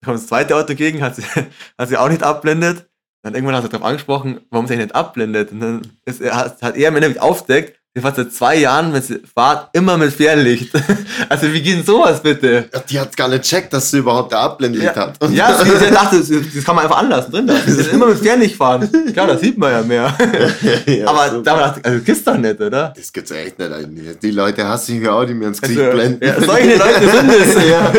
Dann 0.00 0.06
kommt 0.06 0.18
das 0.18 0.26
zweite 0.28 0.56
Auto 0.56 0.70
entgegen, 0.70 1.02
hat 1.02 1.16
sie, 1.16 1.22
hat 1.78 1.88
sie 1.88 1.96
auch 1.98 2.08
nicht 2.08 2.22
abblendet. 2.22 2.88
Dann 3.22 3.34
irgendwann 3.34 3.56
hat 3.56 3.64
er 3.64 3.68
darauf 3.68 3.86
angesprochen, 3.86 4.40
warum 4.50 4.66
sie 4.66 4.76
nicht 4.76 4.94
abblendet. 4.94 5.52
Und 5.52 5.60
dann 5.60 5.82
ist 6.04 6.20
er, 6.20 6.36
hat, 6.36 6.62
er 6.62 6.88
im 6.88 6.96
Endeffekt 6.96 7.20
aufgedeckt, 7.20 7.79
fährt 7.98 8.16
seit 8.16 8.32
zwei 8.32 8.56
Jahren, 8.56 8.92
wenn 8.92 9.02
sie 9.02 9.20
fahrt, 9.34 9.70
immer 9.72 9.96
mit 9.98 10.12
Fernlicht. 10.12 10.70
Also 11.28 11.52
wie 11.52 11.60
geht 11.62 11.76
denn 11.76 11.84
sowas 11.84 12.20
bitte? 12.22 12.68
Die 12.88 12.98
hat 12.98 13.16
gar 13.16 13.28
nicht 13.28 13.42
checkt, 13.42 13.72
dass 13.72 13.90
sie 13.90 13.98
überhaupt 13.98 14.32
der 14.32 14.40
Abblendlicht 14.40 14.96
hat. 14.96 15.16
Ja, 15.30 15.54
sie, 15.62 15.70
sie 15.70 15.90
dachte, 15.92 16.18
das 16.18 16.28
das 16.28 16.64
kann 16.64 16.74
man 16.74 16.84
einfach 16.84 16.98
anlassen 16.98 17.30
drin 17.30 17.46
lassen. 17.46 17.72
Sie 17.72 17.90
immer 17.90 18.06
mit 18.06 18.18
Fernlicht 18.18 18.56
fahren. 18.56 18.88
Klar, 19.12 19.26
das 19.28 19.40
sieht 19.40 19.56
man 19.58 19.70
ja 19.70 19.82
mehr. 19.82 20.16
Ja, 20.86 21.06
Aber 21.06 21.30
super. 21.30 21.42
da 21.44 21.58
dachte 21.58 21.80
ich, 21.80 21.84
also 21.86 21.98
das 21.98 22.04
gibt's 22.06 22.24
doch 22.24 22.36
nicht, 22.36 22.60
oder? 22.60 22.92
Das 22.96 23.12
gibt's 23.12 23.30
echt 23.30 23.58
nicht 23.58 23.70
eigentlich. 23.72 24.18
Die 24.18 24.30
Leute 24.30 24.66
hasse 24.66 24.92
ich 24.94 25.02
ja 25.02 25.12
auch, 25.12 25.24
die 25.24 25.34
mir 25.34 25.48
ins 25.48 25.60
Gesicht 25.60 25.78
Also, 25.80 25.92
blenden. 25.96 26.24
ja, 26.26 26.40
solche 26.40 26.76
Leute 26.76 27.08
sind 27.10 27.30
es. 27.32 27.68
ja. 27.68 27.92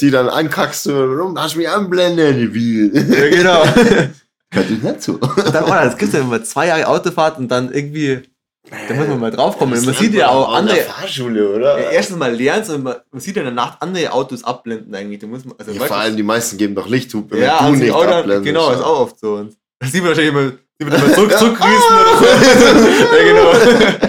Die 0.00 0.10
dann 0.10 0.28
ankackst 0.28 0.86
du 0.86 0.92
rum, 0.92 1.38
hast 1.38 1.56
mich 1.56 1.68
anblenden, 1.68 2.54
wie. 2.54 2.90
Ja, 2.94 3.28
genau. 3.30 3.62
Könnte 4.52 4.72
ich 4.72 4.82
nicht. 4.82 5.08
Und 5.08 5.54
dann, 5.54 5.64
oh, 5.64 5.68
das 5.70 5.96
gibt's 5.96 6.14
ja, 6.14 6.20
wenn 6.20 6.28
man 6.28 6.44
zwei 6.44 6.68
Jahre 6.68 6.86
Autofahrt 6.88 7.38
und 7.38 7.48
dann 7.48 7.72
irgendwie, 7.72 8.22
da 8.88 8.94
muss 8.94 9.08
man 9.08 9.20
mal 9.20 9.30
draufkommen. 9.30 9.78
Und 9.78 9.86
man 9.86 9.94
sieht 9.94 10.12
ja 10.14 10.28
auch 10.28 10.52
an 10.54 10.66
der 10.66 10.74
andere, 10.76 10.88
Fahrschule, 10.90 11.48
oder? 11.56 11.90
erstens 11.90 12.16
mal 12.18 12.34
lernen 12.34 12.68
und 12.70 12.82
man, 12.84 12.96
man 13.10 13.20
sieht 13.20 13.36
ja 13.36 13.42
in 13.42 13.46
der 13.46 13.54
Nacht 13.54 13.78
andere 13.80 14.12
Autos 14.12 14.44
abblenden 14.44 14.94
eigentlich. 14.94 15.18
Da 15.20 15.26
muss 15.26 15.44
man, 15.44 15.54
also, 15.58 15.72
Ja, 15.72 15.84
vor 15.84 15.96
allem 15.96 16.16
die 16.16 16.22
meisten 16.22 16.56
geben 16.58 16.74
doch 16.74 16.88
Lichthupe, 16.88 17.36
wenn 17.36 17.42
ja, 17.42 17.58
du 17.62 17.72
und 17.72 17.78
nicht 17.78 17.90
auch 17.90 18.04
abblendest. 18.04 18.44
genau, 18.44 18.70
ist 18.70 18.82
auch 18.82 19.00
oft 19.00 19.18
so. 19.18 19.34
Und 19.34 19.56
das 19.80 19.92
sieht 19.92 20.02
man 20.02 20.10
wahrscheinlich 20.10 20.34
immer, 20.34 20.52
sieht 20.78 20.88
man 20.88 21.02
immer 21.02 21.14
zurück, 21.14 21.38
zurückgrüßen 21.38 21.96
oder 22.00 22.18
so. 22.18 22.24
ja, 23.16 23.24
genau. 23.24 23.52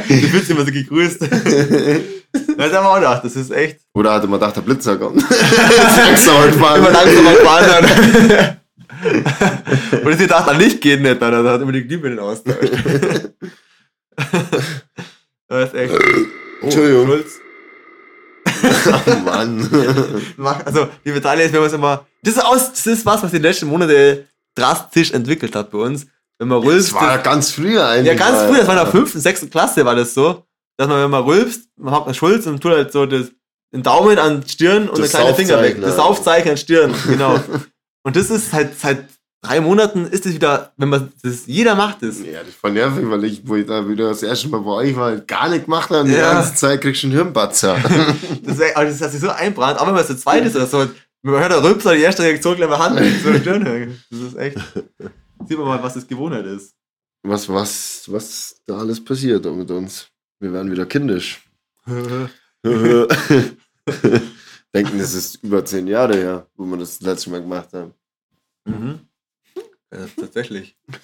Du 0.07 0.27
fühlst 0.27 0.49
dich 0.49 0.55
immer 0.55 0.65
so 0.65 0.71
gegrüßt. 0.71 1.21
Da 2.57 2.63
hat 2.63 2.71
er 2.71 2.89
auch 2.89 2.95
gedacht, 2.95 3.23
das 3.25 3.35
ist 3.35 3.51
echt 3.51 3.79
Oder 3.93 4.13
hatte 4.13 4.27
man 4.27 4.39
gedacht, 4.39 4.55
der 4.55 4.61
Blitzer 4.61 4.97
kommt. 4.97 5.21
Langsam 5.97 6.37
halt 6.37 6.55
fahren. 6.55 6.79
immer 6.79 6.91
langsam 6.91 7.23
mal 7.23 7.35
fahren 7.35 7.65
dann. 7.81 8.57
Und 10.05 10.17
sie 10.17 10.27
dachte, 10.27 10.51
an 10.51 10.59
Licht 10.59 10.79
geht 10.79 11.01
nicht, 11.01 11.21
dann 11.21 11.47
hat 11.47 11.61
immer 11.61 11.71
die 11.71 11.85
Glühbirnen 11.87 12.19
austauscht. 12.19 12.59
das 15.47 15.69
ist 15.69 15.75
echt. 15.75 15.93
Oh, 15.93 16.65
Entschuldigung. 16.65 17.07
Schulz. 17.07 17.39
Oh 19.07 19.15
Mann. 19.25 19.69
Also, 20.65 20.87
liebe 21.03 21.17
Italien, 21.17 21.45
ist 21.47 21.51
mir 21.51 21.61
was 21.61 21.73
immer. 21.73 22.05
Das 22.23 22.35
ist, 22.35 22.43
aus, 22.45 22.71
das 22.71 22.87
ist 22.87 23.05
was, 23.05 23.21
was 23.23 23.31
die 23.31 23.37
letzten 23.39 23.67
Monate 23.67 24.27
drastisch 24.55 25.11
entwickelt 25.11 25.55
hat 25.55 25.71
bei 25.71 25.77
uns. 25.79 26.07
Wenn 26.39 26.47
man 26.47 26.61
Das 26.61 26.71
Rülps. 26.71 26.93
war 26.93 27.09
ja 27.11 27.17
ganz 27.17 27.51
früher 27.51 27.85
eigentlich. 27.87 28.07
ja, 28.07 28.13
ganz 28.15 28.37
mal. 28.39 28.47
früh, 28.49 28.57
das 28.57 28.67
war 28.67 28.77
in 28.77 28.83
der 28.83 28.91
fünften, 28.91 29.19
sechsten 29.19 29.49
Klasse, 29.49 29.85
war 29.85 29.95
das 29.95 30.13
so. 30.13 30.43
dass 30.77 30.87
man, 30.87 31.01
wenn 31.03 31.11
man 31.11 31.23
rülpst, 31.23 31.69
man 31.77 31.93
hat 31.93 32.05
einen 32.05 32.13
Schulz 32.15 32.45
und 32.47 32.61
tut 32.61 32.71
halt 32.71 32.91
so 32.91 33.05
das, 33.05 33.27
den 33.73 33.83
Daumen 33.83 34.17
an 34.17 34.41
die 34.41 34.49
Stirn 34.49 34.89
und 34.89 34.99
Das 34.99 35.11
den 35.11 35.19
kleinen 35.19 35.35
Finger 35.35 35.61
weg. 35.61 35.77
Das 35.81 35.91
ja. 35.91 35.95
Saufzeichen 35.97 36.49
an 36.49 36.55
die 36.55 36.61
Stirn, 36.61 36.93
genau. 37.07 37.39
und 38.03 38.15
das 38.15 38.29
ist 38.29 38.51
halt 38.53 38.79
seit 38.79 39.05
drei 39.41 39.59
Monaten 39.61 40.05
ist 40.05 40.25
es 40.25 40.33
wieder, 40.33 40.71
wenn 40.77 40.89
man 40.89 41.11
das, 41.23 41.45
jeder 41.47 41.75
macht 41.75 42.03
das. 42.03 42.19
Ja, 42.19 42.39
das 42.39 42.49
ist 42.49 42.57
voll 42.57 42.71
nervig, 42.73 43.03
weil 43.09 43.23
ich, 43.23 43.41
wo 43.47 43.55
ich 43.55 43.65
da 43.65 43.87
wieder 43.87 44.09
das 44.09 44.23
erste 44.23 44.47
Mal 44.49 44.61
bei 44.61 44.71
euch 44.71 44.95
war, 44.95 45.15
gar 45.17 45.49
nicht 45.49 45.65
gemacht 45.65 45.89
habe 45.89 46.01
und 46.01 46.07
die 46.07 46.13
Ja. 46.13 46.33
ganze 46.33 46.55
Zeit 46.55 46.81
kriegst 46.81 47.03
du 47.03 47.07
einen 47.07 47.15
Hirnbatzer. 47.15 47.77
Das, 48.43 48.57
ist, 48.59 48.75
aber 48.75 48.85
das 48.85 49.01
hat 49.01 49.11
sich 49.11 49.19
so 49.21 49.29
einbrannt, 49.29 49.79
auch 49.79 49.87
wenn 49.87 49.93
man 49.95 50.05
so 50.05 50.15
zweit 50.15 50.45
ist 50.45 50.55
oder 50.55 50.67
so, 50.67 50.87
man 51.23 51.39
hört 51.39 51.51
der 51.51 51.63
Rülpser, 51.63 51.93
die 51.95 52.01
erste 52.01 52.23
Reaktion 52.23 52.55
gleich 52.55 52.69
mal 52.69 52.79
Hand 52.79 52.99
so 53.23 53.31
die 53.31 53.39
Stirn. 53.39 53.99
Das 54.09 54.19
ist 54.19 54.35
echt, 54.37 54.57
sieht 55.47 55.57
man 55.57 55.67
mal, 55.67 55.81
was 55.83 55.93
das 55.93 56.07
Gewohnheit 56.07 56.45
ist. 56.45 56.73
was, 57.23 57.47
was, 57.49 58.03
was 58.07 58.55
da 58.65 58.77
alles 58.79 59.03
passiert 59.03 59.45
mit 59.45 59.69
uns. 59.69 60.07
Wir 60.39 60.51
werden 60.53 60.71
wieder 60.71 60.85
kindisch. 60.87 61.41
Denken, 64.73 64.99
das 64.99 65.13
ist 65.13 65.43
über 65.43 65.63
zehn 65.65 65.85
Jahre 65.87 66.15
her, 66.15 66.47
wo 66.55 66.65
wir 66.65 66.77
das, 66.77 66.97
das 66.99 67.07
letzte 67.07 67.29
Mal 67.31 67.41
gemacht 67.41 67.69
haben. 67.73 67.93
mhm. 68.65 68.99
Ja, 69.93 70.05
tatsächlich. 70.19 70.75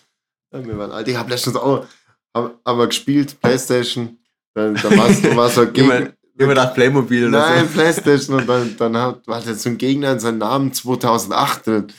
Ja, 0.54 0.65
wir 0.65 0.78
waren 0.78 0.91
alt. 0.91 1.06
Ich 1.10 1.17
habe 1.17 1.30
letztens 1.30 1.58
auch 1.58 1.86
hab, 2.34 2.58
haben 2.65 2.80
wir 2.80 2.88
gespielt, 2.88 3.39
Playstation. 3.41 4.17
Dann, 4.54 4.76
dann 4.76 4.97
warst 4.97 5.23
du 5.23 5.36
warst 5.36 5.58
Immer, 5.76 6.00
gegen, 6.00 6.13
immer 6.38 6.56
nach 6.56 6.73
Playmobil 6.73 7.28
oder 7.28 7.39
Nein, 7.39 7.67
so. 7.67 7.73
Playstation. 7.73 8.39
Und 8.39 8.47
dann, 8.47 8.78
dann 8.78 8.97
hat, 8.97 9.28
hatte 9.28 9.56
so 9.56 9.69
ein 9.69 9.78
Gegner 9.78 10.13
in 10.13 10.19
seinem 10.19 10.38
Namen 10.38 10.73
2008 10.73 11.67
drin. 11.67 11.84
Und 11.84 11.91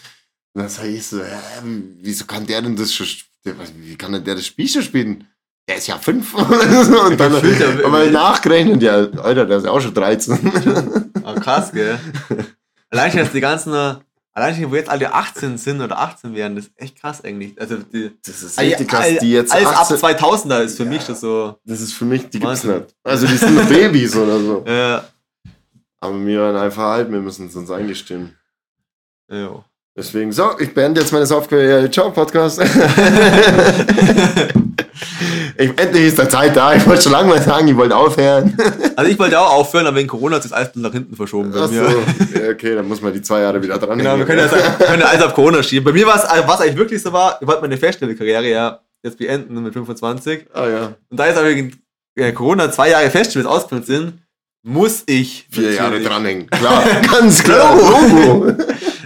dann 0.54 0.68
sag 0.70 0.86
ich 0.86 1.06
so, 1.06 1.22
hä, 1.22 1.62
wieso 2.00 2.24
kann 2.24 2.46
der 2.46 2.62
denn 2.62 2.74
das 2.74 2.94
schon, 2.94 3.06
wie 3.44 3.96
kann 3.96 4.12
denn 4.12 4.24
der 4.24 4.36
das 4.36 4.46
Spiel 4.46 4.66
schon 4.66 4.82
spielen? 4.82 5.26
Der 5.68 5.76
ist 5.76 5.86
ja 5.86 5.98
fünf. 5.98 6.32
und 6.32 7.20
dann 7.20 7.34
aber 7.84 8.06
nachgerechnet, 8.06 8.82
ja, 8.82 8.94
Alter, 8.94 9.44
der 9.44 9.58
ist 9.58 9.64
ja 9.64 9.70
auch 9.70 9.80
schon 9.80 9.92
13. 9.92 11.12
Ah, 11.22 11.34
krass, 11.34 11.70
gell? 11.70 12.00
Allein 12.88 13.14
dass 13.14 13.32
die 13.32 13.40
ganzen, 13.40 13.74
äh, 13.74 13.96
allein 14.38 14.54
schon, 14.54 14.70
wo 14.70 14.74
jetzt 14.76 14.88
alle 14.90 15.12
18 15.12 15.58
sind 15.58 15.80
oder 15.80 15.98
18 15.98 16.34
werden, 16.34 16.56
das 16.56 16.66
ist 16.66 16.72
echt 16.80 17.00
krass 17.00 17.22
eigentlich. 17.22 17.60
Also 17.60 17.76
die, 17.76 18.10
Das 18.24 18.42
ist 18.42 18.58
all- 18.58 18.64
richtig 18.66 18.88
krass, 18.88 19.04
all- 19.06 19.18
die 19.18 19.30
jetzt 19.32 19.52
alles 19.52 19.66
18, 19.68 19.96
ab 19.96 20.02
2000er 20.02 20.62
ist 20.62 20.76
für 20.76 20.84
Ja. 20.84 20.88
mich 20.90 21.04
das 21.04 21.20
so. 21.20 21.58
Das 21.64 21.80
ist 21.80 21.92
für 21.92 22.04
mich, 22.04 22.28
die 22.30 22.40
gibt's 22.40 22.64
nicht. 22.64 22.94
Also 23.02 23.26
die 23.26 23.36
sind 23.36 23.54
noch 23.54 23.66
Babys 23.68 24.16
oder 24.16 24.38
so. 24.40 24.64
Äh, 24.64 25.00
Aber 26.00 26.24
wir 26.26 26.40
waren 26.40 26.56
einfach 26.56 26.84
alt, 26.84 27.10
wir 27.10 27.20
müssen 27.20 27.46
es 27.48 27.56
uns 27.56 27.70
eingestehen. 27.70 28.36
ja. 29.30 29.64
Deswegen, 29.98 30.30
so, 30.30 30.52
ich 30.60 30.72
beende 30.72 31.00
jetzt 31.00 31.12
meine 31.12 31.26
Software. 31.26 31.90
Ciao, 31.90 32.12
Podcast. 32.12 32.60
ich, 35.58 35.76
endlich 35.76 36.04
ist 36.04 36.18
der 36.18 36.28
Zeit 36.28 36.54
da. 36.54 36.72
Ich 36.72 36.86
wollte 36.86 37.02
schon 37.02 37.10
lange 37.10 37.28
mal 37.28 37.42
sagen, 37.42 37.66
ich 37.66 37.76
wollte 37.76 37.96
aufhören. 37.96 38.56
Also 38.94 39.10
ich 39.10 39.18
wollte 39.18 39.40
auch 39.40 39.54
aufhören, 39.54 39.88
aber 39.88 39.96
wegen 39.96 40.06
Corona 40.06 40.36
hat 40.36 40.44
sich 40.44 40.52
das 40.52 40.60
alles 40.60 40.76
nach 40.76 40.92
hinten 40.92 41.16
verschoben 41.16 41.50
bei 41.50 41.62
Achso. 41.62 41.74
mir. 41.74 41.82
Ja, 41.82 42.50
okay, 42.52 42.76
dann 42.76 42.86
muss 42.86 43.02
man 43.02 43.12
die 43.12 43.22
zwei 43.22 43.40
Jahre 43.40 43.60
wieder 43.60 43.76
dran 43.76 43.98
Genau, 43.98 44.16
wir 44.16 44.24
können 44.24 44.38
ja 44.38 44.48
wir 44.52 44.86
können 44.86 45.02
alles 45.02 45.20
auf 45.20 45.34
Corona 45.34 45.64
schieben. 45.64 45.84
Bei 45.84 45.90
mir 45.92 46.06
war 46.06 46.14
es, 46.14 46.22
was 46.46 46.60
eigentlich 46.60 46.76
wirklich 46.76 47.02
so 47.02 47.12
war, 47.12 47.36
ich 47.40 47.48
wollte 47.48 47.62
meine 47.62 47.76
Feststellekarriere 47.76 48.48
ja 48.48 48.78
jetzt 49.02 49.18
beenden 49.18 49.60
mit 49.64 49.72
25. 49.72 50.46
Ah 50.54 50.68
ja. 50.68 50.94
Und 51.10 51.18
da 51.18 51.26
jetzt 51.26 51.38
aber 51.38 51.48
wegen 51.48 51.72
äh, 52.14 52.30
Corona 52.30 52.70
zwei 52.70 52.90
Jahre 52.90 53.10
Festivals 53.10 53.48
ausgefallen 53.48 53.82
sind, 53.82 54.12
muss 54.62 55.02
ich 55.06 55.48
Vier 55.50 55.72
Jahre 55.72 56.00
dranhängen. 56.00 56.46
Klar, 56.50 56.84
ganz 57.10 57.42
klar. 57.42 57.74
Logo. 57.76 58.54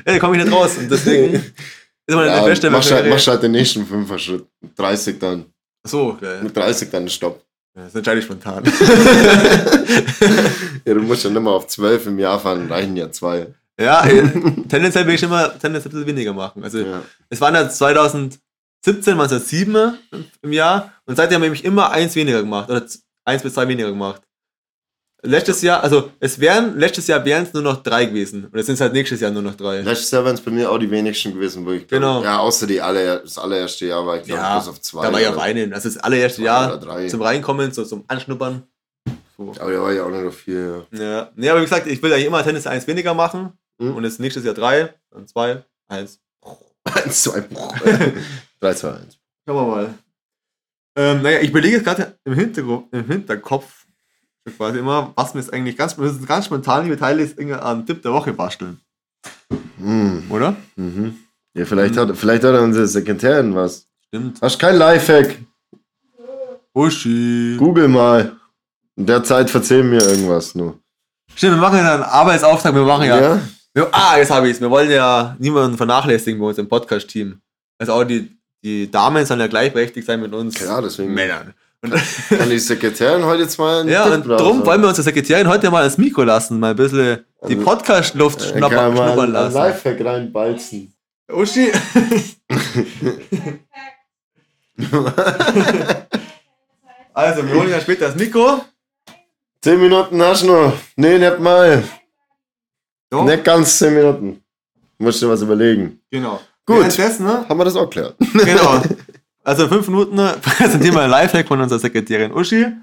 Ja, 0.06 0.12
da 0.14 0.18
komme 0.18 0.36
ich 0.36 0.44
nicht 0.44 0.52
raus. 0.54 0.76
Und 0.78 0.90
deswegen 0.90 1.34
ist 2.06 2.14
meine 2.14 2.26
Ja, 2.26 2.32
mach, 2.32 2.40
halt, 2.42 2.48
Feststellungskarriere. 2.48 3.14
mach 3.14 3.26
halt 3.26 3.42
den 3.42 3.52
nächsten 3.52 3.86
Fünfer-Schritt. 3.86 4.46
Mit 4.60 4.78
30 4.78 5.18
dann. 5.18 5.44
so, 5.86 6.16
geil. 6.20 6.40
Mit 6.42 6.56
30 6.56 6.90
dann 6.90 7.08
Stopp. 7.08 7.42
Das 7.74 7.94
entscheide 7.94 8.18
ich 8.20 8.26
spontan. 8.26 8.62
Ja, 10.84 10.94
du 10.94 11.00
musst 11.02 11.24
ja 11.24 11.30
nicht 11.30 11.42
mehr 11.42 11.52
auf 11.52 11.66
12 11.66 12.06
im 12.06 12.18
Jahr 12.18 12.38
fahren, 12.38 12.66
reichen 12.70 12.96
ja 12.96 13.10
zwei. 13.10 13.46
ja, 13.80 14.02
tendenziell 14.68 15.06
will 15.06 15.14
ich 15.14 15.22
immer 15.22 15.48
tendenziell 15.58 15.92
ein 15.92 15.94
bisschen 15.94 16.06
weniger 16.06 16.32
machen. 16.32 16.62
Also 16.64 16.78
Ja. 16.80 17.02
es 17.28 17.40
waren 17.40 17.54
ja 17.54 17.68
2017 17.68 18.38
waren 19.06 19.26
es 19.26 19.32
ja 19.32 19.38
sieben 19.38 19.98
im 20.42 20.52
Jahr 20.52 20.92
und 21.06 21.16
seitdem 21.16 21.42
habe 21.42 21.54
ich 21.54 21.64
immer 21.64 21.90
eins 21.90 22.14
weniger 22.16 22.40
gemacht 22.42 22.68
oder 22.70 22.84
eins 23.24 23.42
bis 23.42 23.54
zwei 23.54 23.68
weniger 23.68 23.90
gemacht. 23.90 24.22
Letztes 25.24 25.62
Jahr, 25.62 25.84
also 25.84 26.10
es 26.18 26.40
wären, 26.40 26.76
letztes 26.78 27.06
Jahr 27.06 27.24
wären 27.24 27.44
es 27.44 27.52
nur 27.52 27.62
noch 27.62 27.80
drei 27.82 28.06
gewesen. 28.06 28.46
Und 28.46 28.56
jetzt 28.56 28.66
sind 28.66 28.74
es 28.74 28.80
halt 28.80 28.92
nächstes 28.92 29.20
Jahr 29.20 29.30
nur 29.30 29.42
noch 29.42 29.54
drei. 29.54 29.80
Letztes 29.80 30.10
Jahr 30.10 30.24
wären 30.24 30.34
es 30.34 30.40
bei 30.40 30.50
mir 30.50 30.68
auch 30.68 30.78
die 30.78 30.90
wenigsten 30.90 31.32
gewesen, 31.32 31.64
wo 31.64 31.70
ich 31.70 31.86
glaub, 31.86 32.00
Genau. 32.00 32.22
Ja, 32.24 32.38
außer 32.40 32.66
die 32.66 32.80
aller, 32.80 33.18
das 33.20 33.38
allererste 33.38 33.86
Jahr 33.86 34.04
war 34.04 34.16
ich 34.16 34.24
glaube 34.24 34.42
Ja, 34.42 34.58
bis 34.58 34.68
auf 34.68 34.80
zwei. 34.80 35.02
Da 35.06 35.12
war 35.12 35.20
ich 35.20 35.28
auf 35.28 35.34
oder- 35.36 35.44
einen. 35.44 35.72
Also 35.72 35.88
das 35.88 35.98
allererste 35.98 36.38
zwei 36.40 36.46
Jahr 36.46 36.76
drei. 36.78 37.06
zum 37.06 37.22
Reinkommen, 37.22 37.70
so 37.70 37.84
zum 37.84 38.02
Anschnuppern. 38.08 38.64
So. 39.36 39.52
Aber 39.60 39.70
da 39.72 39.80
war 39.80 39.92
ja 39.92 40.02
auch 40.04 40.10
nicht 40.10 40.24
noch 40.24 40.32
viel. 40.32 40.86
Ja. 40.90 41.30
Nee, 41.36 41.48
aber 41.50 41.60
wie 41.60 41.64
gesagt, 41.66 41.86
ich 41.86 42.02
will 42.02 42.12
eigentlich 42.12 42.26
immer 42.26 42.42
Tennis 42.42 42.66
eins 42.66 42.86
weniger 42.88 43.14
machen. 43.14 43.52
Mhm. 43.78 43.94
Und 43.94 44.02
jetzt 44.04 44.18
nächstes 44.18 44.44
Jahr 44.44 44.54
drei, 44.54 44.92
dann 45.12 45.28
zwei, 45.28 45.62
eins. 45.88 46.18
Ja. 46.44 46.56
1, 47.04 47.22
2, 47.22 47.44
3, 48.60 48.74
2, 48.74 48.88
1. 48.90 49.18
Schauen 49.46 49.56
wir 49.56 49.66
mal. 49.76 49.94
Ähm, 50.96 51.22
naja, 51.22 51.38
ich 51.40 51.50
überlege 51.50 51.76
jetzt 51.76 51.84
gerade 51.84 52.18
im, 52.24 52.32
im 52.90 53.06
Hinterkopf 53.06 53.81
so 54.44 54.52
quasi 54.52 54.78
immer, 54.78 55.12
was 55.14 55.34
mir 55.34 55.40
jetzt 55.40 55.52
eigentlich 55.52 55.76
ganz, 55.76 55.96
das 55.96 56.16
ist 56.16 56.26
ganz 56.26 56.46
spontan, 56.46 56.84
liebe 56.84 56.98
Teile, 56.98 57.22
ist 57.22 57.38
einen 57.38 57.86
Tipp 57.86 58.02
der 58.02 58.12
Woche 58.12 58.32
basteln. 58.32 58.80
Mhm. 59.78 60.24
Oder? 60.30 60.56
Mhm. 60.76 61.16
Ja, 61.54 61.64
vielleicht 61.64 61.96
hat, 61.96 62.16
vielleicht 62.16 62.44
hat 62.44 62.58
unsere 62.58 62.86
Sekretärin 62.86 63.54
was. 63.54 63.86
Stimmt. 64.08 64.40
Hast 64.40 64.58
kein 64.58 64.76
Lifehack? 64.76 65.38
Uschi. 66.74 67.56
Google 67.58 67.88
mal. 67.88 68.36
In 68.96 69.06
der 69.06 69.22
Zeit 69.24 69.50
verzeih 69.50 69.82
mir 69.82 70.02
irgendwas 70.02 70.54
nur. 70.54 70.78
Stimmt, 71.34 71.54
wir 71.54 71.60
machen 71.60 71.78
ja 71.78 71.94
einen 71.94 72.02
Arbeitsauftrag, 72.02 72.74
wir 72.74 72.82
machen 72.82 73.06
ja. 73.06 73.40
Wir, 73.74 73.88
ah, 73.92 74.18
jetzt 74.18 74.30
habe 74.30 74.48
ich 74.48 74.56
es. 74.56 74.60
Wir 74.60 74.70
wollen 74.70 74.90
ja 74.90 75.34
niemanden 75.38 75.76
vernachlässigen 75.76 76.38
bei 76.38 76.46
uns 76.46 76.58
im 76.58 76.68
Podcast-Team. 76.68 77.40
Also 77.78 77.94
auch 77.94 78.04
die, 78.04 78.36
die 78.62 78.90
Damen 78.90 79.24
sollen 79.24 79.40
ja 79.40 79.46
gleichberechtigt 79.46 80.06
sein 80.06 80.20
mit 80.20 80.34
uns 80.34 80.54
Klar, 80.54 80.82
deswegen 80.82 81.14
Männern. 81.14 81.54
Und, 81.82 81.92
kann 82.28 82.48
die 82.48 82.58
Sekretärin 82.60 83.24
heute 83.24 83.42
jetzt 83.42 83.58
mal 83.58 83.88
ja, 83.88 84.04
Tipp 84.04 84.14
und 84.14 84.28
darum 84.28 84.64
wollen 84.64 84.80
wir 84.80 84.88
unsere 84.88 85.02
Sekretärin 85.02 85.48
heute 85.48 85.68
mal 85.70 85.80
ans 85.82 85.98
Mikro 85.98 86.22
lassen, 86.22 86.60
mal 86.60 86.70
ein 86.70 86.76
bisschen 86.76 87.24
die 87.48 87.54
Also, 87.54 87.64
Podcast-Luft 87.64 88.38
kann 88.38 88.58
schnuppern, 88.58 88.96
schnuppern 88.96 89.32
lassen. 89.32 89.54
Lifehack 89.54 90.04
reinbalzen. 90.04 90.92
Uschi. 91.32 91.72
also, 97.14 97.46
wir 97.46 97.54
holen 97.54 97.70
ja 97.70 97.80
später 97.80 98.06
das 98.06 98.16
Mikro. 98.16 98.60
Zehn 99.60 99.80
Minuten 99.80 100.20
hast 100.22 100.42
du 100.42 100.46
noch. 100.48 100.72
Nee, 100.96 101.18
nicht 101.18 101.38
mal. 101.40 101.82
So, 103.10 103.22
Nicht 103.24 103.44
ganz 103.44 103.78
zehn 103.78 103.94
Minuten. 103.94 104.42
Musst 104.98 105.20
du 105.22 105.28
was 105.28 105.42
überlegen. 105.42 106.00
genau. 106.10 106.40
Gut. 106.64 106.76
Währenddessen, 106.78 107.26
ne? 107.26 107.44
Haben 107.48 107.58
wir 107.58 107.64
das 107.64 107.74
auch 107.76 107.90
geklärt? 107.90 108.14
Genau. 108.32 108.82
Also 109.44 109.64
in 109.64 109.68
fünf 109.68 109.88
Minuten 109.88 110.16
präsentieren 110.42 110.94
wir 110.94 111.02
ein 111.02 111.10
Lifehack 111.10 111.48
von 111.48 111.60
unserer 111.60 111.80
Sekretärin 111.80 112.32
Uschi. 112.32 112.62
Äh, 112.62 112.74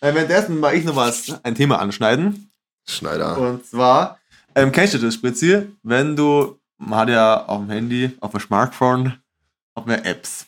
währenddessen 0.00 0.60
mal 0.60 0.74
ich 0.74 0.84
noch 0.84 0.96
was, 0.96 1.42
ein 1.42 1.54
Thema 1.54 1.78
anschneiden. 1.78 2.50
Schneider. 2.86 3.38
Und 3.38 3.64
zwar, 3.64 4.18
ähm, 4.54 4.72
kennst 4.72 4.94
du 4.94 4.98
das, 4.98 5.14
Spritzi? 5.14 5.68
Wenn 5.82 6.16
du, 6.16 6.58
man 6.78 7.00
hat 7.00 7.08
ja 7.08 7.46
auf 7.46 7.60
dem 7.60 7.70
Handy, 7.70 8.10
auf 8.20 8.32
dem 8.32 8.40
Smartphone, 8.40 9.14
hat 9.76 9.86
man 9.86 10.04
Apps. 10.04 10.46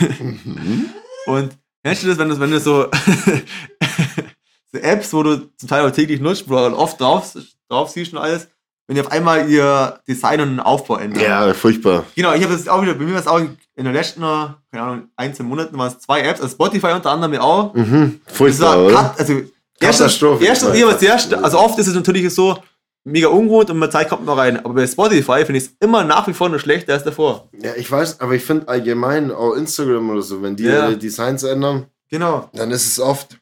Mhm. 0.00 0.90
Und 1.26 1.58
kennst 1.84 2.02
du 2.02 2.08
das, 2.08 2.18
wenn 2.18 2.28
du, 2.30 2.40
wenn 2.40 2.50
du 2.50 2.60
so, 2.60 2.90
so 4.72 4.78
Apps, 4.78 5.12
wo 5.12 5.22
du 5.22 5.50
zum 5.56 5.68
Teil 5.68 5.86
auch 5.86 5.90
täglich 5.90 6.20
nutzt, 6.20 6.48
wo 6.48 6.54
du 6.54 6.60
halt 6.60 6.74
oft 6.74 7.00
drauf, 7.00 7.36
drauf 7.68 7.90
siehst 7.90 8.12
und 8.12 8.18
alles, 8.18 8.48
wenn 8.86 8.96
die 8.96 9.00
auf 9.00 9.10
einmal 9.12 9.48
ihr 9.48 10.00
Design 10.08 10.40
und 10.40 10.48
den 10.50 10.60
Aufbau 10.60 10.96
ändern. 10.96 11.22
Ja, 11.22 11.54
furchtbar. 11.54 12.04
Genau, 12.14 12.32
ich 12.34 12.42
habe 12.42 12.52
das 12.52 12.68
auch 12.68 12.82
wieder, 12.82 12.94
bei 12.94 13.04
mir 13.04 13.14
war 13.14 13.20
es 13.20 13.26
auch 13.26 13.38
in 13.38 13.56
den 13.84 13.92
letzten, 13.92 14.20
keine 14.22 14.82
Ahnung, 14.82 15.08
1, 15.16 15.38
Monaten 15.40 15.76
waren 15.78 15.88
es 15.92 15.98
zwei 16.00 16.20
Apps, 16.22 16.40
also 16.40 16.52
Spotify 16.54 16.88
unter 16.88 17.10
anderem 17.10 17.34
ja 17.34 17.40
auch. 17.42 17.72
Mhm. 17.74 18.20
Das 18.26 18.36
Furchtbar, 18.36 18.76
war 18.78 18.84
oder? 18.86 18.94
kat- 18.94 19.18
also 19.20 19.40
Katastrophe. 19.80 20.44
erstes, 20.44 20.74
ich 20.74 20.84
hab's 20.84 21.02
erst, 21.02 21.34
also 21.34 21.58
oft 21.58 21.78
ist 21.78 21.86
es 21.88 21.94
natürlich 21.94 22.32
so 22.34 22.58
mega 23.04 23.28
ungut 23.28 23.68
und 23.70 23.78
mit 23.78 23.84
der 23.92 24.00
Zeit 24.00 24.08
kommt 24.08 24.24
man 24.24 24.38
rein. 24.38 24.64
Aber 24.64 24.74
bei 24.74 24.86
Spotify 24.86 25.44
finde 25.44 25.58
ich 25.58 25.64
es 25.64 25.70
immer 25.80 26.04
nach 26.04 26.26
wie 26.28 26.32
vor 26.34 26.48
nur 26.48 26.60
schlechter 26.60 26.92
als 26.92 27.02
davor. 27.02 27.48
Ja, 27.60 27.72
ich 27.76 27.90
weiß, 27.90 28.20
aber 28.20 28.34
ich 28.34 28.44
finde 28.44 28.68
allgemein 28.68 29.32
auch 29.32 29.54
Instagram 29.54 30.10
oder 30.10 30.22
so, 30.22 30.40
wenn 30.42 30.54
die 30.54 30.64
Ja. 30.64 30.88
ihre 30.88 30.96
Designs 30.98 31.42
ändern, 31.42 31.86
Genau. 32.10 32.48
dann 32.52 32.70
ist 32.70 32.86
es 32.86 33.00
oft. 33.00 33.38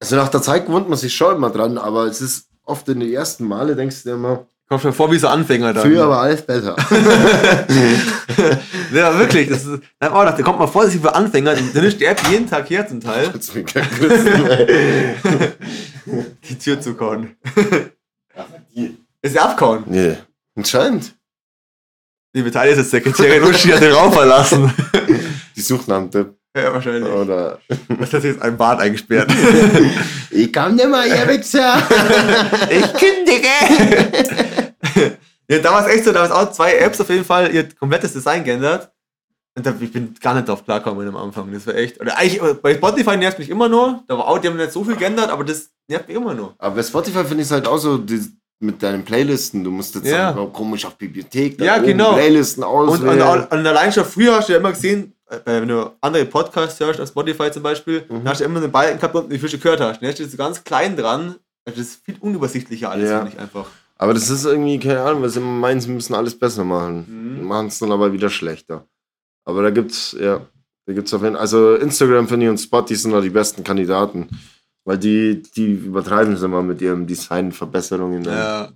Also 0.00 0.16
nach 0.16 0.28
der 0.28 0.42
Zeit 0.42 0.66
gewöhnt 0.66 0.88
man 0.88 0.98
sich 0.98 1.14
schon 1.14 1.36
immer 1.36 1.50
dran, 1.50 1.78
aber 1.78 2.06
es 2.06 2.20
ist 2.20 2.48
oft 2.64 2.88
in 2.88 3.00
den 3.00 3.12
ersten 3.12 3.44
Male 3.44 3.76
denkst 3.76 4.02
du 4.02 4.08
dir 4.10 4.14
immer, 4.14 4.46
Kommt 4.66 4.82
mir 4.82 4.94
vor 4.94 5.12
wie 5.12 5.18
so 5.18 5.28
Anfänger 5.28 5.74
da. 5.74 5.82
früher 5.82 6.08
war 6.08 6.22
alles 6.22 6.42
besser. 6.42 6.74
Ja, 8.92 9.18
wirklich. 9.18 9.48
Das 9.48 9.64
ist, 9.64 9.82
da 9.98 10.06
hab 10.06 10.12
ich 10.12 10.16
auch 10.16 10.20
gedacht, 10.20 10.38
da 10.38 10.42
kommt 10.42 10.58
man 10.58 10.68
vor, 10.68 10.86
sich 10.86 11.00
für 11.00 11.14
Anfänger, 11.14 11.54
dann 11.54 11.84
ist 11.84 12.00
die 12.00 12.04
App 12.04 12.20
jeden 12.30 12.48
Tag 12.48 12.70
her 12.70 12.86
zum 12.86 13.00
Teil, 13.00 13.28
die 16.48 16.58
Tür 16.58 16.80
zu 16.80 16.94
kauen. 16.94 17.36
Ist 19.20 19.34
ja 19.34 19.42
abkauen. 19.42 19.84
nee, 19.86 20.16
anscheinend. 20.54 21.14
Ist 22.32 22.44
jetzt 22.56 22.90
Sekretärin 22.90 23.42
Uschi 23.44 23.68
hat 23.68 23.80
den 23.82 23.92
Raum 23.92 24.12
verlassen. 24.12 24.72
Die 25.56 25.60
sucht 25.60 25.86
nach 25.88 25.98
einem 25.98 26.10
Tipp. 26.10 26.34
Ja, 26.56 26.72
wahrscheinlich. 26.72 27.12
Oder 27.12 27.58
Was 27.88 28.12
hat 28.12 28.22
sich 28.22 28.32
jetzt 28.32 28.42
ein 28.42 28.56
Bad 28.56 28.78
eingesperrt? 28.80 29.28
ich 30.30 30.52
kann 30.52 30.76
nicht 30.76 30.88
mehr, 30.88 31.04
ihr 31.06 31.28
Wichser. 31.28 31.76
ich 32.70 32.92
kündige! 32.94 33.48
ja, 35.48 35.58
da 35.58 35.72
war 35.72 35.86
es 35.86 35.92
echt 35.94 36.04
so, 36.04 36.12
da 36.12 36.20
war 36.20 36.26
es 36.26 36.30
auch 36.32 36.52
zwei 36.52 36.74
Apps 36.76 37.00
auf 37.00 37.10
jeden 37.10 37.24
Fall 37.24 37.52
ihr 37.52 37.68
komplettes 37.74 38.12
Design 38.12 38.44
geändert. 38.44 38.90
Und 39.56 39.66
da, 39.66 39.74
ich 39.78 39.92
bin 39.92 40.14
gar 40.20 40.34
nicht 40.34 40.48
drauf 40.48 40.64
klargekommen 40.64 41.06
am 41.08 41.16
Anfang. 41.16 41.52
Das 41.52 41.66
war 41.66 41.74
echt. 41.74 42.00
Oder 42.00 42.16
eigentlich, 42.18 42.40
bei 42.60 42.74
Spotify 42.74 43.16
nervt 43.16 43.38
mich 43.38 43.50
immer 43.50 43.68
nur. 43.68 44.02
Da 44.08 44.16
war 44.18 44.26
auch, 44.28 44.38
die 44.38 44.48
haben 44.48 44.56
nicht 44.56 44.72
so 44.72 44.84
viel 44.84 44.96
geändert, 44.96 45.30
aber 45.30 45.44
das 45.44 45.70
nervt 45.88 46.08
mich 46.08 46.16
immer 46.16 46.34
nur. 46.34 46.54
Aber 46.58 46.76
bei 46.76 46.82
Spotify 46.82 47.24
finde 47.24 47.42
ich 47.42 47.48
es 47.48 47.52
halt 47.52 47.66
auch 47.66 47.78
so, 47.78 47.98
die, 47.98 48.20
mit 48.60 48.82
deinen 48.82 49.04
Playlisten, 49.04 49.62
du 49.62 49.70
musst 49.70 49.94
jetzt 49.96 50.06
Ja. 50.06 50.32
sagen, 50.32 50.52
komisch 50.52 50.84
auf 50.86 50.96
Bibliothek, 50.96 51.60
Ja, 51.60 51.76
oben 51.76 51.86
genau. 51.86 52.14
Playlisten 52.14 52.62
auswählen. 52.64 53.20
und, 53.22 53.52
und 53.52 53.66
allein 53.66 53.92
schon 53.92 54.04
früher 54.04 54.36
hast 54.36 54.48
du 54.48 54.54
ja 54.54 54.58
immer 54.58 54.72
gesehen, 54.72 55.12
äh, 55.23 55.23
wenn 55.44 55.68
du 55.68 55.90
andere 56.00 56.24
Podcasts 56.24 56.78
hörst, 56.80 57.00
auf 57.00 57.08
Spotify 57.08 57.50
zum 57.50 57.62
Beispiel, 57.62 58.00
Mhm. 58.08 58.14
dann 58.24 58.28
hast 58.28 58.40
du 58.40 58.44
immer 58.44 58.60
einen 58.62 58.70
Balken 58.72 58.96
gehabt, 58.98 59.14
unten, 59.14 59.30
wie 59.30 59.38
viel 59.38 59.48
du 59.48 59.58
gehört 59.58 59.80
hast. 59.80 60.00
Dann 60.00 60.08
du 60.18 60.22
das 60.22 60.32
so 60.32 60.38
ganz 60.38 60.62
klein 60.64 60.96
dran. 60.96 61.36
Also 61.66 61.78
das 61.80 61.88
ist 61.88 62.04
viel 62.04 62.16
unübersichtlicher 62.20 62.90
alles, 62.90 63.08
Ja. 63.10 63.20
finde 63.20 63.32
ich 63.34 63.40
einfach. 63.40 63.66
Aber 63.96 64.12
das 64.12 64.28
ist 64.28 64.44
irgendwie, 64.44 64.78
keine 64.78 65.02
Ahnung, 65.02 65.22
was 65.22 65.34
sie 65.34 65.38
immer 65.40 65.48
meinen, 65.52 65.80
sie 65.80 65.88
müssen 65.90 66.14
alles 66.14 66.38
besser 66.38 66.64
machen. 66.64 67.38
Mhm. 67.38 67.44
Machen 67.46 67.68
es 67.68 67.78
dann 67.78 67.92
aber 67.92 68.12
wieder 68.12 68.28
schlechter. 68.28 68.86
Aber 69.44 69.62
da 69.62 69.70
gibt's, 69.70 70.16
ja, 70.18 70.40
da 70.86 70.92
gibt's 70.92 71.14
auf 71.14 71.22
jeden 71.22 71.36
Also 71.36 71.74
Instagram, 71.76 72.26
finde 72.28 72.46
ich, 72.46 72.50
und 72.50 72.58
Spotify 72.58 72.96
sind 72.96 73.12
da 73.12 73.20
die 73.20 73.30
besten 73.30 73.62
Kandidaten. 73.64 74.28
Weil 74.86 74.98
die, 74.98 75.42
die 75.56 75.72
übertreiben 75.72 76.34
es 76.34 76.42
immer 76.42 76.60
mit 76.62 76.82
ihren 76.82 77.06
Designverbesserungen. 77.06 78.24
Ja, 78.24 78.70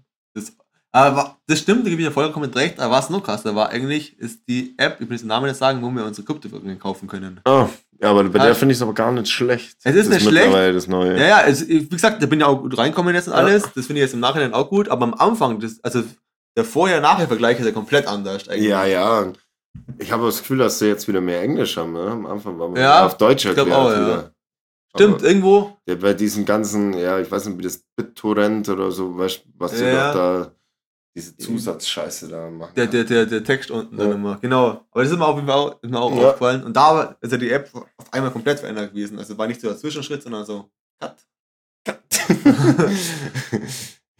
aber 0.93 1.37
das 1.47 1.59
stimmt, 1.61 1.85
da 1.85 1.91
gebe 1.91 2.01
ich 2.03 2.07
ja 2.07 2.13
vollkommen 2.13 2.51
recht. 2.53 2.79
Aber 2.81 2.95
was 2.95 3.11
noch 3.11 3.23
krasser 3.23 3.55
war 3.55 3.69
eigentlich, 3.71 4.19
ist 4.19 4.41
die 4.49 4.75
App, 4.79 5.01
ich 5.01 5.09
will 5.09 5.19
den 5.19 5.27
Namen 5.29 5.47
nicht 5.47 5.57
sagen, 5.59 5.83
wo 5.83 5.91
wir 5.91 6.05
unsere 6.05 6.25
Kryptowährungen 6.27 6.79
kaufen 6.79 7.07
können. 7.09 7.41
Ah, 7.45 7.69
ja, 8.01 8.11
aber 8.11 8.25
bei 8.25 8.41
Ah. 8.41 8.45
der 8.47 8.55
finde 8.55 8.73
ich 8.73 8.79
es 8.79 8.83
aber 8.83 8.95
gar 8.95 9.13
nicht 9.13 9.29
schlecht. 9.29 9.77
Es 9.85 9.95
ist 9.95 10.09
das 10.11 10.15
nicht 10.23 10.29
schlecht. 10.29 10.55
das 10.55 10.87
Neue. 10.89 11.19
Ja, 11.19 11.27
ja, 11.27 11.37
also, 11.39 11.67
wie 11.69 11.89
gesagt, 11.89 12.23
da 12.23 12.27
bin 12.27 12.41
ich 12.41 12.45
auch 12.47 12.61
gut 12.61 12.77
reinkommen 12.79 13.15
jetzt 13.15 13.29
und 13.29 13.35
Ja. 13.35 13.41
alles. 13.41 13.65
Das 13.75 13.87
finde 13.87 13.95
ich 14.01 14.07
jetzt 14.07 14.15
im 14.15 14.21
Nachhinein 14.21 14.55
auch 14.55 14.69
gut. 14.71 14.89
Aber 14.89 15.05
am 15.05 15.15
Anfang, 15.15 15.61
das, 15.61 15.79
also 15.83 16.03
der 16.57 16.65
Vorher-Nachher-Vergleich 16.65 17.59
ist 17.61 17.67
ja 17.67 17.73
komplett 17.73 18.07
anders 18.07 18.49
eigentlich. 18.49 18.69
Ja, 18.69 18.85
ja. 18.85 19.33
Ich 19.99 20.11
habe 20.11 20.27
das 20.27 20.39
Gefühl, 20.39 20.59
dass 20.59 20.79
sie 20.79 20.87
jetzt 20.87 21.07
wieder 21.07 21.21
mehr 21.21 21.43
Englisch 21.43 21.77
haben. 21.77 21.93
Ne? 21.93 22.01
Am 22.03 22.27
Anfang 22.27 22.59
war 22.59 22.69
man 22.69 22.81
Ja, 22.81 23.07
auf 23.07 23.17
Deutsch 23.17 23.43
glaub 23.45 23.57
erklärt 23.59 23.79
auch, 23.79 23.91
ja. 23.93 24.31
Stimmt, 24.97 25.17
Aber 25.17 25.25
irgendwo. 25.25 25.77
der 25.87 25.97
bei 25.97 26.15
diesen 26.15 26.45
ganzen, 26.45 26.95
ja, 26.99 27.19
ich 27.21 27.31
weiß 27.31 27.47
nicht, 27.47 27.59
wie 27.59 27.63
das 27.63 27.85
BitTorrent 27.95 28.69
oder 28.71 28.91
so, 28.91 29.17
weißt, 29.19 29.43
was 29.59 29.73
sie 29.79 29.85
Ja. 29.85 30.13
doch 30.13 30.19
da, 30.19 30.53
diese 31.15 31.37
Zusatzscheiße 31.37 32.29
da 32.29 32.49
machen. 32.51 32.73
Der, 32.77 32.87
der, 32.87 33.05
der, 33.05 33.27
der 33.27 33.43
Text 33.43 33.71
unten 33.71 33.97
dann 33.97 34.09
Ja. 34.11 34.15
immer. 34.15 34.39
Genau. 34.41 34.87
Aber 34.91 35.03
das 35.03 35.11
ist 35.13 35.19
mir 35.19 35.27
auf 35.27 35.37
jeden 35.37 35.49
Fall 35.49 35.57
auch, 35.57 35.83
ist 35.83 35.91
mir 35.91 36.01
auch 36.01 36.15
Ja. 36.17 36.29
aufgefallen. 36.29 36.63
Und 36.65 36.77
da 36.77 36.95
war- 36.95 37.17
ist 37.21 37.33
ja 37.33 37.39
die 37.39 37.51
App 37.51 37.71
auf 37.75 38.13
einmal 38.13 38.31
komplett 38.31 38.61
verändert 38.61 38.91
gewesen. 38.93 39.19
Also 39.19 39.37
war 39.37 39.47
nicht 39.49 39.61
so 39.61 39.69
der 39.69 39.77
Zwischenschritt, 39.79 40.23
sondern 40.23 40.45
so 40.45 40.71
Cut. 41.01 41.17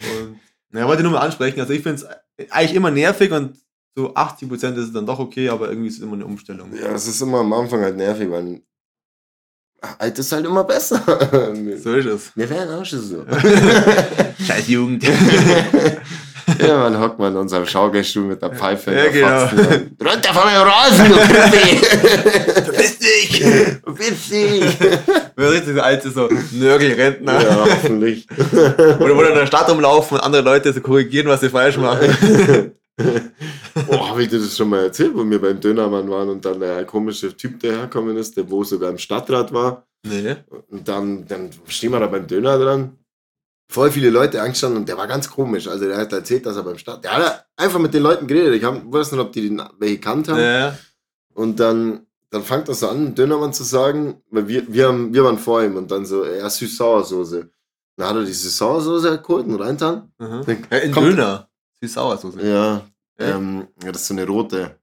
Und 0.01 0.41
naja, 0.71 0.87
wollte 0.87 1.03
nur 1.03 1.13
mal 1.13 1.21
ansprechen. 1.21 1.61
Also 1.61 1.73
ich 1.73 1.83
finde 1.83 2.03
es 2.37 2.51
eigentlich 2.51 2.75
immer 2.75 2.91
nervig 2.91 3.31
und 3.33 3.57
so 3.97 4.15
80% 4.15 4.53
ist 4.77 4.85
es 4.87 4.93
dann 4.93 5.07
doch 5.07 5.19
okay, 5.19 5.49
aber 5.49 5.69
irgendwie 5.69 5.89
ist 5.89 5.97
es 5.97 6.03
immer 6.03 6.13
eine 6.15 6.25
Umstellung. 6.27 6.73
ja, 6.77 6.93
es 6.93 7.09
ist 7.09 7.21
immer 7.21 7.39
am 7.41 7.53
Anfang 7.53 7.81
halt 7.81 7.97
nervig, 7.97 8.31
weil 8.31 8.63
alt 9.99 10.19
ist 10.19 10.31
halt 10.33 10.47
immer 10.47 10.63
besser. 10.65 11.01
So 11.83 11.95
ist 11.95 12.07
es. 12.07 12.37
Wir 12.37 12.49
werden 12.51 12.75
auch 12.81 12.85
schon 12.85 13.01
so. 13.01 13.25
Scheiß 14.45 14.69
Jugend. 14.69 15.05
ja, 16.67 16.77
man 16.79 16.99
hockt 17.01 17.19
man 17.19 17.33
in 17.33 17.39
unserem 17.39 17.67
Schaukelstuhl 17.67 18.25
mit 18.25 18.41
der 18.43 18.51
Pfeife. 18.51 18.93
Ja, 18.93 19.09
genau. 19.09 19.43
Und- 19.43 20.13
Runter 20.13 20.35
von 20.35 20.45
meinem 20.45 20.63
Rasen, 20.69 21.09
du 21.09 21.17
Krippi! 21.17 21.77
Verpiss 22.65 22.99
dich! 22.99 23.45
Witzig! 23.87 24.79
Wir 25.37 25.51
richtig 25.53 25.75
so 25.75 25.81
alte 25.81 26.11
so 26.11 26.29
Nörgelrentner. 26.53 27.43
ja, 27.43 27.65
hoffentlich. 27.65 28.27
Oder 28.53 29.17
wo 29.17 29.23
dann 29.23 29.33
in 29.33 29.39
der 29.39 29.47
Stadt 29.47 29.69
rumlaufen 29.71 30.19
und 30.19 30.25
andere 30.25 30.43
Leute 30.43 30.73
so 30.73 30.81
korrigieren, 30.81 31.29
was 31.29 31.41
sie 31.41 31.49
falsch 31.51 31.77
machen. 31.77 32.73
Oh, 33.87 34.09
habe 34.09 34.25
ich 34.25 34.29
dir 34.29 34.41
das 34.41 34.57
schon 34.57 34.71
mal 34.71 34.83
erzählt, 34.83 35.13
wo 35.15 35.25
wir 35.25 35.41
beim 35.41 35.61
Dönermann 35.61 36.11
waren 36.11 36.29
und 36.31 36.45
dann 36.45 36.59
der 36.59 36.85
komische 36.85 37.35
Typ, 37.37 37.61
der 37.61 37.77
herkommen 37.79 38.17
ist, 38.17 38.37
der 38.37 38.51
wo 38.51 38.65
sogar 38.65 38.91
im 38.91 38.99
Stadtrat 38.99 39.53
war. 39.53 39.87
Nee. 40.05 40.35
Und 40.69 40.89
dann, 40.89 41.25
dann 41.29 41.49
stehen 41.69 41.93
wir 41.93 42.01
da 42.01 42.07
beim 42.09 42.27
Döner 42.27 42.59
dran. 42.59 42.98
Voll 43.71 43.91
viele 43.91 44.09
Leute 44.11 44.41
angestanden 44.41 44.81
und 44.81 44.89
der 44.89 44.97
war 44.97 45.07
ganz 45.07 45.29
komisch. 45.31 45.69
Also 45.69 45.87
der 45.87 45.99
hat 45.99 46.13
erzählt, 46.13 46.47
dass 46.47 46.57
er 46.57 46.63
beim 46.63 46.79
Stadt. 46.79 47.05
Der 47.05 47.15
hat 47.15 47.47
einfach 47.57 47.79
mit 47.79 47.93
den 47.93 48.03
Leuten 48.03 48.27
geredet. 48.27 48.55
Ich 48.55 48.65
hab, 48.65 48.81
weiß 48.91 49.13
nicht, 49.13 49.21
ob 49.21 49.31
die 49.33 49.49
den 49.49 49.63
welche 49.79 49.99
kannt 50.01 50.29
haben. 50.29 50.41
Ja. 50.41 50.79
Und 51.35 51.61
dann, 51.61 52.07
dann 52.31 52.43
fängt 52.43 52.69
er 52.69 52.75
so 52.75 52.89
an, 52.89 53.15
Dönermann 53.15 53.53
zu 53.53 53.65
sagen, 53.65 54.23
weil 54.31 54.49
wir, 54.49 54.73
wir, 54.73 54.89
haben, 54.89 55.13
wir 55.13 55.23
waren 55.23 55.39
vor 55.39 55.63
ihm 55.63 55.77
und 55.77 55.91
dann 55.91 56.07
so, 56.07 56.25
ja, 56.25 56.49
Süß-Sauersoße. 56.49 57.51
Dann 57.97 58.09
hat 58.09 58.17
er 58.17 58.25
die 58.25 58.33
Süß-Sauersoße 58.33 59.19
geholt 59.21 59.47
und 59.47 59.57
reintan. 59.61 60.13
Mhm. 60.19 60.45
Ja, 60.71 60.79
in 60.79 60.93
Döner. 60.93 61.49
Süß-Sauersoße. 61.83 62.41
Ja, 62.47 62.83
Ja. 63.21 63.37
ähm, 63.37 63.69
ja, 63.85 63.93
das 63.93 64.01
ist 64.03 64.09
so 64.09 64.15
eine 64.15 64.27
rote. 64.27 64.79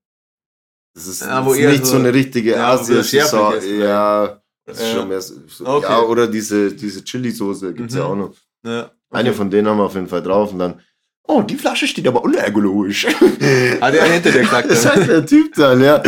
Das 0.93 1.07
ist, 1.07 1.21
Ja, 1.21 1.41
das 1.41 1.53
ist 1.57 1.59
nicht 1.65 1.85
so, 1.85 1.91
so- 1.93 1.97
eine 1.97 2.13
richtige 2.13 2.51
ja, 2.51 2.69
wo 2.77 2.81
Asia 2.81 2.95
das 2.97 3.09
schärflich 3.09 3.31
Sau- 3.31 3.51
ist, 3.53 3.65
Ja, 3.67 4.41
das 4.63 4.77
ist 4.79 4.83
Ja. 4.87 4.93
schon 4.93 5.07
mehr 5.07 5.21
so, 5.21 5.35
Okay. 5.65 5.85
ja, 5.89 6.01
oder 6.01 6.27
diese, 6.27 6.71
diese 6.73 7.03
Chili-Soße 7.03 7.73
gibt's 7.73 7.95
ja 7.95 8.03
Mhm. 8.05 8.11
auch 8.11 8.15
noch. 8.27 8.33
Ja. 8.65 8.91
Eine 9.11 9.33
von 9.33 9.49
denen 9.49 9.67
haben 9.67 9.77
wir 9.77 9.85
auf 9.85 9.93
jeden 9.95 10.07
Fall 10.07 10.21
drauf 10.21 10.51
und 10.51 10.59
dann, 10.59 10.81
oh, 11.27 11.41
die 11.41 11.55
Flasche 11.55 11.87
steht 11.87 12.07
aber 12.07 12.23
unergologisch. 12.23 13.05
Hat 13.81 13.93
der 13.93 14.03
hinter 14.05 14.31
dir 14.31 14.41
gesagt. 14.41 14.69
Das 14.69 14.83
ja. 14.83 14.95
hat 14.95 15.07
der 15.07 15.25
Typ 15.25 15.53
dann, 15.55 15.81
ja. 15.81 16.01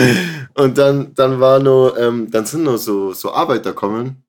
Und 0.55 0.77
dann, 0.77 1.13
dann 1.13 1.39
war 1.39 1.59
nur, 1.59 1.97
ähm, 1.97 2.29
dann 2.29 2.45
sind 2.45 2.63
nur 2.63 2.77
so, 2.77 3.13
so 3.13 3.31
Arbeiter 3.31 3.73
kommen, 3.73 4.23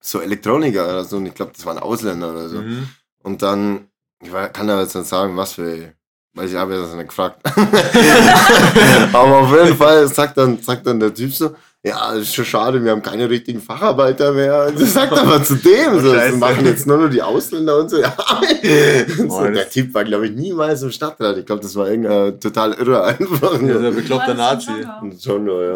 so 0.00 0.20
Elektroniker 0.20 0.84
oder 0.84 1.04
so, 1.04 1.16
und 1.16 1.26
ich 1.26 1.34
glaube, 1.34 1.52
das 1.54 1.66
waren 1.66 1.78
Ausländer 1.78 2.30
oder 2.30 2.48
so. 2.48 2.62
Mhm. 2.62 2.88
Und 3.24 3.42
dann, 3.42 3.88
ich 4.22 4.30
kann 4.52 4.68
ja 4.68 4.80
jetzt 4.80 4.94
nicht 4.94 5.08
sagen, 5.08 5.36
was 5.36 5.54
für, 5.54 5.92
weil 6.34 6.48
ich 6.48 6.54
habe 6.54 6.76
das 6.76 6.94
nicht 6.94 7.08
gefragt. 7.08 7.40
Aber 9.12 9.38
auf 9.38 9.52
jeden 9.52 9.76
Fall 9.76 10.06
sagt 10.08 10.38
dann, 10.38 10.58
sagt 10.62 10.86
dann 10.86 11.00
der 11.00 11.12
Typ 11.12 11.34
so, 11.34 11.54
ja, 11.84 12.12
ist 12.14 12.34
schon 12.34 12.44
schade, 12.44 12.82
wir 12.84 12.90
haben 12.90 13.02
keine 13.02 13.30
richtigen 13.30 13.60
Facharbeiter 13.60 14.32
mehr. 14.32 14.70
Das 14.78 14.92
sagt 14.94 15.12
aber 15.12 15.42
zu 15.42 15.54
dem, 15.56 16.00
so, 16.00 16.12
das 16.12 16.34
machen 16.34 16.66
jetzt 16.66 16.86
nur 16.86 16.98
noch 16.98 17.08
die 17.10 17.22
Ausländer 17.22 17.78
und 17.78 17.88
so. 17.88 18.00
Ja. 18.00 18.16
So 19.28 19.44
der 19.48 19.70
Typ 19.70 19.94
war, 19.94 20.04
glaube 20.04 20.26
ich, 20.26 20.32
niemals 20.34 20.82
im 20.82 20.90
Stadtrat. 20.90 21.36
Ich 21.38 21.46
glaube, 21.46 21.62
das 21.62 21.74
war 21.76 21.88
irgendein 21.88 22.38
total 22.40 22.72
irre 22.74 23.04
einfach. 23.04 23.60
Ja, 23.62 23.78
der 23.78 23.90
das 23.92 24.36
Nazi. 24.36 24.70
ein 24.70 25.16
Genre? 25.18 25.66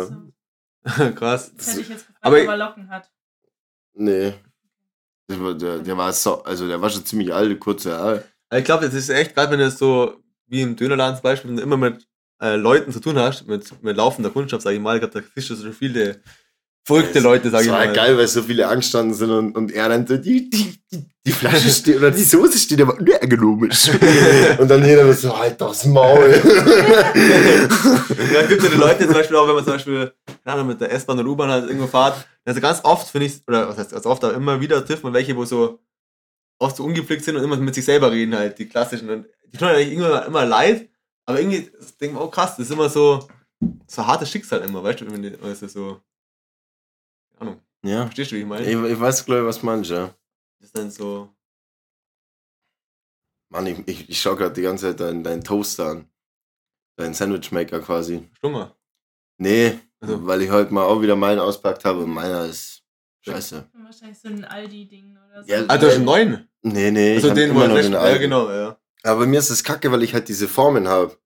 Ja. 0.84 0.92
Also, 0.98 1.14
Krass. 1.14 1.52
Das 1.56 1.68
hätte 1.68 1.80
ich 1.82 1.88
jetzt 1.88 2.06
gefragt, 2.06 2.18
Aber- 2.20 2.40
ob 2.42 2.48
er 2.48 2.56
Locken 2.56 2.90
hat. 2.90 3.10
Nee. 3.94 4.34
Der, 5.30 5.40
war- 5.42 5.54
der, 5.54 5.78
der 5.78 5.96
war 5.96 6.12
so, 6.12 6.42
also 6.42 6.66
der 6.66 6.80
war 6.80 6.90
schon 6.90 7.04
ziemlich 7.04 7.32
alt, 7.32 7.58
kurze 7.60 7.96
Haare. 7.96 8.24
Ich 8.54 8.64
glaube, 8.64 8.84
das 8.86 8.94
ist 8.94 9.08
echt, 9.08 9.34
gerade 9.34 9.52
wenn 9.52 9.60
du 9.60 9.70
so, 9.70 10.14
wie 10.46 10.62
im 10.62 10.74
Dönerladen 10.76 11.16
zum 11.16 11.22
Beispiel, 11.22 11.58
immer 11.58 11.76
mit 11.76 12.06
äh, 12.42 12.56
Leuten 12.56 12.92
zu 12.92 13.00
tun 13.00 13.18
hast, 13.18 13.46
mit, 13.46 13.82
mit 13.82 13.96
laufender 13.96 14.30
Kundschaft, 14.30 14.62
sag 14.62 14.72
ich 14.72 14.80
mal, 14.80 14.96
ich 14.96 15.00
glaube, 15.00 15.20
da 15.20 15.26
siehst 15.34 15.50
du 15.50 15.54
so 15.54 15.70
viele 15.70 16.20
verrückte 16.84 17.20
Leute, 17.20 17.50
sag 17.50 17.58
das 17.58 17.66
ich 17.66 17.72
war 17.72 17.86
mal. 17.86 17.92
geil, 17.92 18.18
weil 18.18 18.26
so 18.26 18.42
viele 18.42 18.66
angestanden 18.66 19.14
sind 19.14 19.30
und, 19.30 19.56
und 19.56 19.70
er 19.70 19.88
dann 19.88 20.04
so, 20.06 20.16
die, 20.16 20.50
die, 20.50 20.74
die, 20.90 21.06
die 21.24 21.32
Flasche 21.32 21.70
steht, 21.70 21.98
oder 21.98 22.10
die 22.10 22.24
Soße 22.24 22.58
steht 22.58 22.80
aber 22.80 22.98
unergonomisch. 22.98 23.90
und 24.58 24.68
dann 24.68 24.84
jeder 24.84 25.12
so, 25.12 25.38
halt 25.38 25.60
das 25.60 25.84
Maul. 25.86 26.30
Ja, 28.32 28.40
es 28.40 28.48
gibt 28.48 28.64
ja 28.64 28.68
die 28.70 28.76
Leute 28.76 29.04
zum 29.04 29.14
Beispiel 29.14 29.36
auch, 29.36 29.46
wenn 29.46 29.54
man 29.54 29.64
zum 29.64 29.74
Beispiel, 29.74 30.12
keine 30.44 30.64
mit 30.64 30.80
der 30.80 30.92
S-Bahn 30.92 31.20
oder 31.20 31.28
U-Bahn 31.28 31.50
halt 31.50 31.66
irgendwo 31.66 31.86
fährt, 31.86 32.26
also 32.44 32.60
ganz 32.60 32.80
oft 32.82 33.08
finde 33.08 33.28
ich, 33.28 33.40
oder 33.46 33.68
was 33.68 33.78
heißt 33.78 33.92
ganz 33.92 34.04
oft, 34.04 34.24
aber 34.24 34.34
immer 34.34 34.60
wieder 34.60 34.84
trifft 34.84 35.04
man 35.04 35.12
welche, 35.12 35.36
wo 35.36 35.44
so 35.44 35.78
oft 36.58 36.76
so 36.76 36.82
ungepflegt 36.84 37.24
sind 37.24 37.36
und 37.36 37.44
immer 37.44 37.56
mit 37.56 37.76
sich 37.76 37.84
selber 37.84 38.10
reden 38.10 38.34
halt, 38.36 38.58
die 38.58 38.66
klassischen. 38.66 39.08
Und 39.08 39.26
die 39.52 39.58
tun 39.58 39.68
halt 39.68 39.78
eigentlich 39.78 39.96
immer, 39.96 40.26
immer 40.26 40.44
leid, 40.44 40.88
aber 41.26 41.40
irgendwie 41.40 41.70
ich 42.00 42.12
mir, 42.12 42.20
oh 42.20 42.28
krass, 42.28 42.56
das 42.56 42.66
ist 42.66 42.72
immer 42.72 42.88
so, 42.88 43.28
so 43.86 44.06
hartes 44.06 44.30
Schicksal 44.30 44.60
immer, 44.62 44.82
weißt 44.82 45.00
du, 45.02 45.10
wenn 45.10 45.22
die, 45.22 45.36
also 45.42 45.66
so, 45.68 46.00
keine 47.38 47.50
Ahnung, 47.52 47.62
ja, 47.84 48.02
verstehst 48.02 48.30
du, 48.32 48.36
wie 48.36 48.40
ich 48.40 48.46
meine? 48.46 48.64
ich, 48.64 48.92
ich 48.92 49.00
weiß, 49.00 49.24
glaube 49.24 49.42
ich, 49.42 49.46
was 49.46 49.62
meinst, 49.62 49.90
ja. 49.90 50.14
Das 50.58 50.66
ist 50.68 50.76
dann 50.76 50.90
so, 50.90 51.28
Mann, 53.50 53.66
ich, 53.66 53.86
ich, 53.86 54.08
ich 54.08 54.20
schaue 54.20 54.36
gerade 54.36 54.54
die 54.54 54.62
ganze 54.62 54.86
Zeit 54.88 55.00
deinen, 55.00 55.22
deinen 55.22 55.44
Toaster 55.44 55.90
an. 55.90 56.08
Deinen 56.96 57.14
Sandwichmaker 57.14 57.80
quasi. 57.80 58.28
stummer. 58.36 58.76
Nee, 59.38 59.78
Also- 60.00 60.26
weil 60.26 60.42
ich 60.42 60.50
heute 60.50 60.72
mal 60.72 60.84
auch 60.84 61.00
wieder 61.02 61.16
meinen 61.16 61.38
auspackt 61.38 61.84
habe 61.84 62.00
und 62.00 62.10
meiner 62.10 62.46
ist 62.46 62.82
scheiße. 63.20 63.68
Wahrscheinlich 63.74 64.18
so 64.18 64.28
ein 64.28 64.44
Aldi-Ding 64.44 65.18
oder 65.28 65.42
so. 65.42 65.50
Ja, 65.50 65.64
Ah, 65.68 65.76
du 65.78 65.86
hast 65.86 65.96
einen 65.96 66.04
neuen? 66.04 66.48
Nee, 66.62 66.90
nee, 66.90 67.14
Also 67.16 67.28
ich 67.28 67.34
den, 67.34 67.50
wo 67.50 67.54
immer 67.54 67.62
er 67.64 67.68
noch 67.68 67.74
den 67.82 67.92
ja, 67.92 68.16
genau, 68.18 68.50
ja. 68.50 68.78
Aber 69.04 69.20
bei 69.20 69.26
mir 69.26 69.38
ist 69.40 69.50
es 69.50 69.62
kacke, 69.64 69.90
weil 69.90 70.02
ich 70.02 70.14
halt 70.14 70.28
diese 70.28 70.48
Formen 70.48 70.86
habe. 70.88 71.16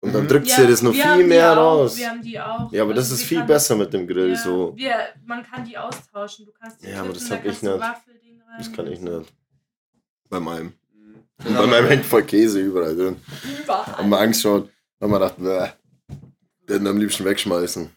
Und 0.00 0.14
dann 0.14 0.24
Mhm. 0.24 0.28
drückt 0.28 0.48
Ja, 0.48 0.56
sie 0.56 0.66
das 0.66 0.82
noch 0.82 0.92
viel 0.92 1.26
mehr 1.26 1.52
auch, 1.52 1.56
raus. 1.56 1.96
Wir 1.96 2.10
haben 2.10 2.22
die 2.22 2.38
auch. 2.38 2.70
Ja, 2.70 2.82
aber 2.82 2.94
das 2.94 3.04
Also 3.10 3.14
ist 3.14 3.30
wir 3.30 3.38
viel 3.38 3.46
besser 3.46 3.74
mit 3.76 3.92
dem 3.92 4.06
Grill 4.06 4.30
Ja, 4.30 4.36
so. 4.36 4.72
Wir, 4.76 4.94
man 5.24 5.42
kann 5.42 5.64
die 5.64 5.76
austauschen. 5.76 6.44
Du 6.46 6.52
kannst 6.52 6.82
die 6.82 6.88
Ja, 6.90 7.00
aber 7.00 7.12
das 7.14 7.26
da 7.26 7.36
hab 7.36 7.44
ich 7.44 7.62
nicht. 7.62 7.80
Das 8.58 8.72
kann 8.72 8.86
ich 8.86 9.00
nicht. 9.00 9.32
Bei 10.28 10.38
meinem. 10.38 10.74
Ja, 11.48 11.60
Bei 11.60 11.66
meinem 11.66 11.86
hängt 11.88 12.04
voll 12.06 12.22
Käse 12.24 12.60
überall 12.60 12.94
drin. 12.96 13.16
Überall. 13.62 13.86
Haben 13.98 14.08
wir 14.10 14.18
angeschaut, 14.18 14.70
haben 15.00 15.10
wir 15.12 15.18
gedacht, 15.18 15.36
bäh, 15.38 15.68
werden 16.66 16.86
am 16.86 16.98
liebsten 16.98 17.24
wegschmeißen. 17.24 17.90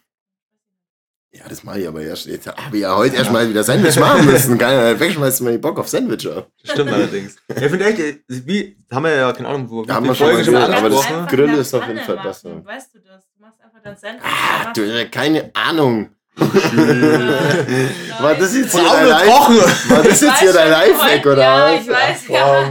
Ja, 1.32 1.42
das 1.48 1.62
mache 1.62 1.78
ich 1.80 1.86
aber 1.88 2.00
erst. 2.02 2.26
Jetzt 2.26 2.48
habe 2.48 2.58
ich 2.76 2.82
ja 2.82 2.96
heute 2.96 3.14
erst 3.16 3.30
mal 3.30 3.48
wieder 3.48 3.62
Sandwich 3.62 3.96
machen 4.00 4.26
müssen. 4.26 4.58
Geil, 4.58 4.98
wegschmeißen 4.98 5.46
wir 5.46 5.52
die 5.52 5.58
Bock 5.58 5.78
auf 5.78 5.88
Sandwich. 5.88 6.24
Ja. 6.24 6.42
Das 6.62 6.72
stimmt 6.72 6.92
allerdings. 6.92 7.36
Ich 7.48 7.54
finde 7.70 7.84
echt, 7.84 8.20
wie, 8.26 8.76
haben 8.90 9.04
wir 9.04 9.14
ja 9.14 9.32
keine 9.32 9.48
Ahnung, 9.48 9.70
wo 9.70 9.84
Da 9.84 9.94
haben 9.94 10.06
wir 10.06 10.14
schon 10.16 10.32
mal 10.32 10.44
schon 10.44 10.54
mal 10.54 10.66
gehört, 10.66 10.76
aber 10.78 10.90
das- 10.90 11.28
Grill 11.28 11.54
ist 11.54 11.72
auf 11.72 11.86
jeden 11.86 12.00
Fall 12.00 12.16
besser. 12.16 12.50
Weißt 12.64 12.94
du 12.94 12.98
das? 12.98 13.22
Du 13.36 13.40
machst 13.42 13.60
einfach 13.62 13.78
dein 13.82 13.96
Sandwich. 13.96 14.24
Ah, 14.24 14.64
dann 14.64 14.72
du 14.74 15.08
keine 15.08 15.50
Ahnung. 15.54 16.10
War 16.36 18.34
das 18.34 18.56
jetzt 18.56 18.72
hier 18.72 18.82
dein? 18.82 19.26
Wochen. 19.28 19.56
War 19.90 20.02
das 20.02 20.14
Ich 20.14 20.20
jetzt 20.22 20.32
weiß 20.32 20.40
hier 20.40 20.52
dein 20.52 20.72
schon, 20.72 20.72
Lifehack 20.72 21.10
heute- 21.18 21.32
oder 21.32 21.42
ja, 21.42 21.74
was? 21.74 21.80
ich 21.82 21.88
weiß, 21.88 22.20
Ach, 22.24 22.30
ja. 22.30 22.70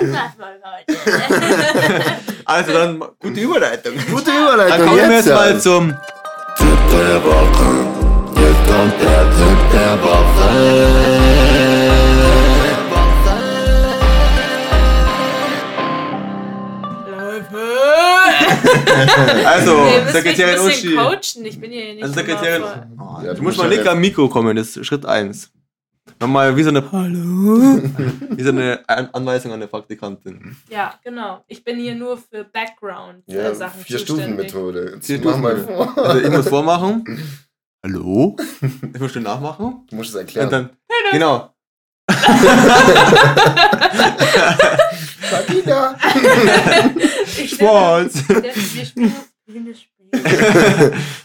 Das 0.00 0.12
war's 0.12 0.36
mal 0.38 0.58
heute. 0.76 2.04
Also 2.44 2.72
dann, 2.72 2.98
gute 3.20 3.40
Überleitung. 3.40 3.92
Gute 4.10 4.24
Dann 4.26 4.42
Überleitung 4.42 4.86
kommen 4.86 4.98
wir 5.08 5.16
jetzt. 5.16 5.28
mal 5.28 5.52
ja. 5.52 5.58
zum 5.58 5.94
Kommt 8.70 8.94
der 9.02 9.22
Tipp 9.36 9.60
der 9.72 9.98
Also, 19.44 19.76
mich 19.82 20.12
Sekretärin 20.12 20.60
Uschi. 20.66 20.94
coachen. 20.94 21.44
Ich 21.44 21.60
bin 21.60 21.70
hier 21.70 21.94
nicht 21.94 22.02
Also 22.02 22.14
Sekretärin. 22.14 22.62
Oh, 22.98 23.24
Ja, 23.24 23.34
du 23.34 23.42
musst 23.42 23.58
mal 23.58 23.68
nicht 23.68 23.86
am 23.86 24.00
Mikro 24.00 24.28
kommen, 24.28 24.56
das 24.56 24.76
ist 24.76 24.86
Schritt 24.86 25.04
1. 25.06 25.50
Nochmal 26.20 26.54
wie 26.56 26.62
so 26.62 26.68
eine 26.68 26.92
Hallo. 26.92 27.80
Wie 28.36 28.42
so 28.42 28.50
eine 28.50 28.80
An 28.86 29.08
Anweisung 29.12 29.52
an 29.52 29.60
der 29.60 29.68
Praktikantin. 29.68 30.54
Ja, 30.68 30.94
genau. 31.02 31.42
Ich 31.48 31.64
bin 31.64 31.78
hier 31.78 31.94
nur 31.94 32.18
für 32.18 32.44
Background 32.44 33.22
Ja, 33.26 33.48
äh, 33.50 33.54
Sachen 33.54 33.80
vier 33.82 33.96
zuständig. 33.98 34.24
Stufen 34.26 34.36
Methode. 34.36 34.92
Jetzt 34.96 35.06
Vier 35.06 35.20
mach 35.24 35.38
mal 35.38 35.56
vor. 35.56 35.96
Also 35.98 36.20
ich 36.20 36.30
muss 36.30 36.48
vormachen. 36.48 37.04
Hallo? 37.82 38.36
Ich 38.92 39.00
muss 39.00 39.14
den 39.14 39.22
nachmachen. 39.22 39.86
Du 39.88 39.96
musst 39.96 40.10
es 40.10 40.14
Und 40.16 40.20
erklären. 40.20 40.50
dann. 40.50 40.70
Genau. 41.10 41.54
Sabina. 45.30 45.96
Der- 48.28 48.54
Wir 48.54 48.84
spielen. 48.84 49.14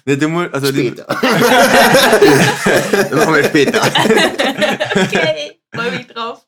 Nee, 0.05 0.17
du 0.17 0.27
musst, 0.27 0.53
also 0.53 0.71
die, 0.71 0.87
Später. 0.87 1.05
das 1.07 3.11
machen 3.11 3.35
wir 3.35 3.43
später. 3.43 3.81
Okay, 3.81 5.59
freu 5.73 5.91
mich 5.91 6.07
drauf. 6.07 6.45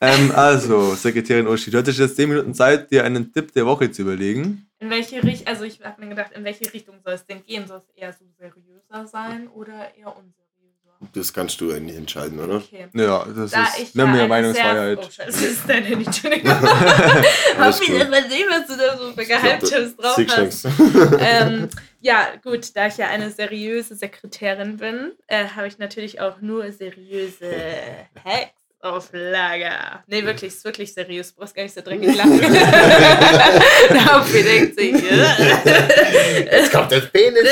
ähm, 0.00 0.32
also, 0.34 0.94
Sekretärin 0.94 1.46
Uschi, 1.46 1.70
du 1.70 1.78
hattest 1.78 1.98
jetzt 1.98 2.16
10 2.16 2.28
Minuten 2.28 2.54
Zeit, 2.54 2.90
dir 2.90 3.04
einen 3.04 3.32
Tipp 3.32 3.52
der 3.54 3.64
Woche 3.64 3.90
zu 3.90 4.02
überlegen. 4.02 4.68
In 4.78 4.90
welche 4.90 5.22
Richtung, 5.22 5.46
also 5.46 5.64
ich 5.64 5.80
habe 5.82 6.02
mir 6.02 6.10
gedacht, 6.10 6.32
in 6.32 6.44
welche 6.44 6.70
Richtung 6.72 6.96
soll 7.02 7.14
es 7.14 7.24
denn 7.24 7.42
gehen? 7.42 7.66
Soll 7.66 7.78
es 7.78 7.88
eher 7.96 8.12
so 8.12 8.26
seriöser 8.38 9.06
sein 9.06 9.48
oder 9.48 9.94
eher 9.96 10.08
unseriöser? 10.08 10.43
Das 11.12 11.32
kannst 11.32 11.60
du 11.60 11.72
eigentlich 11.72 11.96
entscheiden, 11.96 12.38
oder? 12.38 12.56
Okay. 12.56 12.88
Ja, 12.94 13.24
das 13.24 13.50
Da 13.50 13.64
ist. 13.64 13.78
ich 13.80 13.94
Wir 13.94 14.06
haben 14.06 14.16
ja 14.16 14.26
Meinungsfreiheit. 14.26 14.98
Sehr, 14.98 15.06
oh, 15.06 15.10
scheiße, 15.10 15.26
das 15.26 15.42
ist 15.42 15.68
dein 15.68 15.84
Handy, 15.84 16.04
Entschuldigung. 16.06 16.52
Hoffe, 16.52 17.98
dass 17.98 18.08
man 18.08 18.30
sehen, 18.30 18.48
was 18.50 18.66
du 18.66 18.76
da 18.76 18.98
so 18.98 19.12
für 19.12 19.24
Geheimtipps 19.24 19.96
drauf 19.96 20.16
hast. 20.36 20.64
ähm, 21.18 21.68
ja, 22.00 22.28
gut, 22.42 22.76
da 22.76 22.86
ich 22.86 22.96
ja 22.96 23.08
eine 23.08 23.30
seriöse 23.30 23.94
Sekretärin 23.94 24.76
bin, 24.76 25.12
äh, 25.26 25.46
habe 25.46 25.66
ich 25.68 25.78
natürlich 25.78 26.20
auch 26.20 26.40
nur 26.40 26.70
seriöse 26.72 27.50
Hacks 28.24 28.63
auf 28.84 29.08
Lager. 29.12 30.04
Nee, 30.06 30.24
wirklich, 30.24 30.52
ist 30.54 30.64
wirklich 30.64 30.92
seriös. 30.92 31.34
Du 31.34 31.40
brauchst 31.40 31.54
gar 31.54 31.62
nicht 31.62 31.74
so 31.74 31.80
dreckig 31.80 32.14
lachen. 32.16 32.38
Der 32.40 34.04
Hauptweh 34.04 34.42
denkt 34.42 34.78
sich. 34.78 34.92
Jetzt 36.50 36.70
kommt 36.70 36.92
das 36.92 37.10
Penis. 37.10 37.44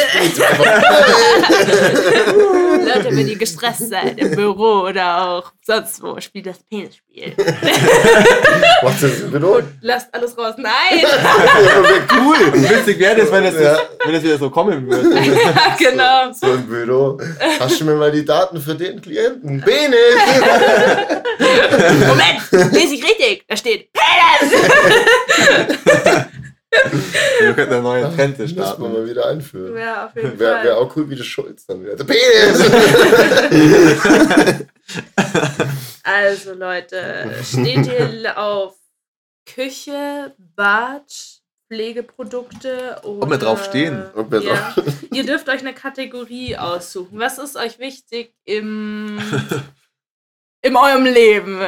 Leute, 2.84 3.16
wenn 3.16 3.28
ihr 3.28 3.36
gestresst 3.36 3.88
seid, 3.88 4.18
im 4.18 4.34
Büro 4.34 4.82
oder 4.88 5.22
auch 5.28 5.52
sonst 5.62 6.02
wo, 6.02 6.20
spielt 6.20 6.46
das 6.46 6.62
Penisspiel. 6.62 7.11
Was 8.82 9.02
ist 9.02 9.24
das 9.32 9.40
Not? 9.40 9.64
Lasst 9.82 10.08
alles 10.12 10.36
raus. 10.38 10.54
Nein! 10.56 11.02
Wäre 11.02 12.02
cool. 12.14 12.52
Witzig 12.54 12.98
wäre 12.98 13.16
das, 13.16 13.30
wenn 13.30 13.44
es, 13.44 13.54
Ja. 13.60 13.78
wenn 14.04 14.14
es 14.14 14.22
wieder 14.22 14.38
so 14.38 14.48
kommen 14.50 14.88
würde. 14.90 15.14
ja, 15.20 15.76
genau. 15.78 16.32
So 16.32 16.52
ein 16.52 16.66
Büro. 16.66 17.18
Hast 17.60 17.80
du 17.80 17.84
mir 17.84 17.94
mal 17.96 18.10
die 18.10 18.24
Daten 18.24 18.60
für 18.60 18.74
den 18.74 19.00
Klienten? 19.02 19.60
Penis! 19.60 20.16
Moment, 22.08 22.72
lese 22.72 22.94
ich 22.94 23.04
richtig. 23.04 23.44
Da 23.46 23.56
steht 23.56 23.90
Penis! 23.92 24.52
Wir 27.40 27.52
könnten 27.52 27.74
eine 27.74 27.82
neue 27.82 28.02
Trend 28.16 28.38
Das 28.38 28.46
müssen 28.50 28.56
wir 28.56 28.64
starten. 28.64 28.82
mal 28.92 29.06
wieder 29.06 29.26
einführen. 29.28 29.76
Ja, 29.76 30.06
auf 30.06 30.16
jeden 30.16 30.38
Wäre 30.40 30.54
Fall. 30.54 30.64
wär 30.64 30.78
auch 30.78 30.96
cool, 30.96 31.10
wie 31.10 31.16
der 31.16 31.24
Schulz 31.24 31.66
dann 31.66 31.84
wäre. 31.84 31.96
Penis! 32.02 32.62
Also 36.02 36.54
Leute, 36.54 37.34
steht 37.44 37.86
ihr 37.86 38.38
auf 38.38 38.76
Küche, 39.46 40.34
Bad, 40.38 41.42
Pflegeprodukte 41.68 43.00
oder... 43.04 43.22
Ob 43.22 43.30
wir 43.30 43.38
drauf 43.38 43.64
stehen. 43.64 44.04
Ob 44.14 44.30
wir 44.30 44.42
ja. 44.42 44.74
Ihr 45.12 45.24
dürft 45.24 45.48
euch 45.48 45.60
eine 45.60 45.74
Kategorie 45.74 46.56
aussuchen. 46.56 47.18
Was 47.18 47.38
ist 47.38 47.56
euch 47.56 47.78
wichtig 47.78 48.34
im, 48.44 49.18
in 50.62 50.76
eurem 50.76 51.04
Leben? 51.04 51.60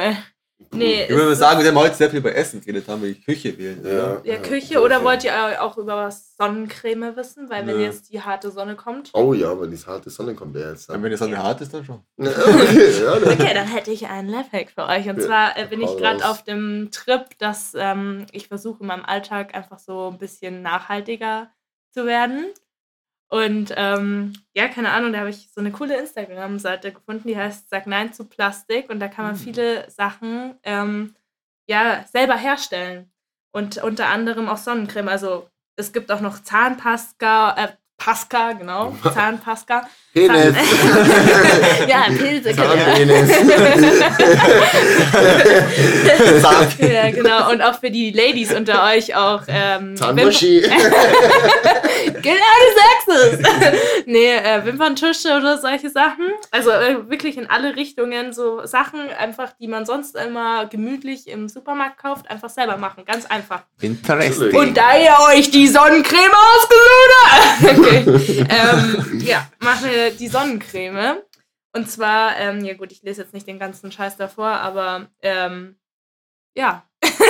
Nee, 0.73 1.03
Ich 1.03 1.09
würde 1.09 1.35
sagen, 1.35 1.61
wir 1.61 1.67
haben 1.69 1.77
heute 1.77 1.95
sehr 1.95 2.09
viel 2.09 2.19
über 2.19 2.33
Essen 2.35 2.61
geredet, 2.61 2.87
haben 2.87 3.01
wir 3.01 3.13
die 3.13 3.21
Küche 3.21 3.57
wählen. 3.57 3.81
Ja. 3.85 4.21
Ja, 4.23 4.37
Küche 4.37 4.81
oder 4.81 5.03
wollt 5.03 5.23
ihr 5.23 5.61
auch 5.61 5.77
über 5.77 5.95
was 5.97 6.35
Sonnencreme 6.37 7.15
wissen? 7.15 7.49
Weil 7.49 7.65
wenn 7.67 7.79
jetzt 7.79 8.11
die 8.11 8.21
harte 8.21 8.51
Sonne 8.51 8.75
kommt. 8.75 9.11
Oh 9.13 9.33
ja, 9.33 9.51
aber 9.51 9.67
die 9.67 9.77
harte 9.77 10.09
Sonne 10.09 10.33
kommt 10.35 10.55
ja 10.55 10.69
jetzt. 10.71 10.89
Und 10.89 11.01
wenn 11.03 11.11
die 11.11 11.17
Sonne 11.17 11.37
hart 11.37 11.61
ist, 11.61 11.73
dann 11.73 11.85
schon. 11.85 12.01
Okay, 12.17 13.01
ja, 13.03 13.19
dann. 13.19 13.33
Okay, 13.33 13.53
dann 13.53 13.67
hätte 13.67 13.91
ich 13.91 14.07
einen 14.07 14.29
Lifehack 14.29 14.71
für 14.71 14.85
euch. 14.85 15.07
Und 15.09 15.17
Ja, 15.19 15.25
zwar 15.25 15.57
äh, 15.57 15.65
bin 15.67 15.81
ich 15.81 15.95
gerade 15.97 16.27
auf 16.27 16.43
dem 16.43 16.89
Trip, 16.91 17.25
dass 17.39 17.73
ähm, 17.75 18.25
ich 18.31 18.47
versuche 18.47 18.81
in 18.81 18.87
meinem 18.87 19.05
Alltag 19.05 19.55
einfach 19.55 19.79
so 19.79 20.09
ein 20.11 20.17
bisschen 20.17 20.61
nachhaltiger 20.61 21.49
zu 21.91 22.05
werden. 22.05 22.47
Und 23.27 23.73
ähm, 23.75 24.33
ja, 24.53 24.67
keine 24.67 24.91
Ahnung, 24.91 25.11
da 25.11 25.19
habe 25.19 25.29
ich 25.29 25.51
so 25.51 25.59
eine 25.59 25.71
coole 25.71 25.97
Instagram-Seite 25.97 26.91
gefunden, 26.93 27.27
die 27.27 27.37
heißt 27.37 27.69
Sag 27.69 27.87
Nein 27.87 28.13
zu 28.13 28.25
Plastik. 28.25 28.89
Und 28.89 28.99
da 28.99 29.07
kann 29.07 29.25
man 29.25 29.35
viele 29.35 29.89
Sachen 29.89 30.57
ähm, 30.63 31.15
ja, 31.67 32.05
selber 32.11 32.37
herstellen. 32.37 33.11
Und 33.51 33.77
unter 33.77 34.07
anderem 34.07 34.47
auch 34.47 34.57
Sonnencreme. 34.57 35.07
Also 35.07 35.49
es 35.75 35.91
gibt 35.93 36.11
auch 36.11 36.21
noch 36.21 36.43
Zahnpasta, 36.43 37.55
äh, 37.57 37.75
Pasca, 38.05 38.53
genau, 38.53 38.95
Zahnpasta. 39.15 39.81
Penis! 40.13 40.55
ja, 41.87 42.05
Pilze. 42.15 42.55
Zahnpenis! 42.55 43.31
Ja, 46.79 47.11
genau. 47.11 47.51
Und 47.51 47.61
auch 47.61 47.79
für 47.79 47.89
die 47.89 48.11
Ladies 48.11 48.53
unter 48.53 48.83
euch 48.85 49.15
auch. 49.15 49.41
Ähm, 49.47 49.97
Zahnmuschi! 49.97 50.61
Genau, 52.21 52.53
du 52.61 52.69
sagst 52.75 53.09
es. 53.09 54.05
nee, 54.05 54.35
äh, 54.35 54.63
Wimperntusche 54.65 55.35
oder 55.35 55.57
solche 55.57 55.89
Sachen. 55.89 56.25
Also 56.51 56.69
äh, 56.71 57.09
wirklich 57.09 57.37
in 57.37 57.49
alle 57.49 57.75
Richtungen 57.75 58.31
so 58.33 58.65
Sachen, 58.65 59.01
einfach, 59.19 59.51
die 59.59 59.67
man 59.67 59.85
sonst 59.85 60.15
immer 60.15 60.65
gemütlich 60.67 61.27
im 61.27 61.49
Supermarkt 61.49 62.01
kauft, 62.01 62.29
einfach 62.29 62.49
selber 62.49 62.77
machen. 62.77 63.03
Ganz 63.05 63.25
einfach. 63.25 63.63
Interesting. 63.81 64.55
Und 64.55 64.77
da 64.77 64.97
ihr 64.97 65.15
euch 65.33 65.51
die 65.51 65.67
Sonnencreme 65.67 66.31
ausgesucht 66.31 67.11
habt, 67.25 67.94
okay. 68.01 68.45
ähm, 68.49 69.19
ja, 69.19 69.49
mache 69.59 70.11
die 70.11 70.27
Sonnencreme. 70.27 71.21
Und 71.73 71.89
zwar, 71.89 72.37
ähm, 72.37 72.63
ja 72.63 72.73
gut, 72.73 72.91
ich 72.91 73.03
lese 73.03 73.21
jetzt 73.21 73.33
nicht 73.33 73.47
den 73.47 73.59
ganzen 73.59 73.91
Scheiß 73.91 74.15
davor, 74.17 74.47
aber 74.47 75.09
ähm, 75.21 75.75
ja. 76.55 76.87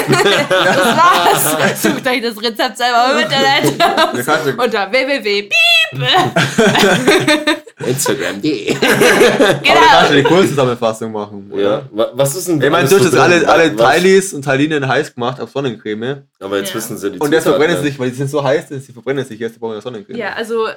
Das 0.07 0.97
war's. 0.97 1.82
Sucht 1.82 2.07
euch 2.07 2.21
das 2.21 2.38
Rezept 2.41 2.78
selber 2.78 3.11
im 3.13 3.19
Internet 3.19 3.82
aus. 3.84 4.63
Unter 4.65 4.91
www. 4.91 5.49
Instagram.de 7.86 8.76
Aber 8.76 8.86
du 8.88 9.59
Genau. 9.61 9.80
kannst 9.91 10.11
ja 10.11 10.15
die 10.17 10.23
Kurzzusammenfassung 10.23 11.11
machen. 11.11 11.51
Ja, 11.51 11.57
Oder? 11.57 11.89
wa- 11.91 12.09
was 12.13 12.36
ist 12.36 12.47
denn 12.47 12.61
Ich 12.61 12.69
meine, 12.69 12.88
du 12.88 12.95
hast 12.95 13.03
jetzt 13.05 13.17
alle, 13.17 13.47
alle 13.47 13.76
Teilis 13.76 14.34
und 14.34 14.43
Teilinen 14.43 14.88
heiß 14.88 15.13
gemacht 15.13 15.39
auf 15.39 15.51
Sonnencreme. 15.51 16.23
Aber 16.39 16.57
jetzt 16.57 16.69
Ja. 16.69 16.76
wissen 16.76 16.97
sie 16.97 17.11
die 17.11 17.19
Und 17.19 17.32
jetzt 17.32 17.43
verbrennen 17.43 17.76
sie 17.78 17.84
ja. 17.84 17.89
sich, 17.89 17.99
weil 17.99 18.09
die 18.09 18.15
sind 18.15 18.30
so 18.30 18.43
heiß, 18.43 18.69
dass 18.69 18.86
sie 18.86 18.93
verbrennen 18.93 19.26
sich 19.26 19.39
jetzt, 19.39 19.55
die 19.55 19.59
brauchen 19.59 19.76
ja 19.76 19.82
Sonnencreme. 19.82 20.17
Ja, 20.17 20.34
also 20.34 20.67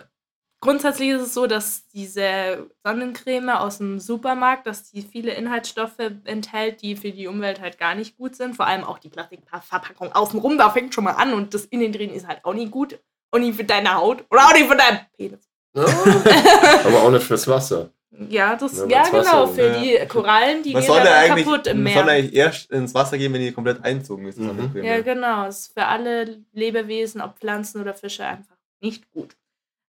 grundsätzlich 0.61 1.11
ist 1.11 1.23
es 1.23 1.35
so, 1.35 1.47
dass 1.47 1.87
diese 1.89 2.69
Sonnencreme 2.85 3.51
aus 3.51 3.79
dem 3.79 3.99
Supermarkt, 4.01 4.67
dass 4.67 4.91
die 4.91 5.03
viele 5.03 5.33
Inhaltsstoffe 5.33 5.99
enthält, 6.25 6.83
die 6.83 6.97
für 6.97 7.11
die 7.11 7.27
Umwelt 7.27 7.61
halt 7.61 7.79
gar 7.79 7.95
nicht 7.95 8.17
gut 8.17 8.35
sind. 8.37 8.57
Vor 8.57 8.67
allem 8.67 8.85
auch 8.85 8.99
die 8.99 9.09
Plastikverpackung 9.09 10.13
außenrum, 10.13 10.59
da 10.59 10.71
fängt 10.71 10.95
schon 10.95 11.05
mal 11.05 11.13
an 11.13 11.33
und 11.35 11.55
das 11.55 11.65
innen 11.67 11.93
drin 11.93 12.11
ist 12.13 12.27
halt 12.27 12.45
auch 12.45 12.55
nicht 12.55 12.71
gut. 12.71 12.99
Und 13.31 13.43
nicht 13.43 13.57
für 13.57 13.65
deine 13.65 13.95
Haut 13.95 14.25
oder 14.31 14.47
auch 14.47 14.53
nicht 14.55 14.69
für 14.69 14.77
deinen 14.77 15.01
Penis. 15.17 15.49
Ja, 15.75 15.85
aber 16.85 17.03
auch 17.03 17.11
nicht 17.11 17.25
fürs 17.25 17.47
Wasser. 17.47 17.91
Ja, 18.31 18.57
das, 18.57 18.79
Ja, 18.79 18.87
ja, 18.87 19.03
genau, 19.11 19.47
für 19.47 19.67
Ja. 19.67 19.81
die 19.83 20.09
Korallen, 20.09 20.63
die 20.63 20.73
Man 20.73 20.83
gehen 20.83 20.95
dann 20.95 21.07
eigentlich, 21.07 21.45
kaputt 21.45 21.67
im 21.67 21.83
man 21.83 21.93
soll 21.93 22.05
Meer. 22.05 22.15
eigentlich 22.15 22.35
erst 22.35 22.71
ins 22.71 22.95
Wasser 22.95 23.19
gehen, 23.19 23.33
wenn 23.35 23.43
die 23.43 23.53
komplett 23.53 23.85
einzogen 23.85 24.27
ist. 24.27 24.39
Mhm. 24.39 24.73
Ja, 24.83 25.03
genau. 25.03 25.47
Ist 25.47 25.73
für 25.75 25.85
alle 25.85 26.39
Lebewesen, 26.53 27.21
ob 27.21 27.39
Pflanzen 27.39 27.83
oder 27.83 27.93
Fische, 27.93 28.25
einfach 28.25 28.57
nicht 28.81 29.09
gut. 29.13 29.37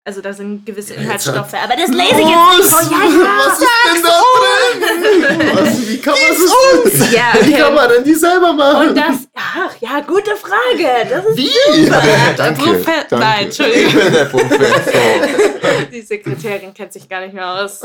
Also 0.05 0.21
da 0.21 0.33
sind 0.33 0.65
gewisse 0.65 0.93
Inhaltsstoffe, 0.95 1.53
aber 1.53 1.75
das 1.75 1.89
lese 1.89 2.21
ich 2.21 2.27
jetzt 2.27 2.57
nicht 2.57 2.69
vor. 2.69 2.81
Ja, 2.89 3.05
ja, 3.05 3.45
Was 3.45 3.59
ist 3.59 3.69
denn 3.85 4.03
da 4.03 4.21
drin? 4.39 5.55
Was, 5.55 5.87
wie 5.87 5.97
kann 5.99 6.13
man 6.13 6.83
das 6.85 7.11
Ja, 7.11 7.33
Wie 7.41 7.51
kann 7.51 7.61
okay. 7.63 7.73
man 7.75 7.89
denn 7.89 8.03
die 8.05 8.13
selber 8.15 8.53
machen? 8.53 8.87
Und 8.89 8.95
das, 8.97 9.15
ach 9.35 9.75
ja, 9.81 9.99
gute 9.99 10.35
Frage. 10.35 11.07
Das 11.09 11.25
ist 11.25 11.37
Wie? 11.37 11.85
Der 11.89 12.33
danke, 12.37 12.61
Profe- 12.61 12.85
danke. 13.09 13.15
Nein, 13.19 13.45
Entschuldigung. 13.45 13.87
Ich 13.87 13.93
bin 14.03 14.13
der 14.13 14.25
Professor. 14.25 15.01
Die 15.91 16.01
Sekretärin 16.01 16.73
kennt 16.73 16.93
sich 16.93 17.07
gar 17.07 17.19
nicht 17.21 17.33
mehr 17.33 17.47
aus. 17.47 17.81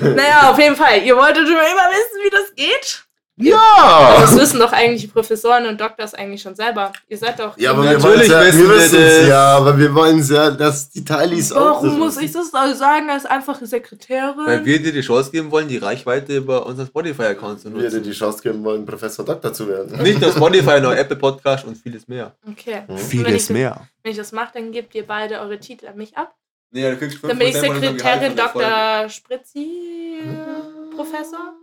Naja, 0.00 0.50
auf 0.50 0.58
jeden 0.58 0.76
Fall. 0.76 1.02
Ihr 1.02 1.16
wolltet 1.16 1.46
schon 1.46 1.56
immer 1.56 1.88
wissen, 1.90 2.22
wie 2.24 2.30
das 2.30 2.54
geht? 2.54 3.03
Ja! 3.36 4.18
Das 4.20 4.38
wissen 4.38 4.60
doch 4.60 4.72
eigentlich 4.72 5.02
die 5.02 5.08
Professoren 5.08 5.66
und 5.66 5.80
Doktors 5.80 6.14
eigentlich 6.14 6.40
schon 6.40 6.54
selber. 6.54 6.92
Ihr 7.08 7.18
seid 7.18 7.40
doch. 7.40 7.58
Ja, 7.58 7.72
aber 7.72 7.82
wir 7.82 7.98
Natürlich 7.98 8.28
ja, 8.28 8.44
wissen 8.44 8.60
wir 8.60 8.68
wir 8.68 8.76
wissen 8.76 9.02
es 9.02 9.18
das. 9.18 9.28
ja, 9.28 9.56
aber 9.56 9.76
wir 9.76 9.92
wollen 9.92 10.20
es 10.20 10.30
ja, 10.30 10.50
dass 10.52 10.90
die 10.90 11.04
Teilis 11.04 11.50
auch 11.50 11.82
Warum 11.82 11.98
muss 11.98 12.16
ich 12.18 12.30
das 12.30 12.54
also 12.54 12.78
sagen 12.78 13.10
als 13.10 13.26
einfache 13.26 13.66
Sekretärin? 13.66 14.46
Weil 14.46 14.64
wir 14.64 14.80
dir 14.80 14.92
die 14.92 15.00
Chance 15.00 15.32
geben 15.32 15.50
wollen, 15.50 15.66
die 15.66 15.78
Reichweite 15.78 16.36
über 16.36 16.64
unseren 16.64 16.86
Spotify-Account 16.86 17.60
zu 17.60 17.72
wir 17.72 17.78
dir 17.78 17.84
nutzen. 17.84 18.02
die 18.04 18.12
Chance 18.12 18.40
geben 18.40 18.62
wollen, 18.62 18.86
Professor 18.86 19.24
Doktor 19.24 19.52
zu 19.52 19.66
werden. 19.66 20.00
Nicht 20.00 20.20
nur 20.20 20.30
Spotify, 20.30 20.80
nur 20.80 20.96
Apple 20.96 21.16
Podcast 21.16 21.66
und 21.66 21.76
vieles 21.76 22.06
mehr. 22.06 22.36
okay. 22.48 22.82
Hm. 22.86 22.94
Und 22.94 23.24
wenn 23.24 23.34
ich, 23.34 23.50
mehr. 23.50 23.88
Wenn 24.04 24.12
ich 24.12 24.18
das 24.18 24.30
mache, 24.30 24.52
dann 24.54 24.70
gebt 24.70 24.94
ihr 24.94 25.06
beide 25.06 25.40
eure 25.40 25.58
Titel 25.58 25.88
an 25.88 25.96
mich 25.96 26.16
ab. 26.16 26.34
Nee, 26.70 26.88
du 26.88 26.96
kriegst 26.96 27.18
Dann 27.22 27.38
bin 27.38 27.48
ich 27.48 27.56
5% 27.56 27.66
von 27.66 27.76
unserem 27.76 27.96
Gehalt 27.96 28.20
Sekretärin. 28.22 28.36
Dr. 28.36 29.08
Spritzi, 29.08 30.18
äh, 30.20 30.94
Professor. 30.94 31.54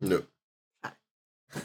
Nö. 0.00 0.20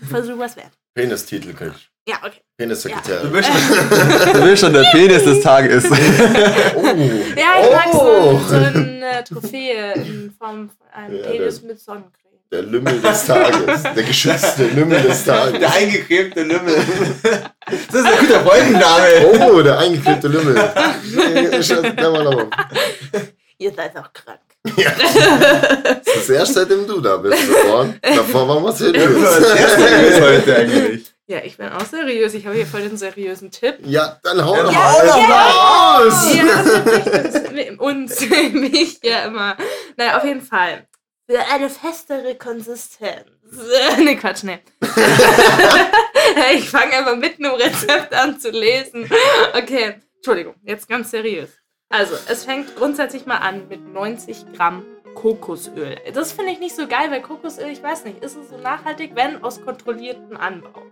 Versuch 0.10 0.38
was 0.38 0.56
wert. 0.56 0.72
Penistitel 0.94 1.54
kriegst 1.54 1.76
du. 1.76 2.12
Ja, 2.12 2.18
okay. 2.26 2.42
Du 2.58 2.64
Penissekretärin. 2.66 3.32
bist, 3.32 3.50
du 4.34 4.42
bist 4.44 4.62
schon 4.62 4.74
der 4.74 4.84
Penis 4.92 5.24
des 5.24 5.42
Tages. 5.42 5.86
Oh. 5.86 5.94
Ja, 7.36 7.62
ich 7.62 7.72
mag 7.72 7.92
so, 7.92 8.00
oh. 8.02 8.40
so 8.48 8.56
eine 8.56 9.24
Trophäe 9.24 9.94
in 9.94 10.34
Form 10.38 10.70
von 10.70 10.88
einem 10.92 11.18
Ja, 11.18 11.28
Penis 11.30 11.62
mit 11.62 11.80
Sonnencreme. 11.80 12.14
Der 12.52 12.64
Lümmel 12.64 13.00
des 13.00 13.26
Tages. 13.28 13.84
Der 13.84 14.04
geschützte 14.04 14.66
Lümmel 14.70 15.02
des 15.04 15.24
Tages. 15.24 15.60
Der 15.60 15.72
eingecremte 15.72 16.44
Lümmel. 16.44 16.76
Das 17.92 18.02
ist 18.02 18.06
ein 18.08 18.20
guter 18.26 18.42
Freundenname. 18.44 19.52
Oh, 19.52 19.62
der 19.62 19.78
eingeklebte 19.78 20.28
Lümmel. 20.28 20.56
Ihr 23.60 23.72
seid 23.74 23.96
auch 23.96 24.12
krank. 24.12 24.40
Das 26.05 26.16
ist 26.16 26.30
erst 26.30 26.53
seitdem 26.53 26.86
du 26.88 26.99
da 26.99 27.18
bist, 27.18 27.38
Ohren. 27.70 27.99
Davor 28.01 28.47
waren 28.47 28.64
wir 28.64 28.70
Das 28.70 28.80
seriös. 28.80 29.38
ist 29.38 30.22
heute 30.22 30.55
eigentlich. 30.55 31.14
Ja, 31.28 31.39
ich 31.43 31.57
bin 31.57 31.70
auch 31.70 31.86
seriös. 31.86 32.34
Ich 32.34 32.45
habe 32.45 32.55
hier 32.55 32.66
voll 32.66 32.82
den 32.82 32.97
seriösen 32.97 33.51
Tipp. 33.51 33.76
Ja, 33.84 34.20
dann 34.24 34.43
hau 34.43 34.55
Ja, 34.55 34.64
doch 34.64 34.76
hau 34.76 35.05
doch 35.05 35.28
mal 35.28 35.49
raus. 35.51 36.36
Ja, 36.36 36.64
das 37.22 37.78
uns, 37.78 38.20
mich 38.53 38.99
ja 39.03 39.26
immer. 39.26 39.55
Naja, 39.95 40.18
auf 40.18 40.24
jeden 40.24 40.41
Fall. 40.41 40.88
Für 41.30 41.39
eine 41.53 41.70
festere 41.70 42.34
Konsistenz. 42.36 43.28
ne, 43.99 44.16
Quatsch, 44.18 44.43
ne. 44.43 44.60
ich 46.55 46.70
fange 46.70 46.93
einfach 46.93 47.16
mitten 47.16 47.45
im 47.45 47.53
Rezept 47.53 48.14
an 48.14 48.39
zu 48.39 48.49
lesen. 48.49 49.10
Okay, 49.53 49.97
Entschuldigung, 50.16 50.55
jetzt 50.64 50.89
ganz 50.89 51.12
seriös. 51.12 51.59
Also, 51.90 52.16
es 52.28 52.46
fängt 52.46 52.76
grundsätzlich 52.76 53.26
mal 53.26 53.38
an 53.38 53.68
mit 53.68 53.92
90 53.92 54.54
Gramm 54.56 54.84
Kokosöl. 55.16 55.98
Das 56.14 56.32
finde 56.32 56.52
ich 56.52 56.60
nicht 56.60 56.76
so 56.76 56.88
geil, 56.88 57.10
weil 57.10 57.22
Kokosöl, 57.22 57.70
ich 57.70 57.82
weiß 57.82 58.06
nicht, 58.06 58.24
ist 58.24 58.38
es 58.38 58.50
so 58.50 58.58
nachhaltig, 58.58 59.12
wenn 59.16 59.44
aus 59.44 59.60
kontrolliertem 59.62 60.38
Anbau? 60.38 60.84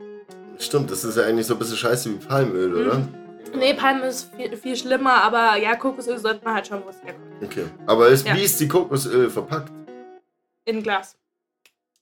Stimmt, 0.58 0.90
das 0.90 1.04
ist 1.04 1.18
ja 1.18 1.24
eigentlich 1.24 1.46
so 1.46 1.54
ein 1.54 1.60
bisschen 1.60 1.78
scheiße 1.78 2.10
wie 2.10 2.26
Palmöl, 2.26 2.74
oder? 2.76 3.08
Nee, 3.56 3.76
Palme 3.76 4.08
ist 4.08 4.34
viel, 4.36 4.58
viel 4.58 4.76
schlimmer, 4.76 5.22
aber 5.24 5.56
ja, 5.58 5.76
Kokosöl 5.76 6.18
sollte 6.18 6.44
man 6.44 6.56
halt 6.56 6.68
schauen, 6.68 6.82
wo 6.84 6.90
es 6.90 7.02
herkommt. 7.04 7.44
Okay. 7.44 7.66
Aber 7.86 8.08
ist, 8.10 8.26
Ja. 8.28 8.36
wie 8.36 8.44
ist 8.44 8.60
die 8.60 8.68
Kokosöl 8.68 9.30
verpackt? 9.30 9.72
In 10.66 10.82
Glas. 10.84 11.16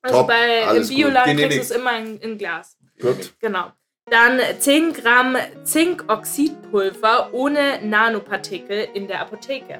Also 0.01 0.19
Top, 0.19 0.27
bei 0.27 0.77
im. 0.77 0.87
Bioladen 0.87 1.37
kriegst 1.37 1.57
du 1.57 1.61
es 1.61 1.71
immer 1.71 1.97
in, 1.99 2.17
in 2.19 2.37
Glas. 2.37 2.77
Gut. 2.99 3.33
Genau. 3.39 3.71
Dann 4.07 4.39
10 4.59 4.93
Gramm 4.93 5.35
Zinkoxidpulver 5.63 7.29
ohne 7.33 7.79
Nanopartikel 7.83 8.87
in 8.93 9.07
der 9.07 9.21
Apotheke. 9.21 9.79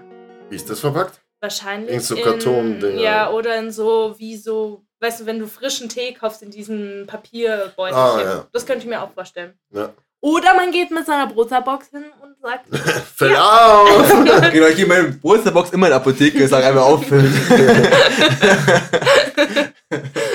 Wie 0.50 0.56
ist 0.56 0.68
das 0.68 0.80
verpackt? 0.80 1.22
Wahrscheinlich 1.42 1.94
In 1.94 2.00
so 2.00 2.16
in, 2.16 2.24
Kartondinger. 2.24 3.02
Ja, 3.02 3.32
oder 3.32 3.56
in 3.58 3.70
so, 3.72 4.16
wie 4.18 4.36
so, 4.36 4.84
weißt 5.00 5.22
du, 5.22 5.26
wenn 5.28 5.38
du 5.38 5.46
frischen 5.46 5.90
Tee 5.90 6.14
kaufst 6.14 6.42
in 6.42 6.50
diesen 6.50 7.06
Papierbeutelchen. 7.06 7.96
Ah, 7.96 8.22
ja. 8.22 8.48
Das 8.52 8.66
könnte 8.66 8.84
ich 8.84 8.90
mir 8.90 9.04
auch 9.04 9.12
vorstellen. 9.12 9.60
Ja. 9.70 9.94
Oder 10.22 10.56
man 10.56 10.72
geht 10.72 10.90
mit 10.90 11.06
seiner 11.06 11.28
Brotsabox 11.28 11.90
hin 11.90 12.06
und 12.20 12.35
sagt, 12.46 12.66
Fällt 13.16 13.38
auf! 13.38 14.14
Genau, 14.54 14.68
ich 14.68 14.76
gehe 14.76 14.86
meine 14.86 15.10
Brotbox 15.10 15.72
immer 15.72 15.88
in 15.88 15.94
die 15.94 15.96
Apotheke, 15.96 16.48
sag 16.48 16.64
einmal 16.64 16.84
auffüllen. 16.84 17.34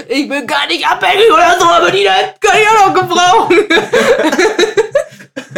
ich 0.09 0.29
bin 0.29 0.47
gar 0.47 0.67
nicht 0.67 0.85
abhängig 0.87 1.33
oder 1.33 1.57
so, 1.59 1.67
aber 1.67 1.91
die 1.91 2.05
da 2.05 2.15
kann 2.41 2.59
ich 2.61 2.69
auch 2.69 2.87
noch 2.87 2.95
gebrauchen. 3.01 3.59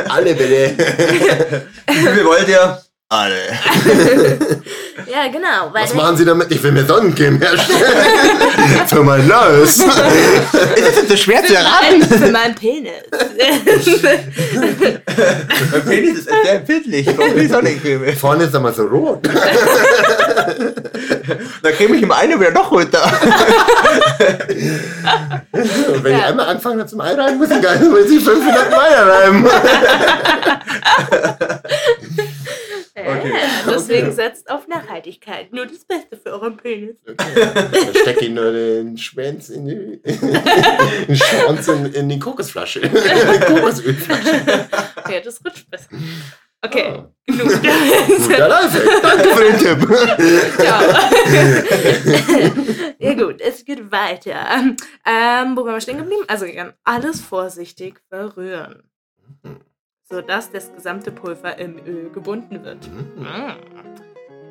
Alle 0.09 0.35
bitte! 0.35 1.67
Wie 1.87 2.09
viel 2.09 2.25
wollt 2.25 2.49
ihr? 2.49 2.83
Alle. 3.13 3.37
Ja, 5.11 5.27
genau. 5.31 5.73
Weil 5.73 5.83
Was 5.85 5.95
machen 5.95 6.17
Sie 6.17 6.25
damit? 6.25 6.51
Ich 6.51 6.63
will 6.63 6.73
mir 6.73 6.85
Sonnencreme 6.87 7.39
herstellen. 7.39 7.81
Für 8.87 9.03
mein 9.03 9.27
Neues. 9.27 9.79
Ist 9.79 9.87
das 10.97 11.09
so 11.09 11.17
schwer 11.17 11.45
zu 11.45 11.55
erraten? 11.55 12.03
Für 12.03 12.31
meinen 12.31 12.55
Penis. 12.55 12.93
Mein 15.73 15.83
Penis 15.85 16.19
ist 16.19 16.29
sehr 16.29 16.55
empfindlich. 16.55 17.07
Warum 17.17 17.37
die 17.37 17.47
Sonnencreme? 17.47 18.17
Vorne 18.17 18.45
ist 18.45 18.55
er 18.55 18.61
mal 18.61 18.73
so 18.73 18.85
rot. 18.85 19.27
Da 21.63 21.73
creme 21.73 21.95
ich 21.97 22.03
ihm 22.03 22.13
eine 22.13 22.39
wieder 22.41 22.53
noch 22.53 22.71
runter. 22.71 23.03
Und 25.53 26.05
wenn 26.05 26.13
ich 26.15 26.21
Ja. 26.21 26.29
einmal 26.29 26.47
anfangen 26.47 26.79
habe 26.81 26.89
zum 26.89 27.01
Einreiben, 27.01 27.39
muss 27.39 27.51
ich 27.51 27.61
gar 27.61 27.75
nicht, 27.77 27.91
muss 27.91 28.11
ich 28.11 28.23
500 28.25 28.71
Mal 28.71 28.95
reiben. 29.11 29.47
Okay. 33.23 33.33
Deswegen 33.67 34.13
setzt 34.13 34.51
auf 34.51 34.69
Nachhaltigkeit. 34.69 35.53
Nur 35.53 35.67
das 35.67 35.85
Beste 35.85 36.17
für 36.17 36.31
euren 36.33 36.57
Penis. 36.57 36.97
Dann 37.05 37.95
stecke 37.95 38.25
ich 38.27 38.31
nur 38.31 38.53
den 38.53 38.97
Schwanz 38.99 39.49
in 39.51 39.67
die, 39.67 40.01
den 40.03 41.17
Schwanz 41.17 41.69
in, 41.69 41.87
in 41.93 42.09
die 42.09 42.19
Kokosflasche. 42.19 42.81
Kokosölflasche. 43.47 44.69
Okay, 44.97 45.21
das 45.25 45.41
rutscht 45.45 45.71
besser. 45.71 45.89
Okay, 46.65 46.95
Ah. 46.97 47.11
genug. 47.27 47.49
Guter 47.49 48.49
Lifehack. 48.49 49.03
Danke 49.03 49.29
für 49.31 49.45
den 49.45 49.59
Tipp. 49.59 49.81
ja. 50.63 50.81
ja 52.99 53.15
gut, 53.15 53.41
es 53.41 53.65
geht 53.65 53.91
weiter. 53.91 54.37
Ähm, 55.05 55.57
wo 55.57 55.65
waren 55.65 55.75
wir 55.75 55.81
stehen 55.81 55.99
geblieben? 55.99 56.23
Also 56.29 56.47
alles 56.85 57.21
vorsichtig 57.21 58.01
verrühren. 58.09 58.85
Sodass 60.13 60.51
das 60.51 60.71
gesamte 60.75 61.11
Pulver 61.11 61.59
im 61.59 61.79
Öl 61.87 62.11
gebunden 62.11 62.63
wird. 62.63 62.87
Mm. 63.17 63.25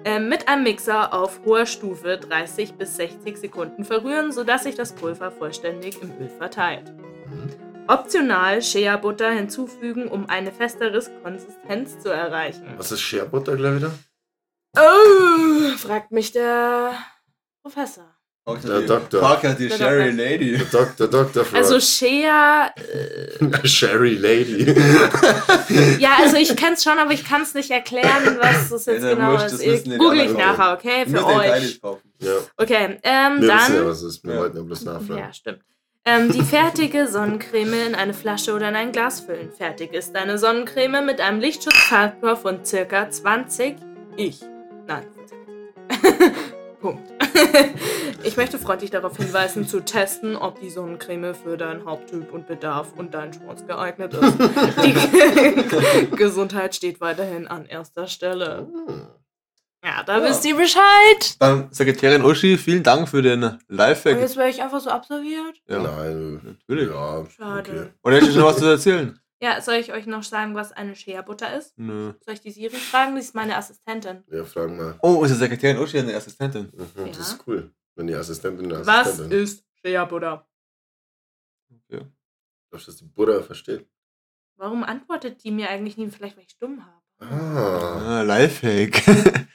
Ähm, 0.05 0.27
mit 0.27 0.47
einem 0.47 0.63
Mixer 0.63 1.13
auf 1.13 1.41
hoher 1.45 1.67
Stufe 1.67 2.17
30 2.17 2.73
bis 2.73 2.95
60 2.95 3.37
Sekunden 3.37 3.85
verrühren, 3.85 4.31
sodass 4.31 4.63
sich 4.63 4.73
das 4.73 4.93
Pulver 4.93 5.29
vollständig 5.29 6.01
im 6.01 6.09
Öl 6.19 6.29
verteilt. 6.29 6.91
Optional 7.87 8.59
Shea-Butter 8.63 9.29
hinzufügen, 9.29 10.07
um 10.07 10.27
eine 10.27 10.51
festere 10.51 10.99
Konsistenz 11.21 11.99
zu 11.99 12.09
erreichen. 12.09 12.65
Was 12.77 12.91
ist 12.91 13.01
Shea 13.01 13.25
Butter 13.25 13.55
gleich 13.55 13.75
wieder? 13.75 13.91
Oh, 14.75 15.77
fragt 15.77 16.11
mich 16.11 16.31
der 16.31 16.93
Professor. 17.61 18.10
Der 18.47 18.81
Doktor. 18.81 19.21
Parker, 19.21 19.53
die 19.53 19.67
Der 19.69 19.77
Sherry 19.77 20.09
Doktor. 20.09 20.23
Lady. 20.23 20.57
Der 20.57 20.65
Doktor, 20.65 21.07
Dr. 21.07 21.45
Frog. 21.45 21.55
Also 21.59 21.79
Shea, 21.79 22.71
Sherry 23.63 24.15
Lady. 24.15 24.75
ja, 25.99 26.09
also 26.23 26.37
ich 26.37 26.55
kenn's 26.55 26.83
schon, 26.83 26.97
aber 26.97 27.11
ich 27.11 27.23
kann 27.23 27.43
es 27.43 27.53
nicht 27.53 27.69
erklären, 27.69 28.37
was 28.41 28.69
das 28.69 28.87
jetzt 28.87 29.03
Ja, 29.03 29.13
genau 29.13 29.33
musst 29.33 29.45
ist. 29.45 29.53
das 29.53 29.61
Ich 29.61 29.97
google 29.99 30.21
ich 30.21 30.33
nachher, 30.33 30.73
okay, 30.73 31.05
für 31.07 31.23
euch. 31.25 31.79
Ja, 32.19 32.31
Okay, 32.57 32.97
ähm, 33.03 33.41
wir 33.41 33.47
dann... 33.47 33.59
wissen 33.59 33.75
ja, 33.75 33.85
was 33.85 34.01
es 34.01 34.15
ist. 34.15 34.23
Wir 34.25 34.33
Ja. 34.33 34.39
wollten 34.39 34.57
ja 34.57 34.63
bloß 34.63 34.85
nachfragen. 34.85 35.17
Ja, 35.19 35.33
stimmt. 35.33 35.59
Ähm, 36.03 36.31
die 36.31 36.41
fertige 36.41 37.07
Sonnencreme 37.07 37.89
in 37.89 37.95
eine 37.95 38.15
Flasche 38.15 38.53
oder 38.55 38.69
in 38.69 38.75
ein 38.75 38.91
Glas 38.91 39.19
füllen. 39.19 39.51
Fertig 39.51 39.93
ist 39.93 40.13
deine 40.15 40.39
Sonnencreme 40.39 41.05
mit 41.05 41.21
einem 41.21 41.39
Lichtschutzfaktor 41.39 42.35
von 42.37 42.65
circa 42.65 43.07
20. 43.07 43.75
Ich. 44.17 44.39
Nein. 44.87 45.05
Punkt. 46.81 47.11
ich 48.23 48.35
möchte 48.37 48.57
freundlich 48.57 48.89
darauf 48.91 49.15
hinweisen, 49.17 49.67
zu 49.67 49.79
testen, 49.81 50.35
ob 50.35 50.59
die 50.59 50.69
Sonnencreme 50.69 51.33
für 51.35 51.57
deinen 51.57 51.85
Haupttyp 51.85 52.31
und 52.33 52.47
Bedarf 52.47 52.93
und 52.97 53.13
deinen 53.13 53.33
Schmutz 53.33 53.65
geeignet 53.67 54.13
ist. 54.13 54.33
Die 54.83 56.05
Gesundheit 56.15 56.75
steht 56.75 56.99
weiterhin 57.01 57.47
an 57.47 57.65
erster 57.65 58.07
Stelle. 58.07 58.67
Hm. 58.87 59.07
Ja, 59.83 60.03
da 60.03 60.19
Ja. 60.19 60.23
wisst 60.29 60.45
ihr 60.45 60.55
Bescheid. 60.55 61.35
Dann 61.39 61.67
Sekretärin 61.71 62.23
Uschi, 62.23 62.57
vielen 62.57 62.83
Dank 62.83 63.09
für 63.09 63.21
den 63.21 63.43
Und 63.43 63.59
Lifehack. 63.67 64.19
jetzt 64.19 64.37
wäre 64.37 64.49
ich 64.49 64.61
einfach 64.61 64.79
so 64.79 64.89
absolviert. 64.91 65.55
Ja, 65.67 65.79
Nein. 65.79 66.57
natürlich. 66.67 66.89
Ja, 66.89 67.25
Schade. 67.35 67.71
okay. 67.71 67.89
Und 68.01 68.13
hättest 68.13 68.35
du 68.35 68.39
noch 68.39 68.47
was 68.47 68.57
zu 68.57 68.65
erzählen? 68.65 69.17
Ja, 69.41 69.59
soll 69.59 69.75
ich 69.75 69.91
euch 69.91 70.05
noch 70.05 70.21
sagen, 70.23 70.53
was 70.53 70.71
eine 70.71 70.95
Shea-Butter 70.95 71.57
ist? 71.57 71.77
Nö. 71.77 72.13
Soll 72.23 72.35
ich 72.35 72.41
die 72.41 72.51
Siri 72.51 72.75
fragen? 72.75 73.15
Die 73.15 73.21
ist 73.21 73.33
meine 73.33 73.57
Assistentin. 73.57 74.23
Ja, 74.31 74.45
fragen 74.45 74.77
mal. 74.77 74.99
Oh, 75.01 75.15
unsere 75.15 75.39
Sekretärin 75.39 75.79
Uschi 75.79 75.97
eine 75.99 76.15
Assistentin. 76.15 76.71
Mhm, 76.75 77.05
Ja. 77.07 77.11
Das 77.11 77.17
ist 77.33 77.47
cool. 77.47 77.73
Wenn 77.95 78.07
die 78.07 78.13
Assistentin 78.15 78.71
eine 78.71 78.85
Was 78.85 79.07
Assistentin 79.07 79.39
ist 79.41 79.65
Shea-Butter? 79.83 80.47
Okay. 81.73 82.05
Glaubst 82.69 82.87
du, 82.87 82.91
dass 82.91 82.97
die 82.99 83.05
Buddha 83.05 83.41
versteht? 83.41 83.87
Warum 84.57 84.83
antwortet 84.83 85.43
die 85.43 85.49
mir 85.51 85.69
eigentlich 85.69 85.97
nie? 85.97 86.09
Vielleicht, 86.11 86.37
weil 86.37 86.43
ich 86.43 86.51
stumm 86.51 86.85
habe. 86.85 87.01
Ah. 87.33 88.19
Ah, 88.19 88.21
Lifehack. 88.21 89.01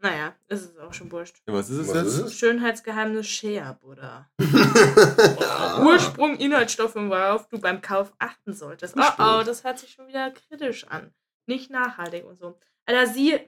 Naja, 0.00 0.34
ist 0.46 0.62
es 0.70 0.78
auch 0.78 0.92
schon 0.94 1.10
wurscht. 1.10 1.42
Ja, 1.46 1.54
was 1.54 1.68
ist 1.70 1.78
es 1.78 1.88
Was 1.88 1.94
jetzt? 1.96 2.06
ist 2.06 2.18
es? 2.26 2.38
Schönheitsgeheimnis 2.38 3.26
Shea-Butter. 3.26 4.30
ja. 4.40 5.82
Ursprung, 5.84 6.36
Inhaltsstoffe, 6.36 6.94
worauf 6.94 7.48
du 7.48 7.58
beim 7.58 7.80
Kauf 7.80 8.12
achten 8.20 8.54
solltest. 8.54 8.94
Oh 8.96 9.02
oh, 9.18 9.42
das 9.44 9.64
hört 9.64 9.78
sich 9.80 9.90
schon 9.90 10.06
wieder 10.06 10.30
kritisch 10.30 10.86
an. 10.86 11.12
Nicht 11.46 11.70
nachhaltig 11.70 12.24
und 12.24 12.36
so. 12.38 12.58
Alter, 12.86 13.06
Sie, 13.12 13.40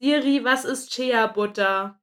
Siri, 0.00 0.42
was 0.44 0.64
ist 0.64 0.94
Shea-Butter? 0.94 1.98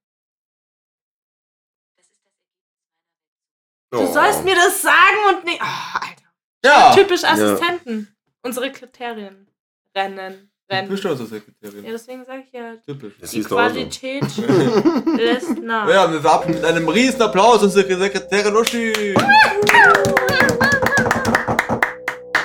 Du 3.90 3.98
Oh. 3.98 4.12
sollst 4.12 4.44
mir 4.44 4.54
das 4.54 4.82
sagen 4.82 5.18
und 5.30 5.44
nicht. 5.44 5.60
Oh, 5.60 5.98
Alter. 6.00 6.32
Ja! 6.64 6.94
Typisch 6.94 7.24
Assistenten. 7.24 8.14
Unsere 8.42 8.70
Kriterien. 8.70 9.48
Rennen. 9.96 10.49
Du 10.70 10.76
Rennen. 10.76 10.88
bist 10.88 11.04
doch 11.04 11.10
unsere 11.10 11.28
Ja, 11.28 11.34
Sekretärin. 11.40 11.84
deswegen 11.92 12.24
sage 12.24 12.42
ich 12.46 12.52
ja, 12.52 12.74
Typisch. 12.86 13.14
Das 13.20 13.30
die 13.30 13.36
siehst 13.38 13.50
du 13.50 13.58
auch 13.58 13.68
so. 13.68 13.74
Qualität 13.74 14.22
lässt 15.18 15.58
nach. 15.62 15.88
Ja, 15.88 16.12
wir 16.12 16.22
warten 16.22 16.52
mit 16.52 16.64
einem 16.64 16.88
riesen 16.88 17.20
Applaus 17.22 17.60
unsere 17.64 17.92
Sekretärin 17.98 18.54
Uschi. 18.56 18.92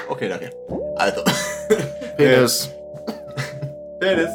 Okay, 0.10 0.28
danke. 0.30 0.50
Also. 0.98 1.22
Penis. 2.18 2.70
Penis. 4.00 4.30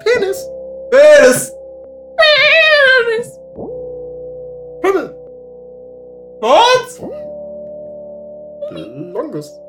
Penis. 0.00 0.48
Penis. 0.90 1.52
Pimmel. 4.82 5.16
Was? 6.40 7.00
Longus. 8.70 9.60